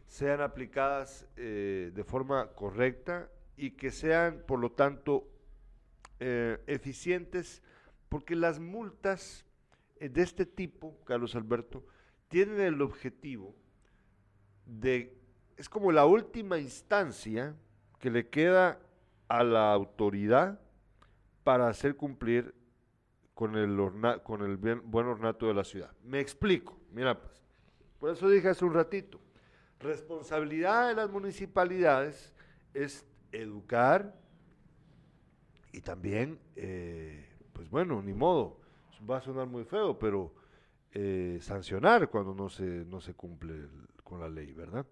sean 0.07 0.41
aplicadas 0.41 1.27
eh, 1.37 1.91
de 1.95 2.05
forma 2.05 2.49
correcta 2.53 3.31
y 3.57 3.73
que 3.73 3.91
sean, 3.91 4.43
por 4.47 4.59
lo 4.59 4.73
tanto, 4.73 5.29
eh, 6.21 6.59
eficientes, 6.67 7.63
porque 8.09 8.35
las 8.35 8.59
multas 8.59 9.45
eh, 10.01 10.09
de 10.09 10.23
este 10.23 10.47
tipo, 10.47 10.97
Carlos 11.05 11.35
Alberto, 11.35 11.85
tienen 12.29 12.61
el 12.61 12.81
objetivo 12.81 13.55
de, 14.65 15.18
es 15.59 15.69
como 15.69 15.93
la 15.93 16.07
última 16.07 16.57
instancia 16.59 17.55
que 17.99 18.11
le 18.11 18.29
queda 18.29 18.79
a 19.27 19.43
la 19.43 19.73
autoridad 19.73 20.61
para 21.45 21.69
hacer 21.69 21.97
cumplir 21.97 22.55
con 23.35 23.57
el, 23.57 23.79
orna- 23.79 24.23
con 24.23 24.43
el 24.43 24.57
buen 24.57 25.07
ornato 25.07 25.47
de 25.49 25.55
la 25.55 25.65
ciudad. 25.65 25.93
Me 26.05 26.21
explico, 26.21 26.79
mira 26.93 27.21
pues. 27.21 27.43
Por 27.99 28.11
eso 28.11 28.29
dije 28.29 28.49
hace 28.49 28.65
un 28.65 28.75
ratito, 28.75 29.21
responsabilidad 29.81 30.89
de 30.89 30.95
las 30.95 31.11
municipalidades 31.11 32.33
es 32.73 33.05
educar 33.33 34.15
y 35.73 35.81
también, 35.81 36.39
eh, 36.55 37.29
pues 37.53 37.69
bueno, 37.69 38.01
ni 38.01 38.15
modo, 38.15 38.61
va 39.09 39.19
a 39.19 39.21
sonar 39.21 39.49
muy 39.49 39.65
feo, 39.65 39.99
pero 39.99 40.33
eh, 40.93 41.39
sancionar 41.43 42.09
cuando 42.09 42.35
no 42.35 42.49
se, 42.49 42.63
no 42.87 43.01
se 43.01 43.15
cumple 43.15 43.69
con 44.05 44.21
la 44.21 44.29
ley, 44.29 44.53
¿verdad? 44.53 44.87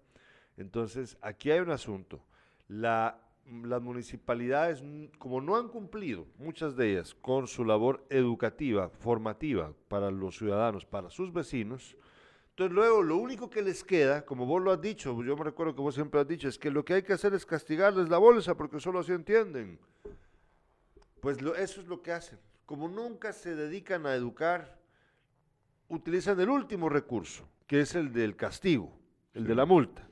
Entonces, 0.57 1.17
aquí 1.21 1.51
hay 1.51 1.59
un 1.59 1.69
asunto. 1.71 2.19
La, 2.67 3.19
las 3.63 3.81
municipalidades, 3.81 4.81
mm, 4.83 5.05
como 5.17 5.39
no 5.39 5.55
han 5.55 5.69
cumplido, 5.69 6.25
muchas 6.37 6.75
de 6.75 6.91
ellas, 6.91 7.13
con 7.15 7.47
su 7.47 7.63
labor 7.63 8.05
educativa, 8.09 8.89
formativa 8.89 9.71
para 9.87 10.11
los 10.11 10.37
ciudadanos, 10.37 10.85
para 10.85 11.09
sus 11.09 11.31
vecinos, 11.31 11.95
entonces 12.49 12.73
luego 12.73 13.03
lo 13.03 13.17
único 13.17 13.49
que 13.51 13.61
les 13.61 13.83
queda, 13.83 14.25
como 14.25 14.47
vos 14.47 14.61
lo 14.61 14.71
has 14.71 14.81
dicho, 14.81 15.23
yo 15.23 15.37
me 15.37 15.43
recuerdo 15.43 15.75
que 15.75 15.81
vos 15.81 15.93
siempre 15.93 16.19
has 16.19 16.27
dicho, 16.27 16.47
es 16.47 16.57
que 16.57 16.71
lo 16.71 16.83
que 16.83 16.95
hay 16.95 17.03
que 17.03 17.13
hacer 17.13 17.33
es 17.35 17.45
castigarles 17.45 18.09
la 18.09 18.17
bolsa 18.17 18.57
porque 18.57 18.79
solo 18.79 18.99
así 18.99 19.11
entienden. 19.11 19.79
Pues 21.21 21.41
lo- 21.41 21.55
eso 21.55 21.81
es 21.81 21.87
lo 21.87 22.01
que 22.01 22.11
hacen. 22.11 22.39
Como 22.65 22.87
nunca 22.89 23.31
se 23.31 23.55
dedican 23.55 24.05
a 24.07 24.15
educar, 24.15 24.77
utilizan 25.87 26.39
el 26.39 26.49
último 26.49 26.89
recurso, 26.89 27.47
que 27.67 27.81
es 27.81 27.93
el 27.95 28.11
del 28.11 28.35
castigo, 28.35 28.91
el 29.35 29.45
de 29.45 29.55
la 29.55 29.65
multa. 29.65 30.06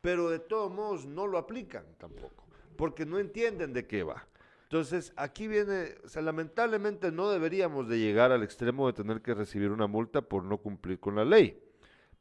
Pero 0.00 0.28
de 0.28 0.38
todos 0.38 0.70
modos 0.70 1.06
no 1.06 1.26
lo 1.26 1.38
aplican 1.38 1.84
tampoco, 1.98 2.46
porque 2.76 3.06
no 3.06 3.18
entienden 3.18 3.72
de 3.72 3.86
qué 3.86 4.02
va. 4.02 4.26
Entonces, 4.64 5.12
aquí 5.16 5.46
viene, 5.46 5.94
o 6.04 6.08
sea, 6.08 6.20
lamentablemente 6.20 7.12
no 7.12 7.30
deberíamos 7.30 7.88
de 7.88 7.98
llegar 7.98 8.32
al 8.32 8.42
extremo 8.42 8.86
de 8.86 8.92
tener 8.92 9.22
que 9.22 9.34
recibir 9.34 9.70
una 9.70 9.86
multa 9.86 10.22
por 10.22 10.42
no 10.42 10.58
cumplir 10.58 10.98
con 10.98 11.14
la 11.14 11.24
ley, 11.24 11.62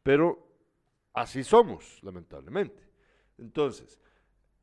pero 0.04 0.48
así 1.14 1.44
somos, 1.44 2.02
lamentablemente. 2.04 2.84
Entonces, 3.38 4.00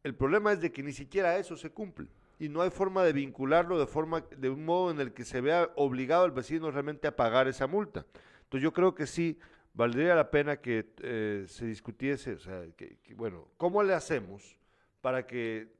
el 0.02 0.14
problema 0.14 0.52
es 0.52 0.60
de 0.60 0.72
que 0.72 0.82
ni 0.82 0.92
siquiera 0.92 1.36
eso 1.36 1.56
se 1.56 1.70
cumple 1.70 2.08
y 2.38 2.48
no 2.48 2.62
hay 2.62 2.70
forma 2.70 3.04
de 3.04 3.12
vincularlo 3.12 3.78
de 3.78 3.86
forma 3.86 4.24
de 4.36 4.48
un 4.48 4.64
modo 4.64 4.90
en 4.90 5.00
el 5.00 5.12
que 5.12 5.24
se 5.24 5.40
vea 5.40 5.70
obligado 5.76 6.24
el 6.24 6.32
vecino 6.32 6.70
realmente 6.70 7.06
a 7.06 7.16
pagar 7.16 7.48
esa 7.48 7.66
multa. 7.66 8.06
Entonces 8.44 8.62
yo 8.62 8.72
creo 8.72 8.94
que 8.94 9.06
sí 9.06 9.38
valdría 9.74 10.14
la 10.14 10.30
pena 10.30 10.56
que 10.60 10.92
eh, 11.02 11.44
se 11.48 11.66
discutiese, 11.66 12.34
o 12.34 12.38
sea, 12.38 12.62
que, 12.76 12.98
bueno, 13.14 13.48
¿cómo 13.56 13.82
le 13.82 13.94
hacemos 13.94 14.58
para 15.00 15.26
que 15.26 15.72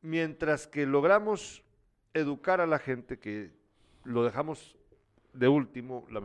mientras 0.00 0.66
que 0.66 0.86
logramos 0.86 1.62
educar 2.14 2.60
a 2.60 2.66
la 2.66 2.78
gente 2.78 3.18
que 3.18 3.52
lo 4.04 4.24
dejamos 4.24 4.76
de 5.32 5.48
último 5.48 6.06
la- 6.10 6.22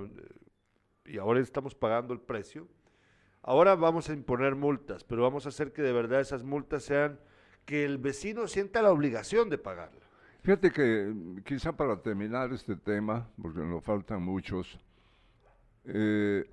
y 1.05 1.17
ahora 1.17 1.39
estamos 1.39 1.75
pagando 1.75 2.13
el 2.13 2.19
precio, 2.19 2.67
Ahora 3.43 3.75
vamos 3.75 4.09
a 4.09 4.13
imponer 4.13 4.55
multas, 4.55 5.05
pero 5.05 5.21
vamos 5.21 5.45
a 5.45 5.49
hacer 5.49 5.71
que 5.71 5.81
de 5.81 5.93
verdad 5.93 6.19
esas 6.19 6.43
multas 6.43 6.83
sean 6.83 7.17
que 7.63 7.85
el 7.85 7.97
vecino 7.97 8.45
sienta 8.45 8.81
la 8.81 8.91
obligación 8.91 9.49
de 9.49 9.57
pagarla. 9.57 10.01
Fíjate 10.43 10.69
que 10.69 11.13
mm, 11.13 11.37
quizá 11.43 11.71
para 11.71 12.01
terminar 12.01 12.51
este 12.51 12.75
tema, 12.75 13.29
porque 13.41 13.59
nos 13.59 13.81
faltan 13.85 14.21
muchos, 14.21 14.77
eh, 15.87 16.45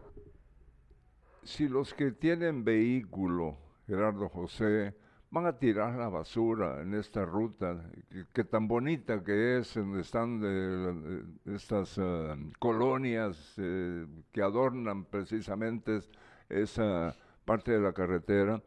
si 1.42 1.68
los 1.68 1.92
que 1.94 2.12
tienen 2.12 2.64
vehículo, 2.64 3.58
Gerardo 3.86 4.28
José, 4.28 4.94
van 5.30 5.46
a 5.46 5.58
tirar 5.58 5.94
la 5.96 6.08
basura 6.08 6.80
en 6.80 6.94
esta 6.94 7.24
ruta, 7.24 7.90
que, 8.08 8.24
que 8.32 8.44
tan 8.44 8.68
bonita 8.68 9.22
que 9.22 9.58
es, 9.58 9.74
donde 9.74 10.00
están 10.00 10.40
de- 10.40 11.24
de 11.44 11.56
estas 11.56 11.98
eh, 11.98 12.36
colonias 12.58 13.54
eh, 13.58 14.06
que 14.32 14.42
adornan 14.42 15.04
precisamente 15.04 15.96
es- 15.96 16.10
esa 16.48 17.16
parte 17.44 17.72
de 17.72 17.80
la 17.80 17.92
carretera, 17.92 18.62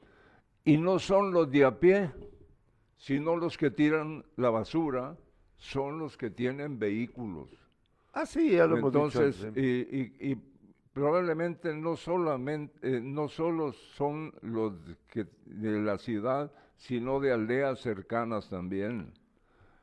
y 0.65 0.77
no 0.77 0.99
son 0.99 1.31
los 1.31 1.49
de 1.49 1.63
a 1.63 1.79
pie, 1.79 2.11
sino 2.97 3.35
los 3.37 3.57
que 3.57 3.71
tiran 3.71 4.25
la 4.35 4.49
basura 4.49 5.17
son 5.55 5.99
los 5.99 6.17
que 6.17 6.29
tienen 6.29 6.77
vehículos. 6.77 7.49
Ah, 8.13 8.25
sí, 8.25 8.51
ya 8.51 8.65
lo 8.67 8.77
hemos 8.77 8.91
dicho 8.91 9.19
Entonces, 9.21 9.45
antes, 9.45 9.63
y, 9.63 9.97
y- 9.97 10.31
y 10.31 10.37
probablemente 10.97 11.75
no 11.75 11.95
solamente, 11.95 12.73
eh, 12.81 12.99
no 12.99 13.27
solo 13.27 13.71
son 13.71 14.33
los 14.41 14.73
que 15.07 15.27
de 15.45 15.79
la 15.79 15.99
ciudad, 15.99 16.51
sino 16.75 17.19
de 17.19 17.31
aldeas 17.31 17.79
cercanas 17.81 18.49
también. 18.49 19.13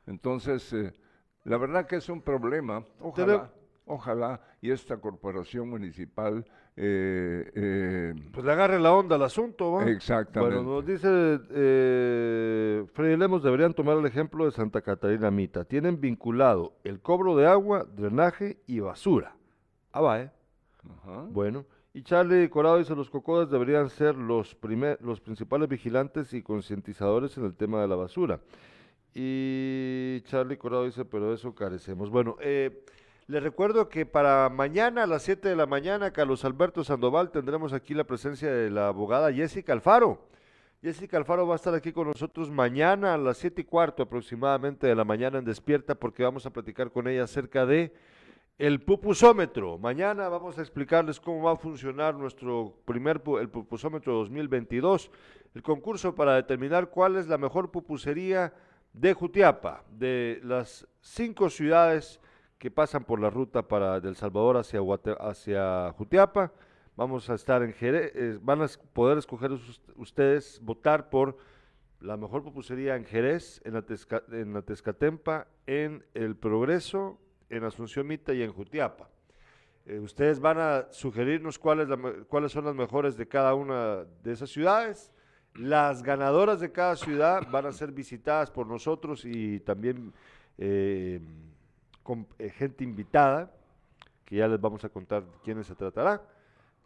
Entonces, 0.07 0.73
eh, 0.73 0.91
la 1.45 1.57
verdad 1.57 1.87
que 1.87 1.95
es 1.95 2.09
un 2.09 2.21
problema. 2.21 2.83
Ojalá, 2.99 3.49
ojalá 3.85 4.41
y 4.59 4.71
esta 4.71 4.97
corporación 4.97 5.69
municipal 5.69 6.45
eh, 6.75 7.49
eh, 7.55 8.13
Pues 8.33 8.45
le 8.45 8.51
agarre 8.51 8.77
la 8.77 8.91
onda 8.91 9.15
al 9.15 9.23
asunto, 9.23 9.71
¿va? 9.71 9.85
Exactamente. 9.85 10.57
Bueno, 10.57 10.69
nos 10.69 10.85
dice 10.85 11.39
Freddy 12.93 13.15
Lemos, 13.15 13.41
deberían 13.41 13.73
tomar 13.73 13.97
el 13.97 14.05
ejemplo 14.05 14.43
de 14.43 14.51
Santa 14.51 14.81
Catarina 14.81 15.31
Mita. 15.31 15.63
Tienen 15.63 16.01
vinculado 16.01 16.73
el 16.83 16.99
cobro 16.99 17.37
de 17.37 17.47
agua, 17.47 17.85
drenaje 17.85 18.57
y 18.67 18.81
basura. 18.81 19.37
Ah, 19.93 20.01
va, 20.01 20.19
¿eh? 20.19 20.34
Bueno. 21.31 21.65
Y 21.93 22.03
Charlie 22.03 22.49
Corado 22.49 22.77
dice, 22.77 22.93
los 22.93 23.09
cocodas 23.09 23.49
deberían 23.49 23.89
ser 23.89 24.15
los, 24.15 24.53
primer, 24.53 25.01
los 25.01 25.21
principales 25.21 25.69
vigilantes 25.69 26.33
y 26.33 26.43
concientizadores 26.43 27.37
en 27.37 27.45
el 27.45 27.55
tema 27.55 27.81
de 27.81 27.87
la 27.87 27.95
basura. 27.95 28.41
Y 29.13 30.19
Charlie 30.25 30.57
Corado 30.57 30.83
dice, 30.83 31.05
pero 31.05 31.33
eso 31.33 31.55
carecemos. 31.55 32.09
Bueno, 32.09 32.35
eh, 32.41 32.83
les 33.27 33.41
recuerdo 33.41 33.87
que 33.87 34.05
para 34.05 34.49
mañana 34.49 35.03
a 35.03 35.07
las 35.07 35.23
7 35.23 35.47
de 35.47 35.55
la 35.55 35.67
mañana, 35.67 36.11
Carlos 36.11 36.43
Alberto 36.43 36.83
Sandoval, 36.83 37.31
tendremos 37.31 37.71
aquí 37.71 37.93
la 37.93 38.03
presencia 38.03 38.51
de 38.51 38.69
la 38.69 38.89
abogada 38.89 39.31
Jessica 39.31 39.71
Alfaro. 39.71 40.19
Jessica 40.83 41.15
Alfaro 41.15 41.47
va 41.47 41.53
a 41.53 41.55
estar 41.55 41.73
aquí 41.73 41.93
con 41.93 42.07
nosotros 42.07 42.51
mañana 42.51 43.13
a 43.13 43.17
las 43.17 43.37
7 43.37 43.61
y 43.61 43.63
cuarto 43.63 44.03
aproximadamente 44.03 44.85
de 44.85 44.95
la 44.95 45.05
mañana 45.05 45.39
en 45.39 45.45
Despierta 45.45 45.95
porque 45.95 46.23
vamos 46.23 46.45
a 46.45 46.51
platicar 46.51 46.91
con 46.91 47.07
ella 47.07 47.23
acerca 47.23 47.65
de 47.65 47.93
el 48.57 48.81
pupusómetro. 48.81 49.77
Mañana 49.77 50.29
vamos 50.29 50.57
a 50.57 50.61
explicarles 50.61 51.19
cómo 51.19 51.43
va 51.43 51.53
a 51.53 51.57
funcionar 51.57 52.15
nuestro 52.15 52.73
primer 52.85 53.21
el 53.41 53.49
pupusómetro 53.49 54.13
2022, 54.13 55.11
el 55.53 55.61
concurso 55.61 56.15
para 56.15 56.35
determinar 56.35 56.89
cuál 56.89 57.17
es 57.17 57.27
la 57.27 57.37
mejor 57.37 57.71
pupusería 57.71 58.53
de 58.93 59.13
Jutiapa, 59.13 59.83
de 59.91 60.39
las 60.43 60.87
cinco 61.01 61.49
ciudades 61.49 62.21
que 62.57 62.71
pasan 62.71 63.03
por 63.03 63.19
la 63.19 63.29
ruta 63.29 63.67
para 63.67 63.99
del 63.99 64.15
Salvador 64.15 64.57
hacia 64.57 64.79
hacia 65.19 65.91
Jutiapa. 65.97 66.53
Vamos 66.95 67.29
a 67.29 67.33
estar 67.35 67.61
en 67.61 67.73
Jerez, 67.73 68.13
eh, 68.15 68.39
van 68.41 68.61
a 68.61 68.67
poder 68.93 69.17
escoger 69.17 69.51
us- 69.51 69.81
ustedes 69.97 70.61
votar 70.63 71.09
por 71.09 71.35
la 71.99 72.15
mejor 72.15 72.41
pupusería 72.41 72.95
en 72.95 73.03
Jerez, 73.03 73.61
en 73.65 73.73
Atezca- 73.75 74.23
en 74.31 74.55
Atezcatempa, 74.55 75.47
en 75.67 76.05
El 76.13 76.37
Progreso, 76.37 77.19
en 77.49 77.63
Asunción 77.63 78.07
Mita 78.07 78.33
y 78.33 78.41
en 78.41 78.51
Jutiapa. 78.51 79.09
Eh, 79.85 79.99
ustedes 79.99 80.39
van 80.39 80.57
a 80.57 80.87
sugerirnos 80.91 81.59
cuáles, 81.59 81.87
son 82.51 82.65
las 82.65 82.75
mejores 82.75 83.17
de 83.17 83.27
cada 83.27 83.53
una 83.53 84.03
de 84.23 84.31
esas 84.31 84.49
ciudades. 84.49 85.11
Las 85.53 86.01
ganadoras 86.01 86.59
de 86.59 86.71
cada 86.71 86.95
ciudad 86.95 87.47
van 87.51 87.67
a 87.67 87.71
ser 87.71 87.91
visitadas 87.91 88.49
por 88.49 88.67
nosotros 88.67 89.23
y 89.25 89.59
también 89.59 90.11
eh, 90.57 91.21
con 92.01 92.27
eh, 92.39 92.49
gente 92.49 92.83
invitada, 92.83 93.51
que 94.25 94.37
ya 94.37 94.47
les 94.47 94.59
vamos 94.59 94.83
a 94.83 94.89
contar 94.89 95.23
de 95.23 95.37
quiénes 95.43 95.67
se 95.67 95.75
tratará. 95.75 96.23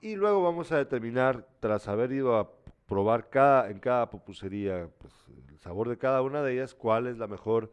Y 0.01 0.15
luego 0.15 0.43
vamos 0.43 0.71
a 0.71 0.77
determinar, 0.77 1.47
tras 1.59 1.87
haber 1.87 2.11
ido 2.11 2.37
a 2.37 2.51
probar 2.85 3.29
cada, 3.29 3.69
en 3.69 3.79
cada 3.79 4.09
pupusería, 4.09 4.89
pues, 4.97 5.13
el 5.49 5.59
sabor 5.59 5.87
de 5.87 5.97
cada 5.97 6.21
una 6.21 6.41
de 6.41 6.53
ellas, 6.53 6.73
cuál 6.73 7.07
es 7.07 7.17
la 7.17 7.27
mejor 7.27 7.71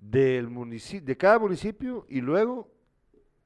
del 0.00 0.48
munici- 0.48 1.00
de 1.02 1.16
cada 1.16 1.38
municipio 1.38 2.06
y 2.08 2.20
luego 2.20 2.68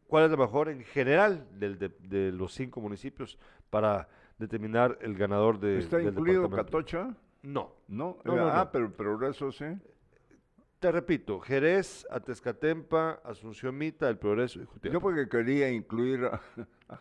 cuál 0.07 0.25
es 0.25 0.31
la 0.31 0.37
mejor 0.37 0.69
en 0.69 0.83
general 0.85 1.47
del- 1.59 1.79
de, 1.79 1.89
de 2.01 2.33
los 2.33 2.53
cinco 2.55 2.81
municipios 2.81 3.39
para 3.71 4.09
determinar 4.39 4.99
el 5.01 5.15
ganador 5.17 5.59
de, 5.59 5.79
¿Está 5.79 5.97
del 5.99 6.09
incluido. 6.09 6.49
Catocha? 6.51 7.15
No. 7.43 7.73
No, 7.89 8.19
No, 8.25 8.37
no, 8.37 8.49
ah, 8.49 8.65
no. 8.65 8.73
pero 8.73 8.87
el 8.87 8.93
progreso 8.93 9.51
sí. 9.53 9.65
Te 10.79 10.93
repito, 10.93 11.41
Jerez, 11.41 12.07
Atezcatempa, 12.11 13.21
Asunción 13.25 13.77
Mita, 13.77 14.09
El 14.09 14.19
Progreso 14.19 14.61
y 14.61 14.67
Jutiapa. 14.67 14.93
Yo 14.93 15.01
porque 15.01 15.29
quería 15.29 15.71
incluir 15.71 16.25
a, 16.27 16.41
a 16.89 17.01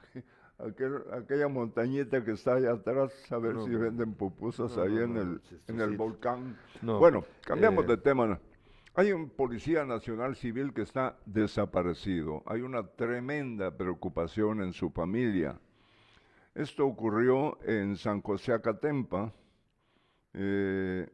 aquel- 0.67 1.03
aquella 1.13 1.47
montañita 1.49 2.23
que 2.23 2.31
está 2.31 2.55
allá 2.55 2.71
atrás, 2.71 3.11
a 3.31 3.37
ver 3.37 3.57
si 3.61 3.71
venden 3.75 4.13
pupusas 4.13 4.77
ahí 4.77 4.97
en 4.97 5.17
el, 5.17 5.41
en 5.67 5.81
el 5.81 5.97
volcán. 5.97 6.57
No, 6.81 6.97
bueno, 6.99 7.25
cambiamos 7.41 7.83
eh, 7.83 7.87
de 7.89 7.97
tema. 7.97 8.39
Hay 8.95 9.11
un 9.11 9.31
policía 9.31 9.85
nacional 9.85 10.35
civil 10.35 10.71
que 10.71 10.83
está 10.83 11.17
desaparecido. 11.25 12.43
Hay 12.45 12.61
una 12.61 12.85
tremenda 12.85 13.75
preocupación 13.75 14.61
en 14.61 14.71
su 14.71 14.91
familia. 14.91 15.59
Esto 16.53 16.85
ocurrió 16.85 17.57
en 17.63 17.97
San 17.97 18.21
José 18.21 18.53
Acatempa. 18.53 19.33
Eh, 20.35 21.09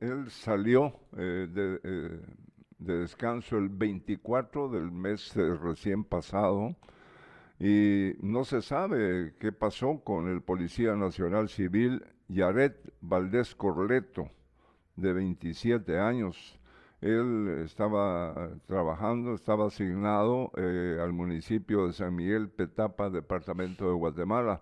él 0.00 0.26
salió 0.30 0.92
eh, 1.16 1.46
de, 1.48 1.80
eh, 1.84 2.20
de 2.78 2.98
descanso 2.98 3.58
el 3.58 3.68
24 3.68 4.68
del 4.68 4.90
mes 4.90 5.36
recién 5.36 6.02
pasado 6.02 6.76
y 7.60 8.14
no 8.22 8.44
se 8.44 8.60
sabe 8.60 9.34
qué 9.38 9.52
pasó 9.52 10.00
con 10.02 10.28
el 10.28 10.42
Policía 10.42 10.96
Nacional 10.96 11.48
Civil 11.48 12.04
Yaret 12.26 12.92
Valdés 13.00 13.54
Corleto, 13.54 14.28
de 14.96 15.12
27 15.12 15.96
años. 16.00 16.58
Él 17.02 17.62
estaba 17.64 18.48
trabajando, 18.66 19.34
estaba 19.34 19.66
asignado 19.66 20.52
eh, 20.56 20.98
al 21.02 21.12
municipio 21.12 21.86
de 21.86 21.92
San 21.92 22.14
Miguel 22.14 22.48
Petapa, 22.48 23.10
departamento 23.10 23.88
de 23.88 23.92
Guatemala. 23.92 24.60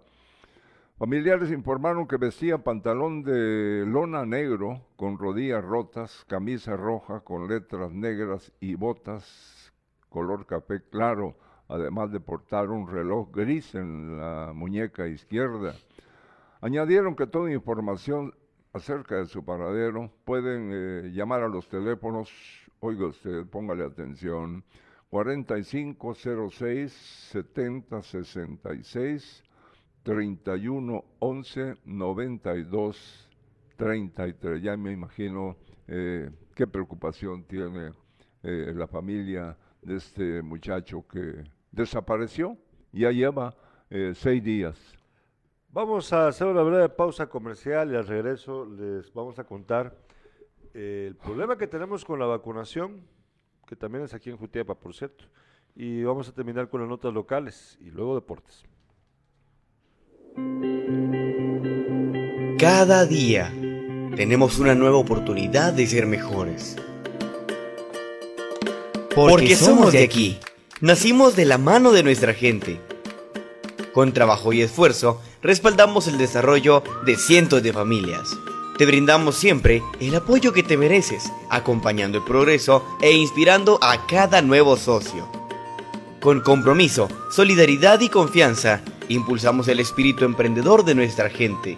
Familiares 0.98 1.50
informaron 1.50 2.08
que 2.08 2.16
vestía 2.16 2.58
pantalón 2.58 3.22
de 3.22 3.84
lona 3.86 4.26
negro 4.26 4.80
con 4.96 5.18
rodillas 5.18 5.64
rotas, 5.64 6.24
camisa 6.28 6.76
roja 6.76 7.20
con 7.20 7.46
letras 7.46 7.92
negras 7.92 8.52
y 8.58 8.74
botas 8.74 9.72
color 10.10 10.44
café 10.44 10.82
claro, 10.90 11.36
además 11.68 12.10
de 12.10 12.20
portar 12.20 12.68
un 12.68 12.88
reloj 12.88 13.30
gris 13.32 13.74
en 13.74 14.18
la 14.18 14.52
muñeca 14.54 15.06
izquierda. 15.06 15.74
Añadieron 16.60 17.16
que 17.16 17.26
toda 17.26 17.50
información 17.50 18.34
acerca 18.72 19.16
de 19.16 19.26
su 19.26 19.44
paradero 19.44 20.10
pueden 20.24 20.70
eh, 20.72 21.10
llamar 21.12 21.42
a 21.42 21.48
los 21.48 21.68
teléfonos, 21.68 22.30
oiga 22.80 23.06
usted, 23.06 23.46
póngale 23.46 23.84
atención, 23.84 24.64
4506 25.10 26.92
7066 27.32 29.44
31 30.02 31.04
11 31.18 31.76
92 31.84 33.28
33. 33.76 34.62
Ya 34.62 34.76
me 34.76 34.92
imagino 34.92 35.56
eh, 35.88 36.30
qué 36.54 36.66
preocupación 36.66 37.44
tiene 37.44 37.92
eh, 38.42 38.72
la 38.74 38.86
familia 38.86 39.56
de 39.82 39.96
este 39.96 40.42
muchacho 40.42 41.06
que 41.08 41.42
desapareció. 41.72 42.56
Ya 42.92 43.10
lleva 43.10 43.54
eh, 43.88 44.12
seis 44.14 44.42
días. 44.42 44.76
Vamos 45.72 46.12
a 46.12 46.26
hacer 46.26 46.48
una 46.48 46.62
breve 46.62 46.88
pausa 46.88 47.28
comercial 47.28 47.92
y 47.92 47.96
al 47.96 48.04
regreso 48.04 48.66
les 48.66 49.12
vamos 49.14 49.38
a 49.38 49.44
contar 49.44 49.96
el 50.74 51.14
problema 51.14 51.56
que 51.56 51.68
tenemos 51.68 52.04
con 52.04 52.18
la 52.18 52.26
vacunación, 52.26 53.06
que 53.68 53.76
también 53.76 54.02
es 54.02 54.12
aquí 54.12 54.30
en 54.30 54.36
Jutiapa, 54.36 54.74
por 54.74 54.94
cierto. 54.94 55.26
Y 55.76 56.02
vamos 56.02 56.28
a 56.28 56.32
terminar 56.32 56.68
con 56.68 56.80
las 56.80 56.90
notas 56.90 57.14
locales 57.14 57.78
y 57.80 57.90
luego 57.90 58.16
deportes. 58.16 58.64
Cada 62.58 63.06
día 63.06 63.52
tenemos 64.16 64.58
una 64.58 64.74
nueva 64.74 64.96
oportunidad 64.96 65.72
de 65.72 65.86
ser 65.86 66.06
mejores. 66.06 66.76
Porque 69.14 69.54
somos 69.54 69.92
de 69.92 70.02
aquí. 70.02 70.40
Nacimos 70.80 71.36
de 71.36 71.44
la 71.44 71.58
mano 71.58 71.92
de 71.92 72.02
nuestra 72.02 72.34
gente. 72.34 72.80
Con 73.92 74.12
trabajo 74.12 74.52
y 74.52 74.62
esfuerzo, 74.62 75.20
respaldamos 75.42 76.06
el 76.06 76.18
desarrollo 76.18 76.82
de 77.04 77.16
cientos 77.16 77.62
de 77.62 77.72
familias. 77.72 78.36
Te 78.78 78.86
brindamos 78.86 79.36
siempre 79.36 79.82
el 80.00 80.14
apoyo 80.14 80.52
que 80.52 80.62
te 80.62 80.76
mereces, 80.76 81.30
acompañando 81.50 82.18
el 82.18 82.24
progreso 82.24 82.84
e 83.02 83.12
inspirando 83.12 83.78
a 83.82 84.06
cada 84.06 84.42
nuevo 84.42 84.76
socio. 84.76 85.28
Con 86.20 86.40
compromiso, 86.40 87.08
solidaridad 87.30 88.00
y 88.00 88.08
confianza, 88.08 88.80
impulsamos 89.08 89.68
el 89.68 89.80
espíritu 89.80 90.24
emprendedor 90.24 90.84
de 90.84 90.94
nuestra 90.94 91.28
gente. 91.28 91.76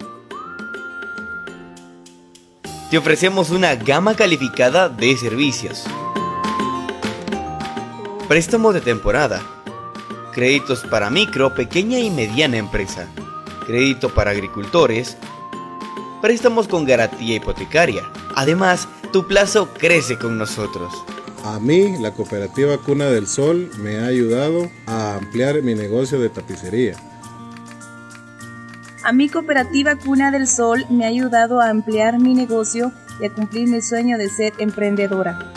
Te 2.91 2.99
ofrecemos 2.99 3.51
una 3.51 3.75
gama 3.75 4.15
calificada 4.15 4.89
de 4.91 5.17
servicios. 5.17 5.85
Préstamos 8.29 8.75
de 8.75 8.81
temporada. 8.83 9.62
Créditos 10.33 10.85
para 10.85 11.11
micro, 11.11 11.55
pequeña 11.55 11.99
y 11.99 12.11
mediana 12.11 12.57
empresa. 12.57 13.07
Crédito 13.67 14.15
para 14.15 14.31
agricultores. 14.31 15.19
Préstamos 16.23 16.69
con 16.69 16.87
garantía 16.87 17.37
hipotecaria. 17.37 18.03
Además, 18.35 18.89
tu 19.13 19.27
plazo 19.27 19.69
crece 19.75 20.19
con 20.19 20.39
nosotros. 20.39 21.05
A 21.45 21.59
mí, 21.61 21.99
la 21.99 22.13
cooperativa 22.13 22.79
Cuna 22.79 23.07
del 23.07 23.27
Sol 23.27 23.71
me 23.79 23.99
ha 23.99 24.07
ayudado 24.07 24.71
a 24.87 25.17
ampliar 25.17 25.61
mi 25.63 25.75
negocio 25.75 26.19
de 26.19 26.31
tapicería. 26.31 26.97
A 29.05 29.13
mi 29.13 29.29
cooperativa 29.29 29.97
Cuna 29.97 30.31
del 30.31 30.47
Sol 30.47 30.87
me 30.89 31.05
ha 31.05 31.09
ayudado 31.09 31.61
a 31.61 31.69
ampliar 31.69 32.21
mi 32.21 32.35
negocio 32.35 32.93
y 33.21 33.27
a 33.27 33.31
cumplir 33.31 33.69
mi 33.69 33.83
sueño 33.83 34.17
de 34.17 34.31
ser 34.31 34.55
emprendedora. 34.59 35.53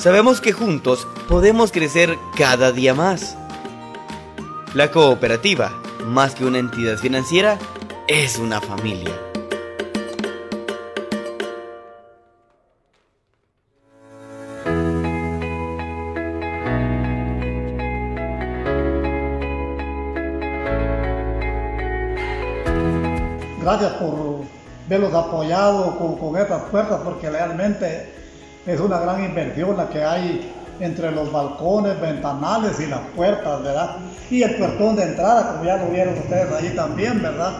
Sabemos 0.00 0.40
que 0.40 0.52
juntos 0.52 1.06
podemos 1.28 1.72
crecer 1.72 2.16
cada 2.34 2.72
día 2.72 2.94
más. 2.94 3.36
La 4.72 4.90
cooperativa, 4.90 5.78
más 6.06 6.34
que 6.34 6.46
una 6.46 6.58
entidad 6.58 6.96
financiera, 6.96 7.58
es 8.08 8.38
una 8.38 8.62
familia. 8.62 9.14
Gracias 23.60 23.92
por 23.98 24.44
verlos 24.88 25.12
apoyados 25.12 25.96
con, 25.96 26.16
con 26.16 26.40
estas 26.40 26.62
puertas 26.70 27.02
porque 27.04 27.28
realmente 27.28 28.19
es 28.66 28.80
una 28.80 28.98
gran 28.98 29.24
inversión 29.24 29.76
la 29.76 29.88
que 29.88 30.02
hay 30.04 30.52
entre 30.80 31.10
los 31.12 31.30
balcones, 31.30 32.00
ventanales 32.00 32.80
y 32.80 32.86
las 32.86 33.00
puertas, 33.14 33.62
¿verdad? 33.62 33.96
Y 34.30 34.42
el 34.42 34.56
puertón 34.56 34.96
de 34.96 35.04
entrada, 35.04 35.52
como 35.52 35.64
ya 35.64 35.76
lo 35.76 35.90
vieron 35.90 36.14
ustedes 36.14 36.50
allí 36.52 36.70
también, 36.70 37.22
¿verdad? 37.22 37.52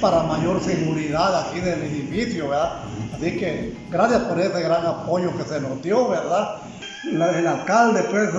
Para 0.00 0.22
mayor 0.24 0.60
seguridad 0.62 1.40
aquí 1.40 1.60
del 1.60 1.82
edificio, 1.82 2.50
¿verdad? 2.50 2.72
Así 3.14 3.38
que 3.38 3.74
gracias 3.90 4.22
por 4.22 4.38
ese 4.38 4.60
gran 4.60 4.84
apoyo 4.84 5.36
que 5.38 5.44
se 5.44 5.60
nos 5.60 5.82
dio, 5.82 6.08
¿verdad? 6.08 6.56
El 7.04 7.46
alcalde, 7.46 8.02
pues, 8.10 8.30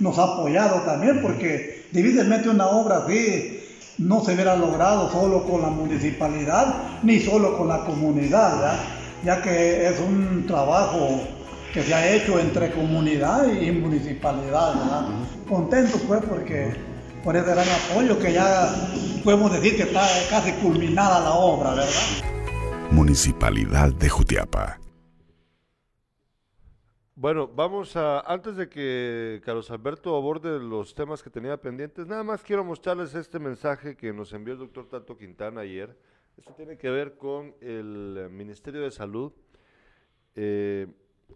nos 0.00 0.18
ha 0.18 0.24
apoyado 0.24 0.80
también 0.80 1.22
porque 1.22 1.86
difícilmente 1.92 2.48
una 2.48 2.66
obra 2.66 2.98
así 2.98 3.62
no 3.98 4.22
se 4.24 4.34
hubiera 4.34 4.56
logrado 4.56 5.10
solo 5.10 5.44
con 5.44 5.62
la 5.62 5.68
municipalidad 5.68 6.74
ni 7.02 7.20
solo 7.20 7.56
con 7.56 7.68
la 7.68 7.78
comunidad, 7.84 8.56
¿verdad? 8.56 8.78
ya 9.24 9.42
que 9.42 9.88
es 9.88 9.98
un 10.00 10.44
trabajo 10.46 11.20
que 11.76 11.82
se 11.82 11.92
ha 11.92 12.10
hecho 12.10 12.38
entre 12.38 12.70
comunidad 12.70 13.52
y 13.52 13.70
municipalidad. 13.70 14.74
¿verdad? 14.74 15.08
Contentos 15.46 16.00
pues 16.08 16.24
porque 16.24 16.74
por 17.22 17.36
ese 17.36 17.50
gran 17.50 17.66
apoyo 17.68 18.18
que 18.18 18.32
ya 18.32 18.74
podemos 19.22 19.52
decir 19.52 19.76
que 19.76 19.82
está 19.82 20.00
casi 20.30 20.52
culminada 20.52 21.20
la 21.20 21.32
obra, 21.34 21.74
¿verdad? 21.74 21.92
Municipalidad 22.90 23.92
de 23.92 24.08
Jutiapa. 24.08 24.80
Bueno, 27.14 27.46
vamos 27.46 27.94
a, 27.94 28.20
antes 28.20 28.56
de 28.56 28.70
que 28.70 29.42
Carlos 29.44 29.70
Alberto 29.70 30.16
aborde 30.16 30.58
los 30.58 30.94
temas 30.94 31.22
que 31.22 31.28
tenía 31.28 31.58
pendientes, 31.58 32.06
nada 32.06 32.22
más 32.22 32.42
quiero 32.42 32.64
mostrarles 32.64 33.14
este 33.14 33.38
mensaje 33.38 33.98
que 33.98 34.14
nos 34.14 34.32
envió 34.32 34.54
el 34.54 34.60
doctor 34.60 34.88
Tato 34.88 35.18
Quintana 35.18 35.60
ayer. 35.60 35.94
Esto 36.38 36.54
tiene 36.54 36.78
que 36.78 36.88
ver 36.88 37.18
con 37.18 37.54
el 37.60 38.30
Ministerio 38.30 38.80
de 38.80 38.90
Salud. 38.90 39.30
Eh, 40.34 40.86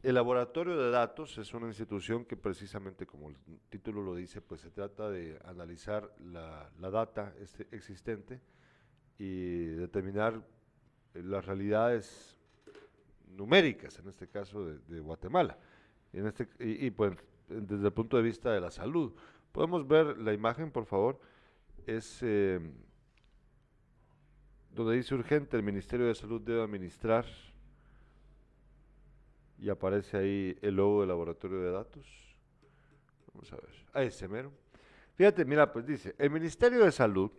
el 0.03 0.15
laboratorio 0.15 0.77
de 0.77 0.91
datos 0.91 1.37
es 1.39 1.53
una 1.53 1.67
institución 1.67 2.25
que 2.25 2.37
precisamente, 2.37 3.07
como 3.07 3.29
el 3.31 3.37
título 3.69 4.03
lo 4.03 4.15
dice, 4.15 4.41
pues 4.41 4.61
se 4.61 4.71
trata 4.71 5.11
de 5.11 5.39
analizar 5.45 6.11
la, 6.25 6.71
data 6.79 7.35
este- 7.41 7.67
existente 7.73 8.41
y 9.19 9.65
determinar 9.67 10.43
eh, 11.15 11.23
las 11.23 11.45
realidades 11.45 12.37
numéricas, 13.37 13.99
en 13.99 14.09
este 14.09 14.29
caso 14.29 14.65
de, 14.65 15.01
Guatemala, 15.01 15.59
este, 16.13 16.49
y, 16.59 16.87
y, 16.87 16.91
pues 16.91 17.15
desde 17.49 17.87
el 17.87 17.93
punto 17.93 18.17
de 18.17 18.23
vista 18.23 18.53
de 18.53 18.61
la 18.61 18.71
salud. 18.71 19.13
Podemos 19.53 19.87
ver 19.87 20.19
la 20.19 20.33
imagen, 20.33 20.71
por 20.71 20.87
favor, 20.87 21.21
es 21.87 22.21
eh, 22.23 22.61
donde 24.73 24.97
dice 24.97 25.15
urgente, 25.15 25.57
el 25.57 25.63
Ministerio 25.63 26.07
de 26.07 26.15
Salud 26.15 26.41
debe 26.41 26.63
administrar, 26.63 27.27
y 29.61 29.69
aparece 29.69 30.17
ahí 30.17 30.59
el 30.63 30.77
logo 30.77 31.01
del 31.01 31.09
laboratorio 31.09 31.61
de 31.61 31.71
datos. 31.71 32.07
Vamos 33.33 33.53
a 33.53 33.57
ver, 33.57 33.71
a 33.93 34.03
ese 34.03 34.27
mero. 34.27 34.53
Fíjate, 35.15 35.45
mira, 35.45 35.71
pues 35.73 35.87
dice, 35.87 36.15
el 36.19 36.31
Ministerio 36.31 36.85
de 36.85 36.91
Salud 36.93 37.31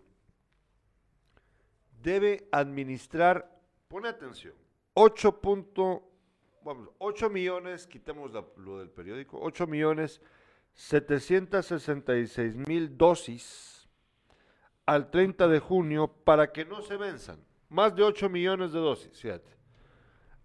debe 2.01 2.47
administrar, 2.51 3.59
pone 3.87 4.07
atención, 4.09 4.53
8 4.93 5.39
punto, 5.41 6.03
vamos, 6.63 6.89
8 6.99 7.29
millones, 7.29 7.87
quitemos 7.87 8.31
la- 8.33 8.45
lo 8.57 8.79
del 8.79 8.89
periódico, 8.89 9.39
8 9.41 9.67
millones 9.67 10.21
766 10.73 12.55
mil 12.55 12.97
dosis 12.97 13.89
al 14.85 15.09
30 15.11 15.47
de 15.47 15.59
junio 15.59 16.07
para 16.07 16.51
que 16.51 16.65
no 16.65 16.81
se 16.81 16.97
venzan. 16.97 17.43
Más 17.69 17.95
de 17.95 18.03
8 18.03 18.29
millones 18.29 18.71
de 18.73 18.79
dosis, 18.79 19.19
fíjate. 19.19 19.51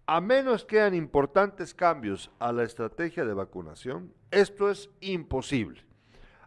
A 0.09 0.21
menos 0.21 0.63
que 0.63 0.79
hayan 0.79 0.95
importantes 0.95 1.73
cambios 1.73 2.31
a 2.39 2.53
la 2.53 2.63
estrategia 2.63 3.25
de 3.25 3.33
vacunación, 3.33 4.13
esto 4.31 4.69
es 4.69 4.89
imposible. 5.01 5.81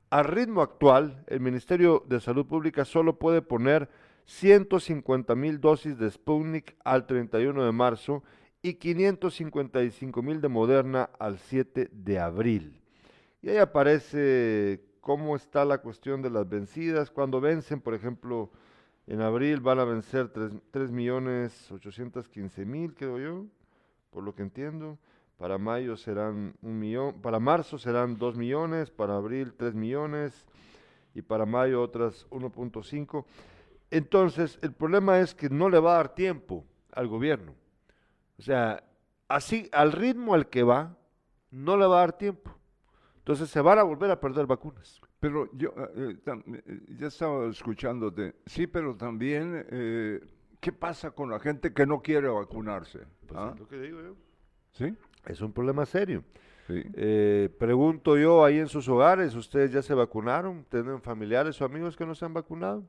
Al 0.09 0.25
ritmo 0.25 0.63
actual, 0.63 1.23
el 1.27 1.41
Ministerio 1.41 2.03
de 2.09 2.21
Salud 2.21 2.47
Pública 2.47 2.87
solo 2.87 3.19
puede 3.19 3.43
poner 3.43 3.91
150 4.25 5.35
mil 5.35 5.61
dosis 5.61 5.99
de 5.99 6.11
Sputnik 6.11 6.75
al 6.85 7.07
31 7.07 7.63
de 7.63 7.73
marzo 7.73 8.25
y 8.63 8.75
555 8.75 10.23
mil 10.23 10.41
de 10.41 10.49
Moderna 10.49 11.11
al 11.19 11.39
7 11.39 11.91
de 11.93 12.19
abril. 12.19 12.81
Y 13.43 13.51
ahí 13.51 13.59
aparece 13.59 14.81
cómo 15.03 15.37
está 15.37 15.67
la 15.67 15.83
cuestión 15.83 16.23
de 16.23 16.31
las 16.31 16.49
vencidas. 16.49 17.11
Cuando 17.11 17.43
vencen, 17.43 17.83
por 17.83 17.93
ejemplo, 17.93 18.51
en 19.11 19.23
abril 19.23 19.59
van 19.59 19.81
a 19.81 19.85
vencer 19.85 20.29
3, 20.29 20.93
millones 20.93 21.69
815 21.73 22.65
mil, 22.65 22.95
creo 22.95 23.19
yo, 23.19 23.47
por 24.11 24.23
lo 24.23 24.37
que 24.37 24.43
entiendo. 24.43 24.99
Para 25.37 25.59
mayo 25.59 25.97
serán 25.97 26.55
un 26.63 26.79
millón, 26.79 27.21
para 27.21 27.41
marzo 27.41 27.77
serán 27.77 28.19
2 28.19 28.37
millones, 28.37 28.93
para 28.93 29.17
abril 29.17 29.53
3 29.57 29.75
millones 29.75 30.47
y 31.13 31.23
para 31.23 31.45
mayo 31.45 31.83
otras 31.83 32.25
1.5. 32.31 33.25
Entonces, 33.91 34.61
el 34.63 34.73
problema 34.75 35.19
es 35.19 35.35
que 35.35 35.51
no 35.51 35.69
le 35.69 35.81
va 35.81 35.95
a 35.95 35.97
dar 35.97 36.15
tiempo 36.15 36.65
al 36.93 37.09
gobierno. 37.09 37.57
O 38.39 38.43
sea, 38.43 38.85
así, 39.27 39.69
al 39.73 39.91
ritmo 39.91 40.35
al 40.35 40.49
que 40.49 40.63
va, 40.63 40.97
no 41.51 41.77
le 41.77 41.87
va 41.87 41.97
a 41.97 42.01
dar 42.03 42.13
tiempo. 42.17 42.55
Entonces 43.17 43.51
se 43.51 43.61
van 43.61 43.81
a 43.81 43.83
volver 43.83 44.13
a 44.13 44.21
perder 44.21 44.47
vacunas. 44.47 45.01
Pero 45.21 45.51
yo 45.53 45.75
eh, 45.77 46.17
eh, 46.27 46.63
eh, 46.67 46.81
ya 46.99 47.09
estaba 47.09 47.47
escuchándote. 47.49 48.37
Sí, 48.47 48.67
pero 48.67 48.97
también, 48.97 49.67
¿qué 50.61 50.73
pasa 50.73 51.11
con 51.11 51.31
la 51.31 51.39
gente 51.39 51.73
que 51.73 51.87
no 51.87 52.01
quiere 52.01 52.29
vacunarse? 52.29 53.01
Pues 53.27 53.39
¿Ah? 53.39 53.53
es 53.55 53.61
lo 53.61 53.69
que 53.69 53.79
digo 53.79 54.01
yo. 54.01 54.17
¿Sí? 54.73 54.95
Es 55.27 55.41
un 55.41 55.53
problema 55.53 55.85
serio. 55.87 56.25
Sí. 56.67 56.83
pregunto 57.59 58.17
yo 58.17 58.45
ahí 58.45 58.59
en 58.59 58.69
sus 58.69 58.89
hogares, 58.89 59.35
¿ustedes 59.35 59.73
ya 59.73 59.83
se 59.83 59.93
vacunaron? 59.93 60.65
¿Tienen 60.69 61.03
familiares 61.03 61.61
o 61.61 61.65
amigos 61.65 61.97
que 61.97 62.07
no 62.07 62.15
se 62.15 62.25
han 62.25 62.33
vacunado? 62.33 62.85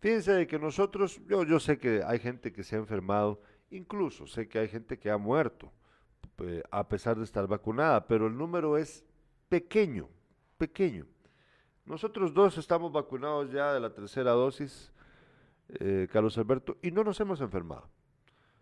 Fíjense 0.00 0.46
que 0.46 0.58
nosotros, 0.58 1.20
yo, 1.26 1.44
yo 1.44 1.58
sé 1.58 1.78
que 1.78 2.02
hay 2.06 2.18
gente 2.18 2.52
que 2.52 2.62
se 2.62 2.76
ha 2.76 2.78
enfermado 2.78 3.40
Incluso 3.70 4.26
sé 4.26 4.48
que 4.48 4.58
hay 4.58 4.68
gente 4.68 4.98
que 4.98 5.10
ha 5.10 5.16
muerto 5.16 5.72
a 6.70 6.88
pesar 6.88 7.18
de 7.18 7.24
estar 7.24 7.46
vacunada, 7.46 8.06
pero 8.06 8.26
el 8.26 8.36
número 8.36 8.78
es 8.78 9.04
pequeño, 9.50 10.08
pequeño. 10.56 11.06
Nosotros 11.90 12.32
dos 12.32 12.56
estamos 12.56 12.92
vacunados 12.92 13.50
ya 13.50 13.74
de 13.74 13.80
la 13.80 13.92
tercera 13.92 14.30
dosis, 14.30 14.92
eh, 15.68 16.06
Carlos 16.12 16.38
Alberto, 16.38 16.76
y 16.82 16.92
no 16.92 17.02
nos 17.02 17.18
hemos 17.18 17.40
enfermado. 17.40 17.88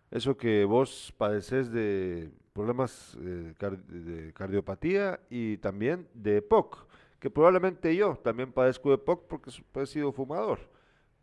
Eso 0.09 0.35
que 0.35 0.65
vos 0.65 1.13
padeces 1.15 1.71
de 1.71 2.31
problemas 2.53 3.15
eh, 3.21 3.53
de 3.87 4.33
cardiopatía 4.33 5.19
y 5.29 5.57
también 5.57 6.07
de 6.15 6.37
EPOC, 6.37 6.87
que 7.19 7.29
probablemente 7.29 7.95
yo 7.95 8.15
también 8.15 8.51
padezco 8.51 8.89
de 8.89 8.95
EPOC 8.95 9.27
porque 9.27 9.51
he 9.75 9.85
sido 9.85 10.11
fumador 10.11 10.59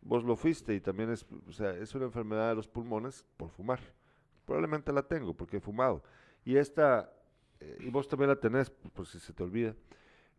vos 0.01 0.23
lo 0.23 0.37
fuiste 0.37 0.73
y 0.73 0.79
también 0.79 1.11
es, 1.11 1.25
o 1.45 1.51
sea, 1.51 1.71
es 1.71 1.93
una 1.93 2.05
enfermedad 2.05 2.47
de 2.47 2.55
los 2.55 2.69
pulmones 2.69 3.25
por 3.35 3.49
fumar. 3.49 3.81
Probablemente 4.45 4.93
la 4.93 5.03
tengo 5.03 5.33
porque 5.33 5.57
he 5.57 5.59
fumado. 5.59 6.01
Y 6.45 6.55
esta, 6.55 7.11
eh, 7.59 7.79
y 7.81 7.89
vos 7.89 8.07
también 8.07 8.29
la 8.29 8.39
tenés, 8.39 8.69
por 8.69 9.05
si 9.05 9.19
se 9.19 9.33
te 9.33 9.43
olvida. 9.43 9.75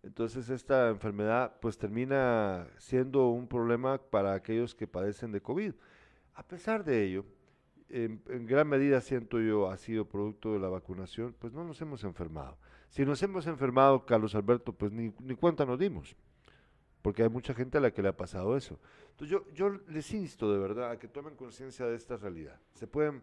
Entonces 0.02 0.48
esta 0.48 0.88
enfermedad 0.88 1.58
pues 1.60 1.76
termina 1.76 2.68
siendo 2.78 3.28
un 3.28 3.48
problema 3.48 3.98
para 3.98 4.34
aquellos 4.34 4.74
que 4.74 4.86
padecen 4.86 5.32
de 5.32 5.40
COVID. 5.40 5.74
A 6.34 6.42
pesar 6.46 6.84
de 6.84 7.04
ello, 7.04 7.24
en, 7.88 8.22
gran 8.46 8.68
medida 8.68 9.00
siento 9.00 9.40
yo 9.40 9.70
ha 9.70 9.76
sido 9.76 10.04
producto 10.04 10.52
de 10.52 10.60
la 10.60 10.68
vacunación, 10.68 11.34
pues 11.38 11.52
no 11.52 11.64
nos 11.64 11.80
hemos 11.80 12.04
enfermado. 12.04 12.58
Si 12.88 13.04
nos 13.04 13.22
hemos 13.22 13.46
enfermado, 13.46 14.06
Carlos 14.06 14.34
Alberto, 14.34 14.72
pues 14.72 14.92
ni, 14.92 15.12
ni 15.20 15.34
cuenta 15.34 15.66
nos 15.66 15.78
dimos 15.78 16.16
porque 17.02 17.22
hay 17.22 17.28
mucha 17.28 17.54
gente 17.54 17.78
a 17.78 17.80
la 17.80 17.90
que 17.90 18.02
le 18.02 18.08
ha 18.08 18.16
pasado 18.16 18.56
eso. 18.56 18.78
Entonces 19.12 19.30
yo, 19.30 19.50
yo 19.52 19.70
les 19.88 20.12
insto 20.12 20.52
de 20.52 20.58
verdad 20.58 20.90
a 20.90 20.98
que 20.98 21.08
tomen 21.08 21.36
conciencia 21.36 21.86
de 21.86 21.96
esta 21.96 22.16
realidad. 22.16 22.60
Se 22.74 22.86
pueden 22.86 23.22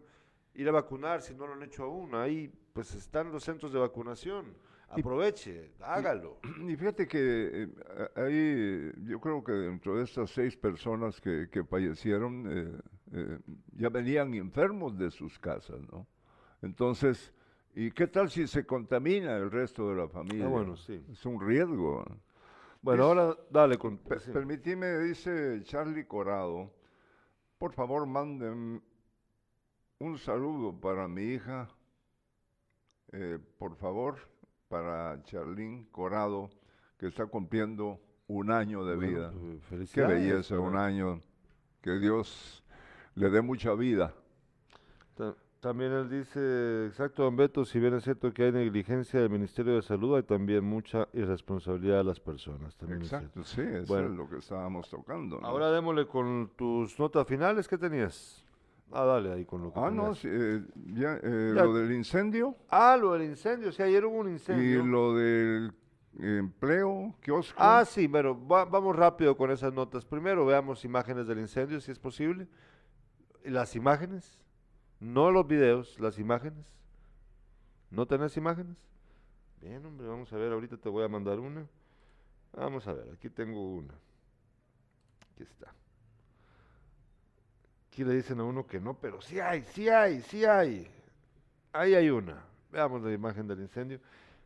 ir 0.54 0.68
a 0.68 0.72
vacunar 0.72 1.22
si 1.22 1.34
no 1.34 1.46
lo 1.46 1.52
han 1.54 1.62
hecho 1.62 1.84
aún. 1.84 2.14
Ahí 2.14 2.52
pues 2.72 2.94
están 2.94 3.30
los 3.30 3.44
centros 3.44 3.72
de 3.72 3.78
vacunación. 3.78 4.54
Aproveche, 4.88 5.72
hágalo. 5.80 6.38
Y, 6.66 6.76
fíjate 6.76 7.06
que 7.08 7.18
eh, 7.62 8.08
ahí 8.16 8.92
yo 9.08 9.20
creo 9.20 9.42
que 9.42 9.52
dentro 9.52 9.96
de 9.96 10.04
estas 10.04 10.30
seis 10.30 10.56
personas 10.56 11.20
que, 11.20 11.48
que 11.50 11.64
fallecieron 11.64 12.46
eh, 12.48 12.80
eh, 13.12 13.38
ya 13.72 13.88
venían 13.88 14.34
enfermos 14.34 14.96
de 14.96 15.10
sus 15.10 15.38
casas, 15.38 15.80
¿no? 15.90 16.06
Entonces, 16.62 17.32
¿y 17.74 17.90
qué 17.90 18.06
tal 18.06 18.30
si 18.30 18.46
se 18.46 18.64
contamina 18.64 19.36
el 19.36 19.50
resto 19.50 19.90
de 19.90 19.96
la 19.96 20.08
familia? 20.08 20.46
Ah, 20.46 20.48
bueno, 20.48 20.76
sí. 20.76 21.04
Es 21.10 21.24
un 21.26 21.40
riesgo. 21.40 22.04
Bueno, 22.80 23.04
ahora 23.04 23.36
dale 23.50 23.78
con... 23.78 23.98
Permíteme, 23.98 24.98
dice 24.98 25.62
Charlie 25.64 26.06
Corado, 26.06 26.72
por 27.58 27.72
favor 27.72 28.06
manden 28.06 28.82
un 29.98 30.18
saludo 30.18 30.78
para 30.78 31.08
mi 31.08 31.22
hija, 31.22 31.68
eh, 33.12 33.38
por 33.58 33.76
favor, 33.76 34.18
para 34.68 35.22
Charlín 35.24 35.86
Corado, 35.90 36.50
que 36.98 37.06
está 37.06 37.26
cumpliendo 37.26 38.00
un 38.28 38.50
año 38.50 38.84
de 38.84 38.96
vida. 38.96 39.32
Pues, 39.68 39.92
Qué 39.92 40.02
belleza, 40.02 40.58
un 40.58 40.76
año. 40.76 41.20
Que 41.80 41.98
Dios 41.98 42.64
le 43.14 43.30
dé 43.30 43.42
mucha 43.42 43.74
vida. 43.74 44.12
También 45.60 45.90
él 45.90 46.08
dice, 46.08 46.86
exacto, 46.86 47.24
don 47.24 47.34
Beto, 47.34 47.64
si 47.64 47.80
bien 47.80 47.94
es 47.94 48.04
cierto 48.04 48.32
que 48.32 48.44
hay 48.44 48.52
negligencia 48.52 49.18
del 49.18 49.30
Ministerio 49.30 49.74
de 49.74 49.82
Salud, 49.82 50.14
hay 50.14 50.22
también 50.22 50.62
mucha 50.62 51.08
irresponsabilidad 51.12 51.98
de 51.98 52.04
las 52.04 52.20
personas. 52.20 52.76
También 52.76 53.00
exacto, 53.00 53.42
sí, 53.42 53.62
eso 53.62 53.98
es 53.98 54.10
lo 54.10 54.28
que 54.28 54.36
estábamos 54.36 54.88
tocando. 54.88 55.40
Ahora 55.42 55.72
démosle 55.72 56.06
con 56.06 56.52
tus 56.56 56.96
notas 57.00 57.26
finales, 57.26 57.66
¿qué 57.66 57.78
tenías? 57.78 58.45
Ah, 58.92 59.04
dale 59.04 59.32
ahí 59.32 59.44
con 59.44 59.62
lo 59.62 59.72
que 59.72 59.80
Ah, 59.80 59.90
no, 59.90 60.12
eh, 60.22 60.62
ya, 60.94 61.18
eh, 61.22 61.52
lo 61.54 61.74
del 61.74 61.92
incendio. 61.92 62.56
Ah, 62.68 62.96
lo 62.96 63.14
del 63.14 63.24
incendio, 63.24 63.72
sí, 63.72 63.82
ayer 63.82 64.04
hubo 64.04 64.18
un 64.18 64.30
incendio. 64.30 64.84
Y 64.84 64.86
lo 64.86 65.14
del 65.14 65.72
empleo, 66.18 67.14
kiosco. 67.20 67.56
Ah, 67.58 67.84
sí, 67.84 68.08
pero 68.08 68.34
vamos 68.34 68.94
rápido 68.94 69.36
con 69.36 69.50
esas 69.50 69.72
notas. 69.72 70.04
Primero 70.04 70.46
veamos 70.46 70.84
imágenes 70.84 71.26
del 71.26 71.40
incendio, 71.40 71.80
si 71.80 71.90
es 71.90 71.98
posible. 71.98 72.48
Las 73.44 73.76
imágenes. 73.76 74.38
No 75.00 75.30
los 75.30 75.46
videos, 75.46 76.00
las 76.00 76.18
imágenes. 76.18 76.66
¿No 77.90 78.06
tenés 78.06 78.36
imágenes? 78.36 78.76
Bien, 79.60 79.84
hombre, 79.84 80.06
vamos 80.06 80.32
a 80.32 80.36
ver, 80.36 80.52
ahorita 80.52 80.76
te 80.76 80.88
voy 80.88 81.04
a 81.04 81.08
mandar 81.08 81.38
una. 81.38 81.66
Vamos 82.52 82.86
a 82.86 82.92
ver, 82.92 83.10
aquí 83.12 83.28
tengo 83.28 83.74
una. 83.74 83.94
Aquí 85.32 85.42
está. 85.42 85.74
Aquí 87.96 88.04
le 88.04 88.12
dicen 88.12 88.38
a 88.40 88.44
uno 88.44 88.66
que 88.66 88.78
no, 88.78 88.92
pero 88.92 89.22
sí 89.22 89.40
hay, 89.40 89.62
sí 89.62 89.88
hay, 89.88 90.20
sí 90.20 90.44
hay. 90.44 90.86
Ahí 91.72 91.94
hay 91.94 92.10
una. 92.10 92.44
Veamos 92.70 93.00
la 93.00 93.10
imagen 93.10 93.48
del 93.48 93.60
incendio. 93.60 93.98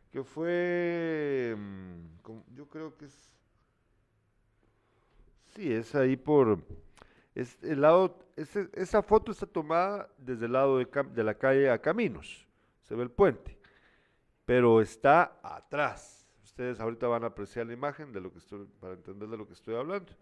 Que 0.09 0.23
fue, 0.23 1.53
mm, 1.57 2.55
yo 2.55 2.69
creo 2.69 2.95
que 2.95 3.07
es, 3.07 3.29
sí, 5.53 5.69
es 5.69 5.93
ahí 5.95 6.15
por, 6.15 6.59
es 7.35 7.57
el 7.61 7.81
lado 7.81 8.19
esa 8.37 9.01
foto 9.03 9.33
está 9.33 9.45
tomada 9.45 10.07
desde 10.17 10.45
el 10.45 10.53
lado 10.53 10.77
de, 10.77 11.21
la 11.21 11.33
calle 11.33 11.69
a 11.69 11.81
Caminos, 11.81 12.47
se 12.83 12.95
ve 12.95 13.03
el 13.03 13.11
puente, 13.11 13.57
pero 14.45 14.79
está 14.79 15.41
atrás. 15.43 16.25
Ustedes 16.41 16.79
ahorita 16.79 17.05
van 17.07 17.25
a 17.25 17.27
apreciar 17.27 17.65
la 17.65 17.73
imagen 17.73 18.13
de 18.13 18.21
lo 18.21 18.31
que 18.31 18.37
estoy, 18.37 18.65
para 18.79 18.93
entender 18.93 19.27
de 19.27 19.35
lo 19.35 19.45
que 19.45 19.55
estoy 19.55 19.75
hablando. 19.75 20.13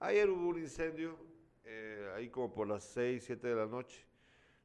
Ayer 0.00 0.28
hubo 0.28 0.48
un 0.48 0.58
incendio, 0.58 1.16
eh, 1.64 2.12
ahí 2.16 2.28
como 2.28 2.52
por 2.52 2.68
las 2.68 2.84
6, 2.84 3.22
7 3.24 3.48
de 3.48 3.54
la 3.54 3.66
noche. 3.66 4.04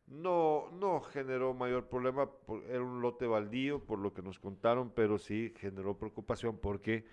No, 0.07 0.69
no 0.71 1.01
generó 1.01 1.53
mayor 1.53 1.87
problema, 1.87 2.29
era 2.67 2.81
un 2.81 3.01
lote 3.01 3.27
baldío 3.27 3.79
por 3.83 3.99
lo 3.99 4.13
que 4.13 4.23
nos 4.23 4.39
contaron, 4.39 4.91
pero 4.91 5.19
sí 5.19 5.53
generó 5.55 5.97
preocupación 5.97 6.57
porque 6.57 7.05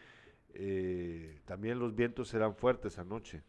eh, 0.55 1.41
también 1.45 1.79
los 1.79 1.95
vientos 1.95 2.33
eran 2.33 2.55
fuertes 2.55 2.99
anoche. 2.99 3.43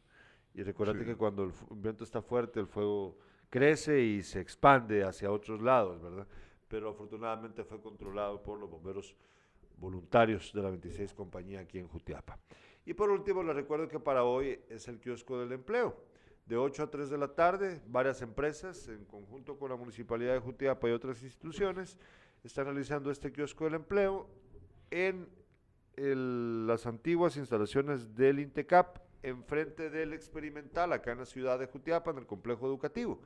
Y 0.54 0.64
recuérdate 0.64 1.06
que 1.06 1.16
cuando 1.16 1.44
el 1.44 1.54
viento 1.72 2.04
está 2.04 2.22
fuerte, 2.22 2.60
el 2.60 2.68
fuego 2.68 3.18
crece 3.50 4.02
y 4.02 4.24
se 4.24 4.42
expande 4.42 5.04
hacia 5.04 5.32
otros 5.32 5.62
lados, 5.62 6.02
¿verdad? 6.02 6.28
Pero 6.68 6.90
afortunadamente 6.90 7.64
fue 7.64 7.80
controlado 7.80 8.44
por 8.44 8.60
los 8.60 8.70
bomberos 8.70 9.16
voluntarios 9.78 10.52
de 10.54 10.62
la 10.62 10.70
26 10.70 11.14
compañía 11.14 11.62
aquí 11.62 11.80
en 11.80 11.88
Jutiapa. 11.88 12.38
Y 12.86 12.94
por 12.94 13.10
último, 13.12 13.44
les 13.44 13.56
recuerdo 13.56 13.88
que 13.88 14.00
para 14.00 14.24
hoy 14.24 14.60
es 14.70 14.88
el 14.88 15.00
kiosco 15.00 15.40
del 15.40 15.52
empleo. 15.52 15.96
De 16.48 16.56
8 16.56 16.84
a 16.84 16.90
3 16.90 17.10
de 17.10 17.18
la 17.18 17.28
tarde, 17.28 17.82
varias 17.88 18.22
empresas, 18.22 18.88
en 18.88 19.04
conjunto 19.04 19.60
con 19.60 19.70
la 19.70 19.76
Municipalidad 19.76 20.34
de 20.34 20.40
Jutiapa 20.40 20.88
y 20.88 20.94
otras 20.94 21.22
instituciones, 21.22 21.98
están 22.42 22.66
realizando 22.66 23.12
este 23.12 23.34
kiosco 23.34 23.66
del 23.66 23.74
empleo 23.74 24.30
en 24.90 25.28
las 25.98 26.86
antiguas 26.86 27.36
instalaciones 27.36 28.16
del 28.16 28.40
INTECAP, 28.40 28.98
enfrente 29.24 29.90
del 29.90 30.14
experimental 30.14 30.94
acá 30.94 31.12
en 31.12 31.18
la 31.18 31.26
ciudad 31.26 31.60
de 31.60 31.66
Jutiapa, 31.66 32.12
en 32.12 32.20
el 32.20 32.26
complejo 32.26 32.66
educativo. 32.66 33.20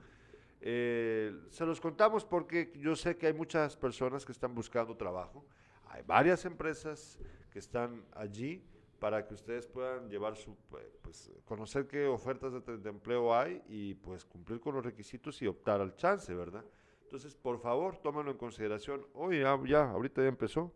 Eh, 0.59 1.31
se 1.49 1.65
los 1.65 1.79
contamos 1.79 2.25
porque 2.25 2.73
yo 2.79 2.95
sé 2.95 3.17
que 3.17 3.27
hay 3.27 3.33
muchas 3.33 3.75
personas 3.77 4.25
que 4.25 4.31
están 4.31 4.55
buscando 4.55 4.95
trabajo, 4.95 5.45
hay 5.85 6.01
varias 6.07 6.45
empresas 6.45 7.19
que 7.51 7.59
están 7.59 8.03
allí 8.13 8.63
para 9.01 9.25
que 9.25 9.33
ustedes 9.33 9.65
puedan 9.65 10.11
llevar 10.11 10.35
su, 10.35 10.55
pues, 11.01 11.31
conocer 11.45 11.87
qué 11.87 12.05
ofertas 12.05 12.53
de, 12.53 12.77
de 12.77 12.89
empleo 12.91 13.33
hay 13.33 13.59
y 13.67 13.95
pues 13.95 14.23
cumplir 14.25 14.59
con 14.59 14.75
los 14.75 14.85
requisitos 14.85 15.41
y 15.41 15.47
optar 15.47 15.81
al 15.81 15.95
chance, 15.95 16.31
¿verdad? 16.35 16.63
Entonces, 17.01 17.33
por 17.33 17.59
favor, 17.59 17.97
tómenlo 17.97 18.29
en 18.29 18.37
consideración. 18.37 19.03
Hoy 19.15 19.39
ya, 19.39 19.59
ya, 19.65 19.89
ahorita 19.89 20.21
ya 20.21 20.27
empezó, 20.27 20.71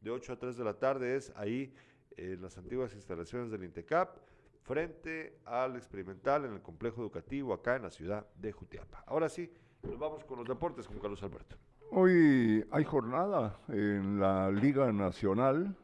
de 0.00 0.10
8 0.10 0.32
a 0.32 0.38
3 0.38 0.56
de 0.56 0.64
la 0.64 0.78
tarde 0.78 1.16
es 1.16 1.30
ahí 1.36 1.70
en 2.16 2.40
las 2.40 2.56
antiguas 2.56 2.94
instalaciones 2.94 3.50
del 3.50 3.64
INTECAP, 3.64 4.20
frente 4.62 5.38
al 5.44 5.76
experimental 5.76 6.46
en 6.46 6.54
el 6.54 6.62
complejo 6.62 7.02
educativo 7.02 7.52
acá 7.52 7.76
en 7.76 7.82
la 7.82 7.90
ciudad 7.90 8.26
de 8.36 8.52
Jutiapa. 8.52 9.04
Ahora 9.06 9.28
sí, 9.28 9.52
nos 9.82 9.98
vamos 9.98 10.24
con 10.24 10.38
los 10.38 10.48
deportes 10.48 10.88
con 10.88 10.98
Carlos 10.98 11.22
Alberto. 11.22 11.56
Hoy 11.90 12.66
hay 12.70 12.84
jornada 12.84 13.60
en 13.68 14.18
la 14.18 14.50
Liga 14.50 14.90
Nacional. 14.92 15.76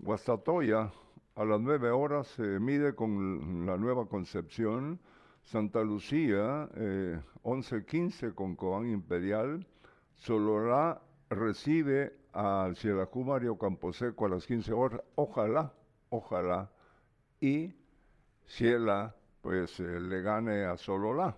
Guastatoya 0.00 0.92
a 1.34 1.44
las 1.44 1.60
9 1.60 1.90
horas 1.90 2.28
se 2.28 2.60
mide 2.60 2.94
con 2.94 3.66
la 3.66 3.76
Nueva 3.76 4.06
Concepción. 4.06 5.00
Santa 5.44 5.82
Lucía, 5.82 6.68
eh, 6.76 7.20
11-15 7.42 8.34
con 8.34 8.54
Cobán 8.54 8.88
Imperial. 8.88 9.66
Solorá 10.14 11.00
recibe 11.30 12.16
al 12.32 12.76
Cielajú 12.76 13.24
Mario 13.24 13.58
Camposeco 13.58 14.26
a 14.26 14.28
las 14.28 14.46
15 14.46 14.72
horas. 14.72 15.00
Ojalá, 15.16 15.72
ojalá. 16.10 16.70
Y 17.40 17.74
Ciela, 18.46 19.16
pues 19.42 19.80
eh, 19.80 20.00
le 20.00 20.22
gane 20.22 20.64
a 20.64 20.76
Sololá. 20.76 21.36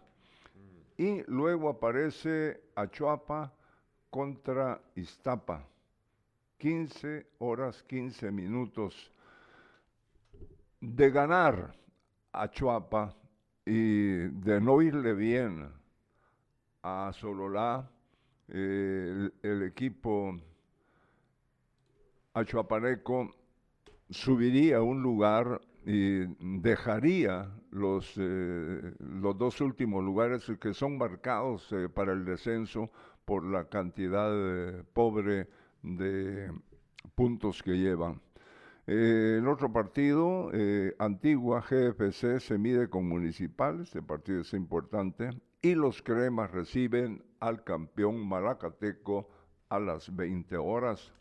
Y 0.98 1.22
luego 1.28 1.70
aparece 1.70 2.61
Achuapa 2.74 3.54
contra 4.11 4.82
Iztapa. 4.96 5.66
15 6.61 7.26
horas 7.38 7.82
15 7.84 8.30
minutos. 8.30 9.11
De 10.78 11.11
ganar 11.11 11.74
a 12.32 12.50
Chuapa 12.50 13.16
y 13.64 14.28
de 14.28 14.61
no 14.61 14.82
irle 14.82 15.14
bien 15.14 15.72
a 16.82 17.12
Sololá, 17.14 17.90
el, 18.48 19.32
equipo 19.42 20.36
achuapaneco 22.34 23.30
subiría 24.11 24.78
a 24.78 24.82
un 24.82 25.02
lugar 25.02 25.61
y 25.86 26.26
dejaría 26.61 27.48
los, 27.70 28.12
eh, 28.16 28.94
los 28.98 29.38
dos 29.38 29.61
últimos 29.61 30.04
lugares 30.04 30.50
que 30.61 30.74
son 30.74 30.98
marcados 30.98 31.72
eh, 31.72 31.88
para 31.88 32.12
el 32.12 32.24
descenso 32.24 32.90
por 33.24 33.44
la 33.44 33.66
cantidad 33.68 34.84
pobre 34.92 35.48
de 35.82 36.52
puntos 37.14 37.62
que 37.62 37.78
llevan. 37.78 38.20
Eh, 38.86 39.36
el 39.38 39.48
otro 39.48 39.72
partido, 39.72 40.50
eh, 40.52 40.94
Antigua 40.98 41.60
GFC, 41.62 42.40
se 42.40 42.58
mide 42.58 42.88
con 42.88 43.08
Municipal, 43.08 43.80
este 43.82 44.02
partido 44.02 44.40
es 44.40 44.52
importante, 44.52 45.30
y 45.62 45.74
los 45.74 46.02
cremas 46.02 46.50
reciben 46.50 47.22
al 47.38 47.62
campeón 47.62 48.26
malacateco 48.26 49.28
a 49.68 49.78
las 49.78 50.14
20 50.14 50.56
horas. 50.56 51.12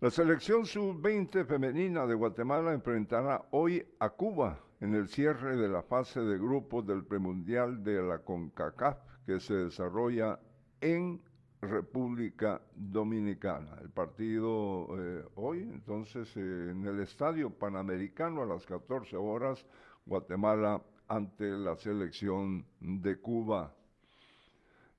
La 0.00 0.10
selección 0.10 0.66
sub-20 0.66 1.46
femenina 1.46 2.06
de 2.06 2.14
Guatemala 2.14 2.74
enfrentará 2.74 3.46
hoy 3.50 3.86
a 3.98 4.10
Cuba 4.10 4.60
en 4.80 4.94
el 4.94 5.08
cierre 5.08 5.56
de 5.56 5.68
la 5.68 5.82
fase 5.82 6.20
de 6.20 6.36
grupos 6.36 6.86
del 6.86 7.04
premundial 7.04 7.82
de 7.82 8.02
la 8.02 8.18
CONCACAF 8.18 8.98
que 9.24 9.40
se 9.40 9.54
desarrolla 9.54 10.38
en 10.80 11.22
República 11.64 12.60
Dominicana. 12.74 13.78
El 13.82 13.90
partido 13.90 14.88
eh, 14.98 15.24
hoy, 15.36 15.60
entonces, 15.62 16.28
eh, 16.36 16.68
en 16.70 16.84
el 16.86 17.00
Estadio 17.00 17.50
Panamericano 17.50 18.42
a 18.42 18.46
las 18.46 18.64
14 18.66 19.16
horas, 19.16 19.64
Guatemala 20.06 20.80
ante 21.08 21.50
la 21.50 21.76
selección 21.76 22.64
de 22.80 23.16
Cuba. 23.16 23.74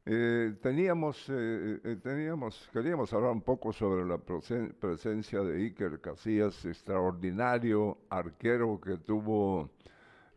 Eh, 0.08 0.56
teníamos, 0.62 1.18
eh, 1.30 1.80
eh, 1.84 1.96
teníamos, 2.04 2.70
queríamos 2.72 3.12
hablar 3.12 3.32
un 3.32 3.42
poco 3.42 3.74
sobre 3.74 4.06
la 4.06 4.18
presen- 4.18 4.72
presencia 4.76 5.40
de 5.42 5.58
Iker 5.64 6.00
Casillas, 6.00 6.64
extraordinario 6.66 7.98
arquero 8.10 8.80
que 8.80 8.98
tuvo 8.98 9.72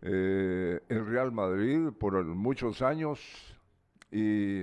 eh, 0.01 0.81
el 0.89 1.07
Real 1.07 1.33
Madrid 1.33 1.89
por 1.99 2.15
el- 2.17 2.25
muchos 2.25 2.81
años 2.81 3.21
y 4.11 4.63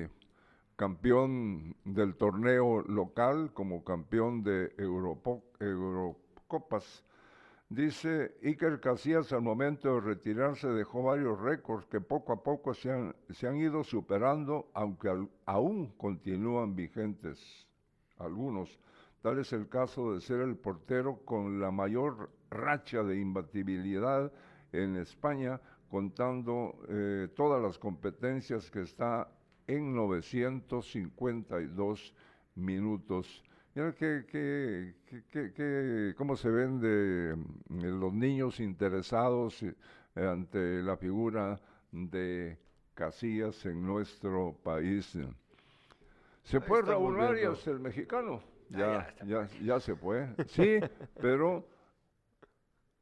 campeón 0.75 1.75
del 1.85 2.15
torneo 2.15 2.81
local 2.81 3.51
como 3.53 3.83
campeón 3.83 4.43
de 4.43 4.75
Europo- 4.77 5.43
Eurocopas. 5.59 7.03
Dice 7.69 8.37
Iker 8.43 8.79
Casillas 8.79 9.33
al 9.33 9.41
momento 9.41 9.95
de 9.95 10.01
retirarse 10.01 10.67
dejó 10.67 11.03
varios 11.03 11.39
récords 11.39 11.87
que 11.87 11.99
poco 11.99 12.33
a 12.33 12.43
poco 12.43 12.73
se 12.73 12.91
han, 12.91 13.15
se 13.29 13.47
han 13.47 13.57
ido 13.57 13.83
superando, 13.83 14.69
aunque 14.73 15.09
aún 15.45 15.91
continúan 15.97 16.75
vigentes 16.75 17.67
algunos. 18.17 18.79
Tal 19.21 19.39
es 19.39 19.51
el 19.53 19.67
caso 19.67 20.13
de 20.13 20.21
ser 20.21 20.41
el 20.41 20.55
portero 20.55 21.21
con 21.25 21.59
la 21.59 21.71
mayor 21.71 22.29
racha 22.51 23.01
de 23.01 23.19
imbatibilidad 23.19 24.31
en 24.71 24.97
España, 24.97 25.59
contando 25.89 26.77
eh, 26.89 27.29
todas 27.35 27.61
las 27.61 27.79
competencias 27.79 28.69
que 28.69 28.81
está 28.81 29.27
en 29.67 29.95
952 29.95 32.13
minutos. 32.55 33.43
Mira 33.73 33.93
que, 33.93 34.25
que, 34.27 34.93
que- 35.53 36.13
cómo 36.17 36.35
se 36.35 36.49
ven 36.49 36.79
de, 36.79 37.35
mm, 37.69 37.85
los 37.99 38.13
niños 38.13 38.59
interesados 38.59 39.61
eh, 39.63 39.73
ante 40.15 40.81
la 40.81 40.97
figura 40.97 41.59
de 41.91 42.57
Casillas 42.93 43.65
en 43.65 43.85
nuestro 43.85 44.57
país. 44.63 45.17
Se 46.43 46.61
fue 46.61 46.81
Raúl. 46.81 47.19
Arias, 47.19 47.65
el 47.67 47.79
mexicano. 47.79 48.41
Ah, 48.73 48.77
Ya, 48.77 49.15
ya 49.25 49.27
ya, 49.47 49.47
ya 49.61 49.79
se 49.79 49.95
fue. 49.95 50.27
Sí, 50.47 50.79
pero 51.21 51.67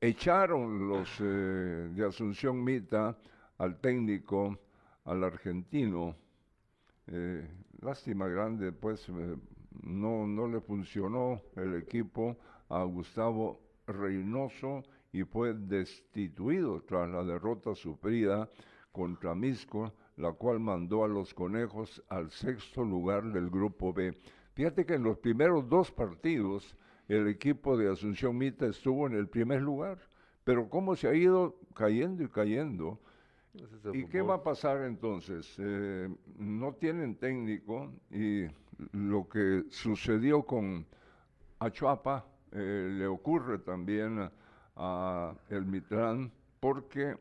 echaron 0.01 0.87
los 0.87 1.09
eh, 1.19 1.89
de 1.93 2.05
Asunción 2.05 2.63
Mita 2.63 3.17
al 3.57 3.79
técnico, 3.79 4.57
al 5.05 5.23
argentino. 5.23 6.15
Eh, 7.07 7.47
lástima 7.81 8.27
grande, 8.27 8.71
pues 8.71 9.07
eh, 9.09 9.35
no, 9.83 10.25
no 10.27 10.47
le 10.47 10.61
funcionó 10.61 11.41
el 11.55 11.75
equipo 11.75 12.37
a 12.69 12.83
Gustavo 12.83 13.59
Reynoso 13.87 14.83
y 15.11 15.23
fue 15.23 15.53
destituido 15.53 16.81
tras 16.81 17.09
la 17.09 17.23
derrota 17.23 17.75
sufrida 17.75 18.49
contra 18.91 19.35
Misco, 19.35 19.93
la 20.17 20.31
cual 20.31 20.59
mandó 20.59 21.03
a 21.03 21.07
los 21.07 21.33
conejos 21.33 22.03
al 22.09 22.29
sexto 22.31 22.83
lugar 22.83 23.31
del 23.31 23.49
grupo 23.49 23.91
B. 23.91 24.17
Fíjate 24.53 24.85
que 24.85 24.93
en 24.93 25.03
los 25.03 25.17
primeros 25.17 25.67
dos 25.67 25.91
partidos 25.91 26.77
el 27.07 27.27
equipo 27.27 27.75
de 27.75 27.91
Asunción 27.91 28.37
Mita 28.37 28.65
estuvo 28.67 29.07
en 29.07 29.13
el 29.13 29.27
primer 29.27 29.61
lugar, 29.61 29.99
pero 30.43 30.69
cómo 30.69 30.95
se 30.95 31.07
ha 31.07 31.13
ido 31.13 31.59
cayendo 31.75 32.23
y 32.23 32.27
cayendo. 32.29 32.99
¿Y 33.93 34.05
qué 34.07 34.21
va 34.21 34.35
a 34.35 34.43
pasar 34.43 34.81
entonces? 34.83 35.55
Eh, 35.59 36.09
no 36.37 36.73
tienen 36.73 37.15
técnico 37.15 37.91
y 38.11 38.45
lo 38.93 39.27
que 39.29 39.65
sucedió 39.69 40.43
con 40.43 40.85
Achuapa 41.59 42.25
eh, 42.51 42.89
le 42.91 43.07
ocurre 43.07 43.59
también 43.59 44.19
a, 44.19 44.31
a 44.75 45.35
el 45.49 45.65
Mitrán 45.65 46.31
porque 46.59 47.15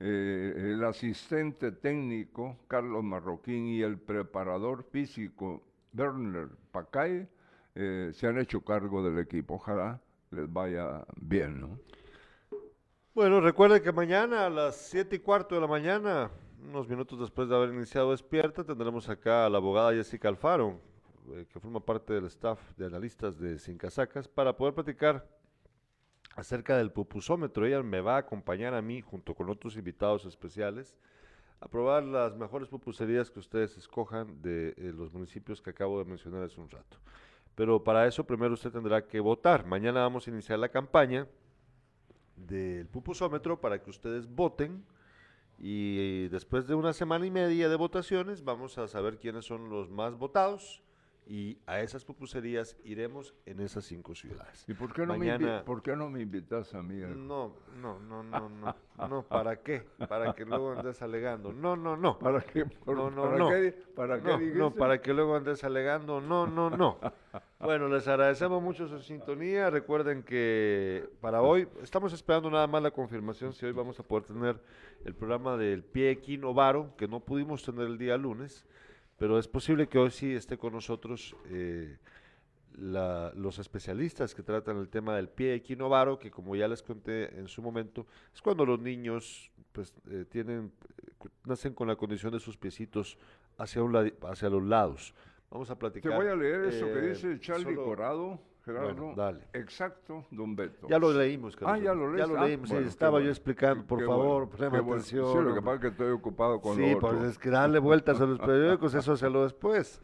eh, 0.00 0.54
el 0.56 0.84
asistente 0.84 1.72
técnico 1.72 2.56
Carlos 2.68 3.02
Marroquín 3.04 3.66
y 3.66 3.82
el 3.82 3.98
preparador 3.98 4.84
físico 4.84 5.62
Werner 5.92 6.48
Pacay 6.70 7.28
eh, 7.74 8.10
se 8.14 8.26
han 8.26 8.38
hecho 8.38 8.60
cargo 8.64 9.02
del 9.02 9.18
equipo. 9.18 9.54
Ojalá 9.54 10.00
les 10.30 10.50
vaya 10.52 11.04
bien, 11.20 11.60
¿no? 11.60 11.78
Bueno, 13.18 13.40
recuerden 13.40 13.82
que 13.82 13.90
mañana 13.90 14.46
a 14.46 14.48
las 14.48 14.76
7 14.76 15.16
y 15.16 15.18
cuarto 15.18 15.56
de 15.56 15.60
la 15.60 15.66
mañana, 15.66 16.30
unos 16.62 16.86
minutos 16.86 17.18
después 17.18 17.48
de 17.48 17.56
haber 17.56 17.70
iniciado 17.70 18.12
Despierta, 18.12 18.62
tendremos 18.62 19.08
acá 19.08 19.44
a 19.44 19.50
la 19.50 19.58
abogada 19.58 19.92
Jessica 19.92 20.28
Alfaro, 20.28 20.80
eh, 21.32 21.44
que 21.52 21.58
forma 21.58 21.80
parte 21.80 22.12
del 22.12 22.26
staff 22.26 22.60
de 22.76 22.86
analistas 22.86 23.36
de 23.36 23.58
Sin 23.58 23.76
Casacas, 23.76 24.28
para 24.28 24.56
poder 24.56 24.72
platicar 24.72 25.26
acerca 26.36 26.76
del 26.76 26.92
pupusómetro. 26.92 27.66
Ella 27.66 27.82
me 27.82 28.00
va 28.00 28.14
a 28.14 28.18
acompañar 28.18 28.72
a 28.72 28.82
mí, 28.82 29.00
junto 29.00 29.34
con 29.34 29.50
otros 29.50 29.76
invitados 29.76 30.24
especiales, 30.24 30.96
a 31.58 31.66
probar 31.66 32.04
las 32.04 32.36
mejores 32.36 32.68
pupuserías 32.68 33.32
que 33.32 33.40
ustedes 33.40 33.76
escojan 33.76 34.40
de 34.42 34.74
eh, 34.76 34.92
los 34.96 35.12
municipios 35.12 35.60
que 35.60 35.70
acabo 35.70 35.98
de 35.98 36.04
mencionar 36.04 36.44
hace 36.44 36.60
un 36.60 36.70
rato. 36.70 36.98
Pero 37.56 37.82
para 37.82 38.06
eso 38.06 38.22
primero 38.22 38.54
usted 38.54 38.70
tendrá 38.70 39.04
que 39.04 39.18
votar. 39.18 39.66
Mañana 39.66 40.02
vamos 40.02 40.24
a 40.24 40.30
iniciar 40.30 40.60
la 40.60 40.68
campaña 40.68 41.26
del 42.46 42.86
pupusómetro 42.86 43.60
para 43.60 43.82
que 43.82 43.90
ustedes 43.90 44.26
voten. 44.28 44.84
Y 45.58 46.28
después 46.28 46.68
de 46.68 46.74
una 46.74 46.92
semana 46.92 47.26
y 47.26 47.30
media 47.30 47.68
de 47.68 47.76
votaciones 47.76 48.44
vamos 48.44 48.78
a 48.78 48.86
saber 48.86 49.18
quiénes 49.18 49.44
son 49.44 49.70
los 49.70 49.90
más 49.90 50.14
votados 50.14 50.82
y 51.30 51.58
a 51.66 51.80
esas 51.80 52.06
pupuserías 52.06 52.74
iremos 52.84 53.34
en 53.44 53.60
esas 53.60 53.84
cinco 53.84 54.14
ciudades. 54.14 54.64
¿Y 54.66 54.72
por 54.72 54.94
qué 54.94 55.02
no, 55.06 55.12
me, 55.12 55.18
Mañana- 55.28 55.62
por 55.62 55.82
qué 55.82 55.94
no 55.94 56.08
me 56.08 56.22
invitas 56.22 56.74
a 56.74 56.82
mí? 56.82 56.94
No, 56.96 57.54
no, 57.82 57.98
no, 58.00 58.22
no, 58.22 58.48
no, 58.48 58.74
no, 59.08 59.22
¿para 59.24 59.56
qué? 59.62 59.84
Para 60.08 60.32
que 60.32 60.46
luego 60.46 60.72
andes 60.72 61.02
alegando. 61.02 61.52
No, 61.52 61.76
no, 61.76 61.98
no. 61.98 62.18
¿Para 62.18 62.40
qué? 62.40 62.64
Por- 62.64 62.96
No, 62.96 63.10
no, 63.10 63.22
¿para 63.24 63.36
no. 63.38 63.48
qué, 63.50 63.72
para 63.94 64.22
qué 64.22 64.52
no, 64.54 64.74
para 64.74 65.02
que 65.02 65.12
luego 65.12 65.36
andes 65.36 65.62
alegando. 65.64 66.20
No, 66.22 66.46
no, 66.46 66.70
no. 66.70 66.98
Bueno, 67.60 67.88
les 67.88 68.08
agradecemos 68.08 68.62
mucho 68.62 68.88
su 68.88 68.98
sintonía. 69.00 69.68
Recuerden 69.68 70.22
que 70.22 71.10
para 71.20 71.42
hoy 71.42 71.68
estamos 71.82 72.12
esperando 72.14 72.50
nada 72.50 72.66
más 72.66 72.82
la 72.82 72.90
confirmación 72.90 73.52
si 73.52 73.66
hoy 73.66 73.72
vamos 73.72 74.00
a 74.00 74.02
poder 74.02 74.24
tener 74.24 74.58
el 75.04 75.14
programa 75.14 75.56
del 75.58 75.84
pie 75.84 76.10
equino 76.12 76.54
varo, 76.54 76.94
que 76.96 77.06
no 77.06 77.20
pudimos 77.20 77.62
tener 77.62 77.86
el 77.86 77.98
día 77.98 78.16
lunes, 78.16 78.64
pero 79.18 79.38
es 79.38 79.48
posible 79.48 79.88
que 79.88 79.98
hoy 79.98 80.10
sí 80.10 80.32
esté 80.34 80.56
con 80.56 80.72
nosotros 80.72 81.34
eh, 81.50 81.98
la- 82.78 83.32
los 83.34 83.58
especialistas 83.58 84.34
que 84.34 84.42
tratan 84.42 84.76
el 84.78 84.88
tema 84.88 85.16
del 85.16 85.28
pie 85.28 85.54
equinovaro, 85.54 86.18
que 86.18 86.30
como 86.30 86.54
ya 86.54 86.68
les 86.68 86.82
conté 86.82 87.36
en 87.38 87.48
su 87.48 87.60
momento, 87.60 88.06
es 88.32 88.40
cuando 88.40 88.64
los 88.64 88.78
niños 88.80 89.50
pues 89.72 89.92
eh, 90.10 90.24
tienen, 90.28 90.72
nacen 91.44 91.74
con 91.74 91.88
la 91.88 91.96
condición 91.96 92.32
de 92.32 92.38
sus 92.40 92.56
piecitos 92.56 93.18
hacia, 93.58 93.82
un 93.82 93.94
hacia 94.22 94.48
los 94.48 94.62
lados. 94.62 95.14
Vamos 95.50 95.68
a 95.70 95.74
Te 95.74 95.80
platicar. 95.80 96.14
voy 96.14 96.26
a 96.28 96.36
leer 96.36 96.64
eso 96.66 96.86
que 96.86 96.98
eh, 96.98 97.08
dice 97.08 97.40
Charlie 97.40 97.64
solo- 97.74 97.84
Corrado, 97.84 98.40
Gerardo. 98.72 98.94
Bueno, 98.94 99.14
dale. 99.16 99.40
Exacto, 99.52 100.26
don 100.30 100.54
Beto. 100.54 100.88
Ya 100.88 100.98
lo 100.98 101.12
leímos, 101.12 101.54
Ah, 101.56 101.58
Carlos. 101.60 101.82
ya 101.84 101.94
lo 101.94 102.06
leíste. 102.12 102.18
Ya 102.28 102.34
lo 102.34 102.40
Ah, 102.40 102.46
leímos, 102.46 102.70
bueno, 102.70 102.86
estaba 102.88 103.20
yo 103.20 103.28
explicando, 103.30 103.84
por 103.86 103.98
Qué 103.98 104.06
favor, 104.06 104.48
poneme 104.50 104.80
bueno. 104.80 104.92
atención. 104.94 105.32
Sí, 105.32 105.38
lo 105.48 105.54
que 105.54 105.60
pasa 105.62 105.74
es 105.74 105.80
que 105.80 105.86
estoy 105.88 106.10
ocupado 106.10 106.60
con 106.60 106.76
Sí, 106.76 106.90
lo 106.90 106.96
otro. 106.98 107.08
pues 107.10 107.22
es 107.30 107.38
que 107.38 107.50
darle 107.50 107.78
vueltas 107.78 108.20
a 108.20 108.26
los 108.26 108.38
periódicos, 108.38 108.94
eso 108.94 109.12
hacerlo 109.12 109.42
después. 109.44 110.00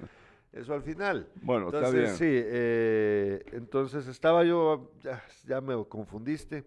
Eso 0.52 0.72
al 0.72 0.82
final. 0.82 1.28
Bueno, 1.42 1.66
está 1.68 1.90
bien. 1.90 2.08
Sí, 2.14 2.24
eh, 2.28 3.44
entonces 3.52 4.06
estaba 4.06 4.44
yo, 4.44 4.92
ya, 5.02 5.22
ya 5.46 5.60
me 5.60 5.74
confundiste. 5.86 6.64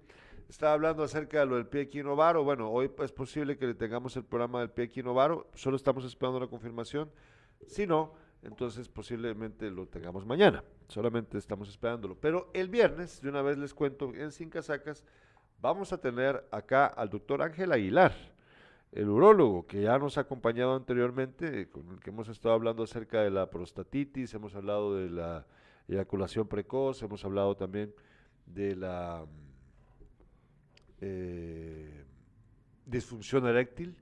Estaba 0.50 0.74
hablando 0.74 1.04
acerca 1.04 1.40
de 1.40 1.46
lo 1.46 1.56
del 1.56 1.68
pie 1.68 1.82
equinovaro. 1.82 2.44
Bueno, 2.44 2.70
hoy 2.70 2.90
es 3.00 3.12
posible 3.12 3.58
que 3.58 3.74
tengamos 3.74 4.16
el 4.18 4.24
programa 4.24 4.60
del 4.60 4.70
pie 4.72 4.86
equinovaro. 4.86 5.48
Solo 5.54 5.76
estamos 5.78 6.04
esperando 6.06 6.40
la 6.40 6.48
confirmación. 6.48 7.10
Si 7.68 7.88
no, 7.88 8.14
entonces 8.48 8.88
posiblemente 8.88 9.70
lo 9.70 9.88
tengamos 9.88 10.26
mañana. 10.26 10.64
Solamente 10.88 11.38
estamos 11.38 11.68
esperándolo. 11.70 12.16
Pero 12.16 12.50
el 12.54 12.70
viernes, 12.70 13.22
de 13.22 13.30
una 13.30 13.42
vez 13.42 13.58
les 13.58 13.74
cuento, 13.74 14.14
en 14.16 14.32
Sin 14.32 14.50
Casacas, 14.50 15.04
vamos 15.62 15.92
a 15.92 16.00
tener 16.00 16.48
acá 16.50 16.88
al 16.88 17.10
doctor 17.10 17.42
Ángel 17.42 17.74
Aguilar, 17.74 18.14
el 18.94 19.10
urólogo 19.10 19.68
que 19.68 19.82
ya 19.82 20.00
nos 20.00 20.18
ha 20.18 20.22
acompañado 20.22 20.76
anteriormente, 20.76 21.70
con 21.70 21.90
el 21.90 22.00
que 22.00 22.10
hemos 22.10 22.30
estado 22.30 22.56
hablando 22.56 22.84
acerca 22.84 23.22
de 23.22 23.30
la 23.30 23.50
prostatitis, 23.50 24.34
hemos 24.34 24.56
hablado 24.56 24.96
de 24.96 25.10
la 25.10 25.46
eyaculación 25.90 26.48
precoz, 26.48 27.04
hemos 27.04 27.26
hablado 27.26 27.56
también 27.58 27.94
de 28.46 28.78
la 28.78 29.26
eh, 31.02 32.06
disfunción 32.86 33.46
eréctil. 33.46 33.98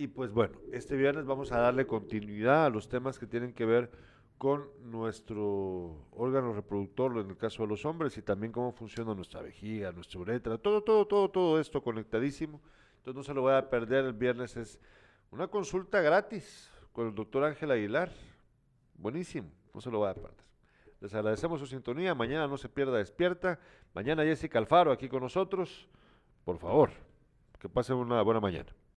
Y 0.00 0.06
pues 0.08 0.32
bueno, 0.32 0.58
este 0.72 0.96
viernes 0.96 1.26
vamos 1.26 1.52
a 1.52 1.58
darle 1.58 1.86
continuidad 1.86 2.64
a 2.64 2.70
los 2.70 2.88
temas 2.88 3.18
que 3.18 3.26
tienen 3.26 3.52
que 3.52 3.66
ver 3.66 3.90
con 4.38 4.70
nuestro 4.80 6.06
órgano 6.12 6.54
reproductor, 6.54 7.18
en 7.18 7.28
el 7.28 7.36
caso 7.36 7.64
de 7.64 7.68
los 7.68 7.84
hombres, 7.84 8.16
y 8.16 8.22
también 8.22 8.50
cómo 8.50 8.72
funciona 8.72 9.14
nuestra 9.14 9.42
vejiga, 9.42 9.92
nuestra 9.92 10.18
uretra, 10.18 10.56
todo, 10.56 10.82
todo, 10.82 11.06
todo, 11.06 11.28
todo 11.30 11.60
esto 11.60 11.82
conectadísimo. 11.82 12.62
Entonces 12.96 13.14
no 13.14 13.22
se 13.22 13.34
lo 13.34 13.42
voy 13.42 13.52
a 13.52 13.68
perder, 13.68 14.06
el 14.06 14.14
viernes 14.14 14.56
es 14.56 14.80
una 15.30 15.48
consulta 15.48 16.00
gratis 16.00 16.72
con 16.94 17.08
el 17.08 17.14
doctor 17.14 17.44
Ángel 17.44 17.70
Aguilar. 17.70 18.10
Buenísimo, 18.94 19.50
no 19.74 19.82
se 19.82 19.90
lo 19.90 19.98
voy 19.98 20.08
a 20.08 20.14
perder. 20.14 20.46
Les 21.02 21.14
agradecemos 21.14 21.60
su 21.60 21.66
sintonía, 21.66 22.14
mañana 22.14 22.46
no 22.46 22.56
se 22.56 22.70
pierda 22.70 22.96
despierta, 22.96 23.60
mañana 23.92 24.22
Jessica 24.22 24.58
Alfaro 24.58 24.92
aquí 24.92 25.10
con 25.10 25.20
nosotros. 25.20 25.90
Por 26.46 26.56
favor, 26.56 26.88
que 27.58 27.68
pasen 27.68 27.96
una 27.96 28.22
buena 28.22 28.40
mañana. 28.40 28.79